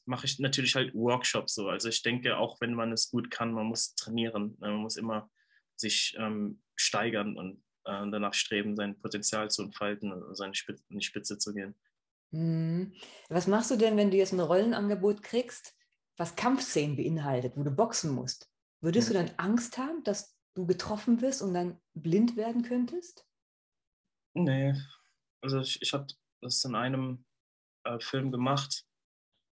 mache 0.06 0.26
ich 0.26 0.40
natürlich 0.40 0.76
halt 0.76 0.94
Workshops 0.94 1.56
so. 1.56 1.70
Also 1.70 1.90
ich 1.90 2.02
denke, 2.02 2.38
auch 2.38 2.60
wenn 2.62 2.74
man 2.74 2.92
es 2.92 3.12
gut 3.12 3.30
kann, 3.30 3.54
man 3.54 3.68
muss 3.68 3.96
trainieren. 3.96 4.58
Ne? 4.60 4.70
Man 4.70 4.78
muss 4.78 4.98
immer 4.98 5.30
sich 5.76 6.16
ähm, 6.18 6.62
steigern 6.76 7.38
und 7.38 7.64
äh, 7.86 8.10
danach 8.10 8.34
streben, 8.34 8.76
sein 8.76 9.00
Potenzial 9.00 9.50
zu 9.52 9.64
entfalten 9.64 10.12
und 10.12 10.36
seine 10.36 10.56
Spitze, 10.56 10.84
in 10.90 11.00
die 11.00 11.06
Spitze 11.06 11.38
zu 11.38 11.54
gehen. 11.54 11.76
Hm. 12.32 12.94
Was 13.30 13.48
machst 13.48 13.72
du 13.72 13.76
denn, 13.76 13.98
wenn 13.98 14.12
du 14.12 14.18
jetzt 14.18 14.34
ein 14.34 14.40
Rollenangebot 14.40 15.24
kriegst, 15.24 15.76
was 16.18 16.36
Kampfszenen 16.36 16.96
beinhaltet, 16.96 17.56
wo 17.56 17.64
du 17.64 17.72
boxen 17.72 18.12
musst? 18.14 18.52
Würdest 18.82 19.10
ja. 19.10 19.22
du 19.22 19.28
dann 19.28 19.36
Angst 19.38 19.78
haben, 19.78 20.04
dass 20.04 20.36
du 20.56 20.66
getroffen 20.66 21.22
wirst 21.22 21.42
und 21.42 21.54
dann 21.54 21.80
blind 21.94 22.36
werden 22.36 22.64
könntest? 22.64 23.27
Nee, 24.44 24.74
also 25.42 25.60
ich, 25.60 25.82
ich 25.82 25.94
habe 25.94 26.08
das 26.42 26.64
in 26.64 26.76
einem 26.76 27.26
äh, 27.84 28.00
Film 28.00 28.32
gemacht, 28.32 28.86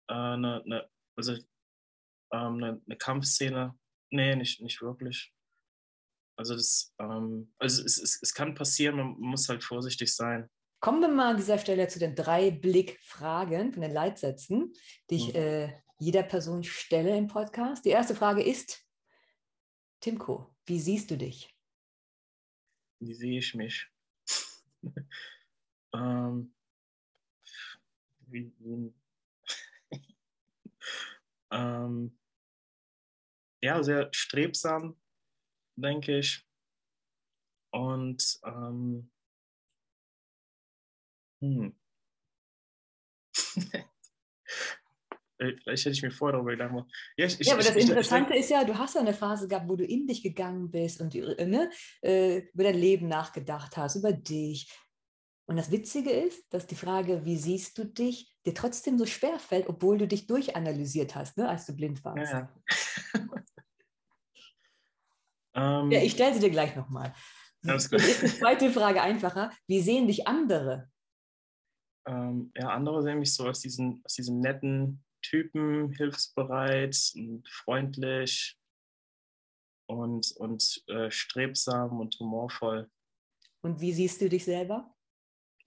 äh, 0.08 0.14
eine, 0.14 0.64
eine, 0.64 0.90
also 1.16 1.34
ähm, 1.34 1.44
eine, 2.32 2.82
eine, 2.86 2.98
Kampfszene, 2.98 3.78
Nee, 4.12 4.36
nicht, 4.36 4.62
nicht 4.62 4.82
wirklich. 4.82 5.34
Also 6.38 6.56
das, 6.56 6.94
ähm, 7.00 7.54
also 7.58 7.84
es, 7.84 7.98
es, 7.98 8.20
es 8.22 8.34
kann 8.34 8.56
passieren, 8.56 8.96
man 8.96 9.20
muss 9.20 9.50
halt 9.50 9.64
vorsichtig 9.64 10.14
sein. 10.14 10.50
Kommen 10.80 11.02
wir 11.02 11.08
mal 11.08 11.32
an 11.32 11.38
dieser 11.38 11.58
Stelle 11.58 11.88
zu 11.88 12.00
den 12.00 12.16
drei 12.16 12.52
Blickfragen 12.52 13.74
von 13.74 13.82
den 13.82 13.92
Leitsätzen, 13.92 14.74
die 15.10 15.16
ich 15.16 15.28
mhm. 15.30 15.36
äh, 15.36 15.74
jeder 16.00 16.24
Person 16.24 16.64
stelle 16.64 17.18
im 17.18 17.28
Podcast. 17.28 17.86
Die 17.86 17.90
erste 17.90 18.16
Frage 18.16 18.44
ist, 18.44 18.86
Timko, 20.02 20.56
wie 20.66 20.80
siehst 20.80 21.10
du 21.12 21.18
dich? 21.18 21.54
Wie 23.00 23.14
sehe 23.14 23.40
ich 23.40 23.56
mich? 23.56 23.90
ähm, 25.94 26.54
ähm, 31.52 32.12
ja, 33.62 33.84
sehr 33.84 34.10
strebsam, 34.14 34.96
denke 35.78 36.20
ich. 36.20 36.46
Und 37.72 38.40
ähm, 38.44 39.12
hm. 41.42 41.70
Vielleicht 45.38 45.86
hätte 45.86 45.92
ich 45.92 46.02
mir 46.02 46.12
vorher 46.12 46.38
darüber 46.38 46.52
gedacht. 46.52 46.72
Ja, 47.18 47.26
ich, 47.26 47.40
ja 47.40 47.54
aber 47.54 47.62
ich, 47.62 47.68
das 47.68 47.76
ich, 47.76 47.90
Interessante 47.90 48.36
ist 48.36 48.50
ja, 48.50 48.64
du 48.64 48.78
hast 48.78 48.96
ja 48.96 49.02
eine 49.02 49.14
Phase 49.14 49.48
gehabt, 49.48 49.68
wo 49.68 49.76
du 49.76 49.84
in 49.84 50.08
dich 50.08 50.24
gegangen 50.24 50.72
bist 50.72 51.02
und 51.02 51.14
ne, 51.14 51.70
äh, 52.02 52.40
über 52.54 52.64
dein 52.64 52.76
Leben 52.76 53.08
nachgedacht 53.08 53.76
hast, 53.76 53.96
über 53.98 54.14
dich. 54.14 54.72
Und 55.48 55.58
das 55.58 55.72
Witzige 55.72 56.10
ist, 56.10 56.52
dass 56.54 56.66
die 56.66 56.76
Frage, 56.76 57.24
wie 57.26 57.38
siehst 57.38 57.78
du 57.78 57.86
dich, 57.86 58.36
dir 58.46 58.54
trotzdem 58.54 58.98
so 58.98 59.06
schwer 59.06 59.38
fällt, 59.40 59.68
obwohl 59.68 59.98
du 59.98 60.08
dich 60.08 60.26
durchanalysiert 60.26 61.16
hast, 61.16 61.38
ne, 61.38 61.48
als 61.48 61.66
du 61.66 61.76
blind 61.76 62.04
warst. 62.04 62.34
Ja, 62.34 62.50
um, 65.82 65.92
ja 65.92 66.02
ich 66.02 66.14
stelle 66.14 66.34
sie 66.34 66.40
dir 66.40 66.50
gleich 66.50 66.76
nochmal. 66.76 67.14
Ist 67.62 67.92
die 67.92 68.28
zweite 68.28 68.72
Frage 68.72 69.02
einfacher. 69.02 69.52
Wie 69.68 69.82
sehen 69.82 70.08
dich 70.08 70.28
andere? 70.28 70.90
Ähm, 72.08 72.52
ja, 72.56 72.70
andere 72.70 73.02
sehen 73.02 73.20
mich 73.20 73.34
so 73.34 73.46
als 73.46 73.62
diesen, 73.62 74.02
als 74.04 74.14
diesen 74.14 74.40
netten 74.40 75.04
Typen, 75.30 75.92
hilfsbereit 75.94 77.12
und 77.16 77.48
freundlich 77.50 78.58
und, 79.88 80.32
und 80.38 80.84
äh, 80.88 81.10
strebsam 81.12 82.00
und 82.00 82.20
humorvoll. 82.20 82.90
Und 83.62 83.82
wie 83.82 83.94
siehst 83.94 84.22
du 84.22 84.30
dich 84.30 84.46
selber? 84.46 84.94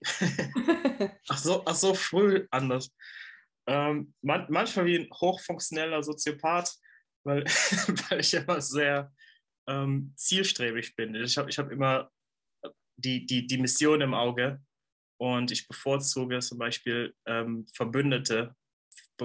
ach, 1.27 1.37
so, 1.37 1.63
ach 1.65 1.75
so, 1.75 1.93
früh 1.93 2.47
anders. 2.51 2.93
Ähm, 3.67 4.13
man, 4.21 4.45
manchmal 4.49 4.85
wie 4.85 4.99
ein 4.99 5.09
hochfunktioneller 5.11 6.01
Soziopath, 6.03 6.77
weil, 7.25 7.43
weil 8.09 8.21
ich 8.21 8.33
immer 8.33 8.61
sehr 8.61 9.13
ähm, 9.67 10.13
zielstrebig 10.15 10.95
bin. 10.95 11.15
Ich 11.15 11.37
habe 11.37 11.49
ich 11.49 11.57
hab 11.57 11.71
immer 11.71 12.09
die, 12.97 13.25
die, 13.25 13.47
die 13.47 13.57
Mission 13.57 14.01
im 14.01 14.13
Auge 14.13 14.61
und 15.19 15.51
ich 15.51 15.67
bevorzuge 15.67 16.39
zum 16.39 16.57
Beispiel 16.57 17.13
ähm, 17.25 17.67
Verbündete 17.73 18.55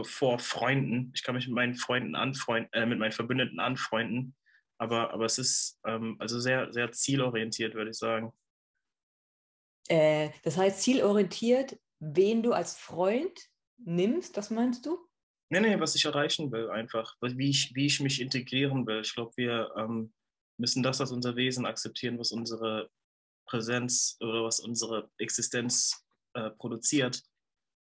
vor 0.02 0.40
Freunden. 0.40 1.12
Ich 1.14 1.22
kann 1.22 1.36
mich 1.36 1.46
mit 1.46 1.54
meinen 1.54 1.74
Freunden 1.74 2.16
anfreunden, 2.16 2.72
äh, 2.72 2.86
mit 2.86 2.98
meinen 2.98 3.12
Verbündeten 3.12 3.60
anfreunden. 3.60 4.34
Aber, 4.78 5.12
aber 5.12 5.26
es 5.26 5.38
ist 5.38 5.78
ähm, 5.86 6.16
also 6.18 6.40
sehr, 6.40 6.72
sehr 6.72 6.90
zielorientiert, 6.90 7.74
würde 7.74 7.90
ich 7.90 7.98
sagen. 7.98 8.32
Äh, 9.88 10.30
das 10.42 10.56
heißt, 10.56 10.82
zielorientiert, 10.82 11.78
wen 12.00 12.42
du 12.42 12.52
als 12.52 12.76
Freund 12.76 13.38
nimmst, 13.78 14.36
das 14.36 14.50
meinst 14.50 14.86
du? 14.86 14.98
Nee, 15.50 15.60
nee, 15.60 15.78
was 15.78 15.94
ich 15.94 16.04
erreichen 16.04 16.50
will, 16.50 16.70
einfach. 16.70 17.16
Wie 17.20 17.50
ich, 17.50 17.72
wie 17.74 17.86
ich 17.86 18.00
mich 18.00 18.20
integrieren 18.20 18.86
will. 18.86 19.02
Ich 19.02 19.14
glaube, 19.14 19.32
wir 19.36 19.72
ähm, 19.76 20.12
müssen 20.58 20.82
das 20.82 21.00
als 21.00 21.12
unser 21.12 21.36
Wesen 21.36 21.66
akzeptieren, 21.66 22.18
was 22.18 22.32
unsere 22.32 22.90
Präsenz 23.46 24.16
oder 24.20 24.44
was 24.44 24.60
unsere 24.60 25.10
Existenz 25.18 26.04
äh, 26.32 26.50
produziert. 26.50 27.22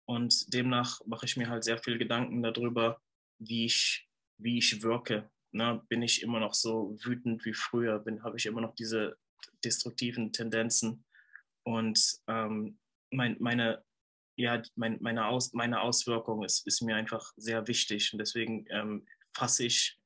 Und 0.09 0.51
demnach 0.55 1.01
mache 1.05 1.27
ich 1.27 1.37
mir 1.37 1.49
halt 1.49 1.63
sehr 1.63 1.77
viel 1.77 1.99
Gedanken 1.99 2.41
darüber, 2.41 2.99
wie 3.37 3.65
ich, 3.65 4.09
wie 4.39 4.57
ich 4.57 4.81
wirke. 4.81 5.29
Ne? 5.51 5.83
Bin 5.87 6.01
ich 6.01 6.23
immer 6.23 6.39
noch 6.39 6.55
so 6.55 6.97
wütend 7.03 7.45
wie 7.45 7.53
früher? 7.53 8.03
Habe 8.23 8.37
ich 8.37 8.47
immer 8.47 8.61
noch 8.61 8.73
diese 8.73 9.19
destruktiven 9.63 10.33
Tendenzen? 10.33 11.05
Und 11.61 12.21
ähm, 12.25 12.79
mein, 13.11 13.37
meine, 13.39 13.83
ja, 14.35 14.63
mein, 14.73 14.97
meine, 14.99 15.27
Aus, 15.27 15.53
meine 15.53 15.79
Auswirkung 15.81 16.43
ist, 16.43 16.65
ist 16.65 16.81
mir 16.81 16.95
einfach 16.95 17.31
sehr 17.37 17.67
wichtig. 17.67 18.11
Und 18.11 18.17
deswegen 18.17 18.65
ähm, 18.71 19.05
fasse 19.31 19.65
ich, 19.65 19.99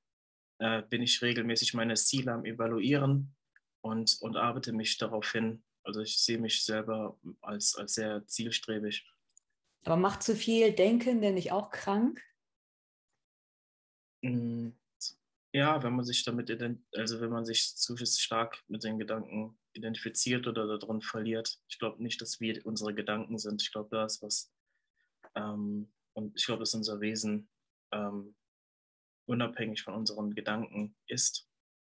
äh, 0.60 0.82
bin 0.82 1.02
ich 1.02 1.22
regelmäßig 1.22 1.76
meine 1.76 1.94
Ziele 1.94 2.34
am 2.34 2.44
Evaluieren 2.44 3.34
und, 3.80 4.18
und 4.20 4.36
arbeite 4.36 4.74
mich 4.74 4.98
darauf 4.98 5.32
hin. 5.32 5.64
Also 5.84 6.02
ich 6.02 6.20
sehe 6.20 6.40
mich 6.40 6.66
selber 6.66 7.18
als, 7.40 7.78
als 7.78 7.94
sehr 7.94 8.28
zielstrebig. 8.28 9.06
Aber 9.84 9.98
macht 9.98 10.24
zu 10.24 10.36
viel 10.36 10.74
Denken 10.74 11.22
denn 11.22 11.36
nicht 11.36 11.52
auch 11.52 11.70
krank? 11.72 12.22
Mm, 14.22 14.70
ja, 15.54 15.84
wenn 15.84 15.94
man 15.94 16.06
sich 16.06 16.24
damit, 16.24 16.50
also 16.96 17.22
wenn 17.22 17.30
man 17.30 17.46
sich 17.46 17.76
zu 17.76 17.96
stark 17.98 18.64
mit 18.68 18.84
den 18.84 18.98
Gedanken 18.98 19.60
identifiziert 19.74 20.48
oder 20.48 20.78
darin 20.78 21.02
verliert. 21.02 21.60
Ich 21.68 21.80
glaube 21.80 22.02
nicht, 22.02 22.22
dass 22.22 22.40
wir 22.40 22.66
unsere 22.66 22.94
Gedanken 22.94 23.38
sind. 23.38 23.62
Ich 23.62 23.72
glaube, 23.72 23.90
da 23.92 24.06
ist 24.06 24.22
was. 24.22 24.52
Ähm, 25.36 25.92
und 26.14 26.38
ich 26.38 26.46
glaube, 26.46 26.60
dass 26.60 26.74
unser 26.74 27.02
Wesen 27.02 27.50
ähm, 27.92 28.36
unabhängig 29.26 29.84
von 29.84 29.96
unseren 29.96 30.34
Gedanken 30.36 30.96
ist 31.08 31.48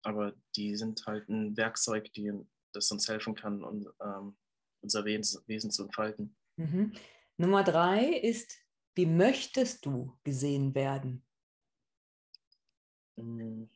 aber 0.05 0.35
die 0.57 0.77
sind 0.77 1.05
halt 1.07 1.29
ein 1.29 1.57
Werkzeug, 1.57 2.13
die, 2.13 2.33
das 2.73 2.91
uns 2.91 3.09
helfen 3.09 3.35
kann, 3.35 3.65
um, 3.65 3.89
ähm, 4.01 4.37
unser 4.83 5.05
Wesen, 5.05 5.43
Wesen, 5.47 5.71
zu 5.71 5.85
entfalten. 5.85 6.37
Mhm. 6.57 6.93
Nummer 7.37 7.65
drei 7.65 8.05
ist, 8.05 8.59
wie 8.95 9.07
möchtest 9.07 9.85
du 9.87 10.17
gesehen 10.23 10.75
werden? 10.75 11.27
Mhm. 13.17 13.71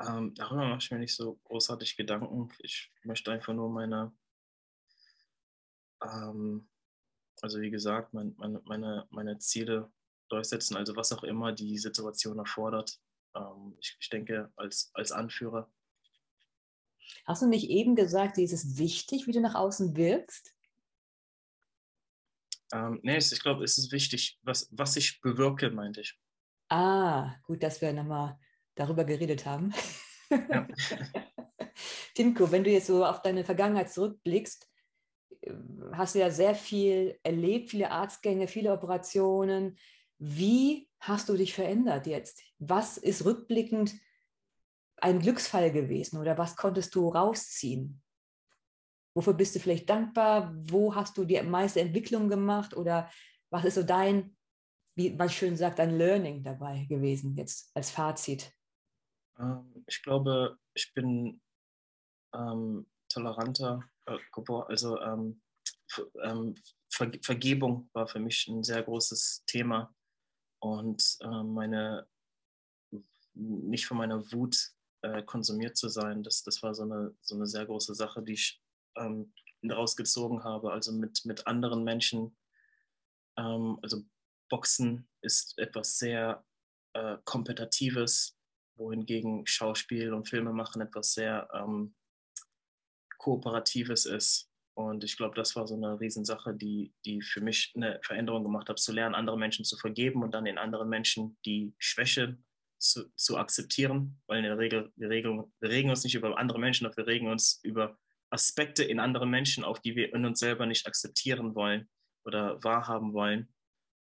Ähm, 0.00 0.34
darüber 0.34 0.66
mache 0.66 0.78
ich 0.78 0.90
mir 0.90 0.98
nicht 0.98 1.14
so 1.14 1.36
großartig 1.44 1.96
Gedanken. 1.96 2.50
Ich 2.60 2.90
möchte 3.04 3.30
einfach 3.32 3.52
nur 3.52 3.68
meine, 3.68 4.16
ähm, 6.02 6.68
also 7.42 7.60
wie 7.60 7.70
gesagt, 7.70 8.14
mein, 8.14 8.34
meine, 8.38 8.62
meine, 8.64 9.06
meine 9.10 9.38
Ziele 9.38 9.92
durchsetzen, 10.28 10.76
also 10.76 10.96
was 10.96 11.12
auch 11.12 11.22
immer 11.22 11.52
die 11.52 11.76
Situation 11.76 12.38
erfordert 12.38 13.00
ähm, 13.34 13.76
ich, 13.80 13.96
ich, 14.00 14.08
denke, 14.08 14.52
als, 14.56 14.90
als 14.94 15.12
Anführer. 15.12 15.70
Hast 17.24 17.42
du 17.42 17.46
nicht 17.46 17.68
eben 17.68 17.96
gesagt, 17.96 18.38
ist 18.38 18.52
es 18.52 18.78
wichtig, 18.78 19.26
wie 19.26 19.32
du 19.32 19.40
nach 19.40 19.54
außen 19.54 19.96
wirkst? 19.96 20.54
Ähm, 22.72 23.00
nee, 23.02 23.16
ich 23.16 23.42
glaube, 23.42 23.64
es 23.64 23.78
ist 23.78 23.92
wichtig, 23.92 24.38
was, 24.42 24.68
was 24.70 24.96
ich 24.96 25.20
bewirke, 25.20 25.70
meinte 25.70 26.02
ich. 26.02 26.18
Ah, 26.68 27.34
gut, 27.42 27.62
dass 27.62 27.80
wir 27.80 27.92
nochmal 27.92 28.38
darüber 28.74 29.04
geredet 29.04 29.44
haben. 29.44 29.74
Ja. 30.30 30.66
Timko, 32.14 32.50
wenn 32.52 32.64
du 32.64 32.70
jetzt 32.70 32.86
so 32.86 33.04
auf 33.04 33.22
deine 33.22 33.44
Vergangenheit 33.44 33.90
zurückblickst, 33.90 34.68
hast 35.92 36.14
du 36.14 36.18
ja 36.20 36.30
sehr 36.30 36.54
viel 36.54 37.18
erlebt, 37.22 37.70
viele 37.70 37.90
Arztgänge, 37.90 38.46
viele 38.46 38.72
Operationen. 38.72 39.76
Wie 40.18 40.88
hast 41.00 41.28
du 41.28 41.36
dich 41.36 41.54
verändert 41.54 42.06
jetzt? 42.06 42.42
Was 42.58 42.98
ist 42.98 43.24
rückblickend 43.24 43.94
ein 44.96 45.20
Glücksfall 45.20 45.72
gewesen 45.72 46.18
oder 46.18 46.36
was 46.36 46.56
konntest 46.56 46.94
du 46.94 47.08
rausziehen? 47.08 48.02
Wofür 49.14 49.34
bist 49.34 49.54
du 49.54 49.60
vielleicht 49.60 49.88
dankbar? 49.90 50.54
Wo 50.54 50.94
hast 50.94 51.16
du 51.16 51.24
die 51.24 51.40
meiste 51.42 51.80
Entwicklung 51.80 52.28
gemacht 52.28 52.76
oder 52.76 53.10
was 53.50 53.64
ist 53.64 53.74
so 53.74 53.82
dein, 53.82 54.36
wie 54.96 55.10
man 55.10 55.28
schön 55.28 55.56
sagt, 55.56 55.78
dein 55.78 55.96
Learning 55.98 56.42
dabei 56.42 56.84
gewesen 56.88 57.36
jetzt 57.36 57.70
als 57.74 57.90
Fazit? 57.90 58.52
Ähm, 59.38 59.84
ich 59.86 60.02
glaube, 60.02 60.58
ich 60.74 60.92
bin 60.94 61.40
ähm, 62.34 62.86
toleranter, 63.08 63.82
äh, 64.06 64.18
also 64.68 65.00
ähm, 65.00 65.42
ähm, 66.22 66.54
Ver 66.92 67.10
Vergebung 67.22 67.88
war 67.92 68.08
für 68.08 68.20
mich 68.20 68.48
ein 68.48 68.62
sehr 68.62 68.82
großes 68.82 69.44
Thema 69.46 69.94
und 70.60 71.16
äh, 71.20 71.42
meine, 71.42 72.06
nicht 73.34 73.86
von 73.86 73.96
meiner 73.96 74.20
Wut 74.32 74.56
äh, 75.02 75.22
konsumiert 75.22 75.76
zu 75.76 75.88
sein, 75.88 76.22
das, 76.22 76.42
das 76.42 76.62
war 76.62 76.74
so 76.74 76.82
eine, 76.82 77.16
so 77.22 77.36
eine 77.36 77.46
sehr 77.46 77.66
große 77.66 77.94
Sache, 77.94 78.22
die 78.22 78.34
ich 78.34 78.60
ähm, 78.96 79.32
daraus 79.62 79.96
gezogen 79.96 80.44
habe. 80.44 80.72
Also 80.72 80.92
mit, 80.92 81.24
mit 81.24 81.46
anderen 81.46 81.84
Menschen, 81.84 82.36
ähm, 83.36 83.78
also 83.82 84.02
Boxen 84.48 85.08
ist 85.22 85.56
etwas 85.58 85.98
sehr 85.98 86.44
äh, 86.94 87.16
Kompetitives, 87.24 88.36
wohingegen 88.76 89.46
Schauspiel 89.46 90.12
und 90.12 90.28
Filme 90.28 90.52
machen 90.52 90.82
etwas 90.82 91.12
sehr 91.12 91.48
ähm, 91.52 91.94
Kooperatives 93.18 94.06
ist. 94.06 94.50
Und 94.74 95.04
ich 95.04 95.16
glaube, 95.16 95.34
das 95.34 95.54
war 95.56 95.66
so 95.66 95.74
eine 95.74 96.00
Riesensache, 96.00 96.54
die, 96.54 96.94
die 97.04 97.20
für 97.20 97.42
mich 97.42 97.72
eine 97.76 98.00
Veränderung 98.02 98.44
gemacht 98.44 98.68
hat, 98.68 98.78
zu 98.78 98.92
lernen, 98.92 99.14
andere 99.14 99.38
Menschen 99.38 99.64
zu 99.64 99.76
vergeben 99.76 100.22
und 100.22 100.32
dann 100.32 100.46
den 100.46 100.58
anderen 100.58 100.88
Menschen 100.88 101.36
die 101.44 101.74
Schwäche 101.78 102.38
zu, 102.78 103.12
zu 103.14 103.36
akzeptieren, 103.36 104.18
weil 104.26 104.38
in 104.38 104.44
der 104.44 104.58
Regel, 104.58 104.90
wir 104.96 105.10
regen, 105.10 105.52
wir 105.60 105.68
regen 105.68 105.90
uns 105.90 106.02
nicht 106.02 106.14
über 106.14 106.38
andere 106.38 106.58
Menschen, 106.58 106.90
wir 106.96 107.06
regen 107.06 107.28
uns 107.28 107.60
über 107.62 107.98
Aspekte 108.30 108.84
in 108.84 109.00
anderen 109.00 109.30
Menschen 109.30 109.64
auf, 109.64 109.80
die 109.80 109.96
wir 109.96 110.14
in 110.14 110.24
uns 110.24 110.38
selber 110.38 110.66
nicht 110.66 110.86
akzeptieren 110.86 111.54
wollen 111.54 111.88
oder 112.24 112.62
wahrhaben 112.62 113.12
wollen. 113.12 113.52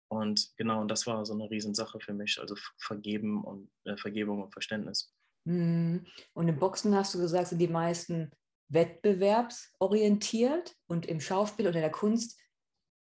Und 0.08 0.52
genau, 0.56 0.80
und 0.80 0.90
das 0.90 1.06
war 1.06 1.24
so 1.24 1.34
eine 1.34 1.50
Riesensache 1.50 2.00
für 2.00 2.12
mich, 2.12 2.38
also 2.40 2.54
Vergeben 2.78 3.44
und 3.44 3.70
äh, 3.84 3.96
Vergebung 3.96 4.42
und 4.42 4.52
Verständnis. 4.52 5.12
Mhm. 5.44 6.06
Und 6.32 6.48
im 6.48 6.58
Boxen 6.58 6.94
hast 6.94 7.14
du 7.14 7.18
gesagt, 7.18 7.48
sind 7.48 7.58
die 7.58 7.68
meisten 7.68 8.30
wettbewerbsorientiert 8.68 10.76
und 10.86 11.06
im 11.06 11.20
Schauspiel 11.20 11.66
oder 11.66 11.76
in 11.76 11.82
der 11.82 11.90
Kunst, 11.90 12.40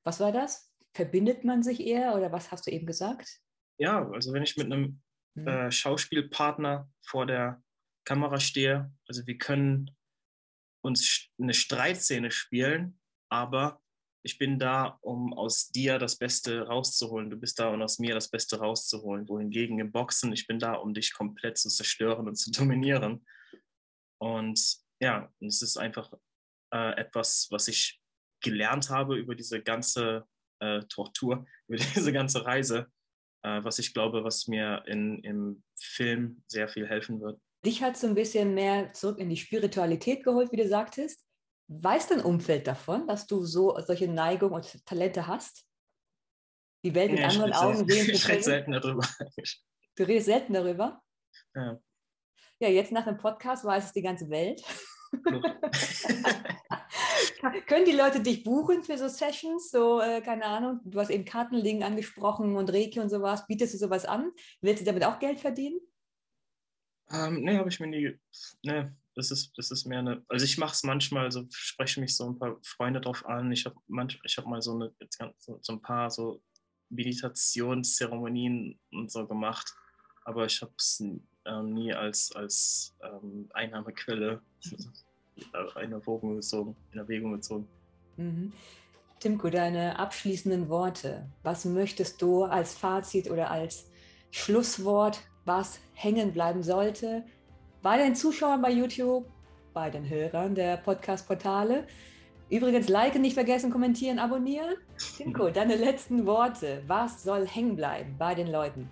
was 0.05 0.20
war 0.20 0.33
das? 0.33 0.73
Verbindet 0.95 1.45
man 1.45 1.62
sich 1.62 1.81
eher 1.81 2.14
oder 2.14 2.33
was 2.33 2.51
hast 2.51 2.66
du 2.66 2.70
eben 2.70 2.87
gesagt? 2.87 3.41
Ja, 3.79 4.09
also 4.11 4.33
wenn 4.33 4.43
ich 4.43 4.57
mit 4.57 4.66
einem 4.66 5.01
mhm. 5.35 5.47
äh, 5.47 5.70
Schauspielpartner 5.70 6.91
vor 7.01 7.27
der 7.27 7.62
Kamera 8.05 8.41
stehe, 8.41 8.93
also 9.07 9.27
wir 9.27 9.39
können 9.39 9.91
uns 10.83 11.28
eine 11.41 11.55
Streitszene 11.55 12.30
spielen, 12.30 12.99
aber 13.30 13.80
ich 14.24 14.39
bin 14.39 14.59
da, 14.59 14.99
um 15.01 15.33
aus 15.33 15.70
dir 15.70 15.99
das 15.99 16.16
Beste 16.16 16.62
rauszuholen. 16.66 17.30
Du 17.30 17.37
bist 17.37 17.59
da, 17.59 17.70
um 17.70 17.83
aus 17.83 17.99
mir 17.99 18.14
das 18.14 18.28
Beste 18.28 18.59
rauszuholen. 18.59 19.28
Wohingegen 19.28 19.80
im 19.80 19.91
Boxen, 19.91 20.33
ich 20.33 20.47
bin 20.47 20.59
da, 20.61 20.74
um 20.74 20.95
dich 20.95 21.12
komplett 21.12 21.59
zu 21.59 21.68
zerstören 21.68 22.28
und 22.28 22.37
zu 22.37 22.51
dominieren. 22.53 23.26
Und 24.20 24.76
ja, 25.01 25.33
es 25.41 25.62
ist 25.62 25.76
einfach 25.76 26.12
äh, 26.72 26.97
etwas, 26.97 27.49
was 27.51 27.66
ich 27.66 28.01
gelernt 28.41 28.91
habe 28.91 29.16
über 29.16 29.35
diese 29.35 29.61
ganze 29.61 30.26
äh, 30.61 30.83
Tortur, 30.85 31.45
über 31.66 31.78
diese 31.78 32.12
ganze 32.12 32.45
Reise, 32.45 32.93
äh, 33.43 33.64
was 33.64 33.80
ich 33.80 33.93
glaube, 33.93 34.22
was 34.22 34.47
mir 34.47 34.85
in, 34.87 35.18
im 35.24 35.64
Film 35.76 36.45
sehr 36.47 36.68
viel 36.68 36.87
helfen 36.87 37.20
wird. 37.20 37.41
Dich 37.65 37.83
hat 37.83 37.97
so 37.97 38.07
ein 38.09 38.15
bisschen 38.15 38.55
mehr 38.55 38.93
zurück 38.93 39.19
in 39.19 39.29
die 39.29 39.37
Spiritualität 39.37 40.25
geholt, 40.25 40.51
wie 40.51 40.57
du 40.57 40.67
sagtest. 40.67 41.25
Weiß 41.69 42.09
dein 42.09 42.21
Umfeld 42.21 42.67
davon, 42.67 43.07
dass 43.07 43.27
du 43.27 43.45
so 43.45 43.79
solche 43.81 44.09
Neigungen 44.09 44.55
und 44.55 44.85
Talente 44.85 45.27
hast? 45.27 45.65
Die 46.85 46.95
Welt 46.95 47.13
mit 47.13 47.21
ja, 47.21 47.29
anderen 47.29 47.53
Augen 47.53 47.89
sehen 47.89 48.11
Ich 48.15 48.29
rede 48.29 48.43
selten 48.43 48.73
darüber. 48.73 49.07
Du 49.95 50.03
redest 50.03 50.27
selten 50.27 50.53
darüber? 50.55 51.01
Ja. 51.55 51.79
Ja, 52.59 52.69
jetzt 52.69 52.93
nach 52.93 53.05
dem 53.05 53.17
Podcast 53.17 53.65
weiß 53.65 53.87
es 53.87 53.93
die 53.93 54.03
ganze 54.03 54.29
Welt. 54.31 54.63
Können 57.67 57.85
die 57.85 57.93
Leute 57.93 58.21
dich 58.21 58.45
buchen 58.45 58.83
für 58.83 58.97
so 58.97 59.09
Sessions? 59.09 59.71
So, 59.71 60.01
äh, 60.01 60.21
keine 60.21 60.45
Ahnung, 60.45 60.81
du 60.85 60.99
hast 60.99 61.11
eben 61.11 61.25
Kartenlegen 61.25 61.83
angesprochen 61.83 62.57
und 62.57 62.73
Reiki 62.73 63.01
und 63.01 63.11
sowas. 63.11 63.47
Bietest 63.47 63.75
du 63.75 63.79
sowas 63.79 64.05
an? 64.05 64.33
Willst 64.61 64.81
du 64.81 64.87
damit 64.87 65.05
auch 65.05 65.19
Geld 65.19 65.41
verdienen? 65.41 65.81
Ähm, 67.13 67.43
nee, 67.43 67.57
habe 67.57 67.69
ich 67.69 67.81
mir 67.81 67.89
nie. 67.89 68.19
Nee, 68.63 68.87
das 69.15 69.31
ist, 69.31 69.53
das 69.57 69.71
ist 69.71 69.87
mehr 69.87 69.99
eine. 69.99 70.25
Also 70.29 70.45
ich 70.45 70.59
mache 70.59 70.73
es 70.73 70.83
manchmal, 70.83 71.31
so 71.31 71.45
spreche 71.51 72.01
mich 72.01 72.17
so 72.17 72.29
ein 72.29 72.39
paar 72.39 72.57
Freunde 72.63 73.01
drauf 73.01 73.27
an. 73.27 73.53
Ich 73.53 73.67
habe 73.67 73.77
hab 73.89 74.47
mal 74.47 74.63
so, 74.63 74.75
eine, 74.75 74.93
so, 75.39 75.59
so 75.61 75.73
ein 75.73 75.83
paar 75.83 76.11
so 76.11 76.43
Meditationszeremonien 76.89 78.79
und 78.93 79.11
so 79.11 79.27
gemacht, 79.27 79.75
aber 80.25 80.47
ich 80.47 80.61
habe 80.63 80.73
es 80.79 81.03
ähm, 81.45 81.75
nie 81.75 81.93
als, 81.93 82.33
als 82.35 82.95
ähm, 83.03 83.49
Einnahmequelle 83.53 84.41
in 85.83 85.93
Erwägung 85.93 86.37
gezogen. 86.37 86.77
In 86.93 86.99
Erwägung 86.99 87.33
gezogen. 87.33 87.69
Mhm. 88.17 88.53
Timko, 89.21 89.51
deine 89.51 89.99
abschließenden 89.99 90.69
Worte. 90.69 91.31
Was 91.43 91.65
möchtest 91.65 92.21
du 92.21 92.45
als 92.45 92.75
Fazit 92.75 93.31
oder 93.31 93.51
als 93.51 93.89
Schlusswort, 94.31 95.21
was 95.45 95.80
hängen 95.95 96.32
bleiben 96.32 96.62
sollte 96.62 97.24
bei 97.82 97.99
den 97.99 98.14
Zuschauern 98.14 98.62
bei 98.62 98.70
YouTube, 98.70 99.26
bei 99.74 99.90
den 99.90 100.09
Hörern 100.09 100.55
der 100.55 100.76
Podcast-Portale? 100.76 101.86
Übrigens, 102.49 102.88
liken 102.88 103.22
nicht 103.22 103.34
vergessen, 103.34 103.70
kommentieren, 103.70 104.18
abonnieren. 104.18 104.74
Timko, 105.16 105.49
deine 105.55 105.74
letzten 105.76 106.26
Worte. 106.26 106.82
Was 106.86 107.22
soll 107.22 107.47
hängen 107.47 107.76
bleiben 107.76 108.14
bei 108.18 108.34
den 108.34 108.49
Leuten? 108.49 108.90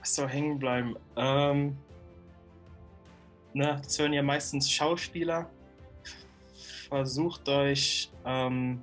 Was 0.00 0.14
soll 0.16 0.28
hängen 0.28 0.58
bleiben? 0.58 0.94
Ähm, 1.16 1.76
ne, 3.54 3.80
das 3.82 3.98
hören 3.98 4.12
ja 4.12 4.22
meistens 4.22 4.70
Schauspieler. 4.70 5.48
Versucht 6.88 7.48
euch 7.48 8.12
ähm, 8.26 8.82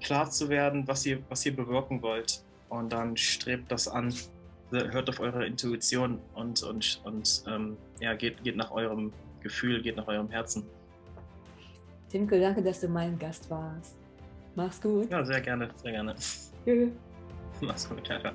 klar 0.00 0.30
zu 0.30 0.48
werden, 0.48 0.86
was 0.86 1.04
ihr, 1.04 1.18
was 1.28 1.44
ihr 1.44 1.56
bewirken 1.56 2.00
wollt. 2.00 2.44
Und 2.68 2.92
dann 2.92 3.16
strebt 3.16 3.72
das 3.72 3.88
an. 3.88 4.14
Hört 4.72 5.08
auf 5.08 5.20
eure 5.20 5.46
Intuition 5.46 6.18
und, 6.34 6.62
und, 6.62 7.00
und 7.04 7.44
ähm, 7.46 7.76
ja, 8.00 8.14
geht, 8.14 8.42
geht 8.42 8.56
nach 8.56 8.70
eurem 8.70 9.12
Gefühl, 9.40 9.82
geht 9.82 9.96
nach 9.96 10.06
eurem 10.08 10.30
Herzen. 10.30 10.64
Timke, 12.08 12.40
danke, 12.40 12.62
dass 12.62 12.80
du 12.80 12.88
mein 12.88 13.18
Gast 13.18 13.50
warst. 13.50 13.96
Mach's 14.54 14.80
gut. 14.80 15.10
Ja, 15.10 15.24
sehr 15.24 15.40
gerne, 15.40 15.70
sehr 15.76 15.92
gerne. 15.92 16.14
Tschüss. 16.64 16.90
Mach's 17.60 17.88
gut, 17.88 18.06
ja. 18.08 18.32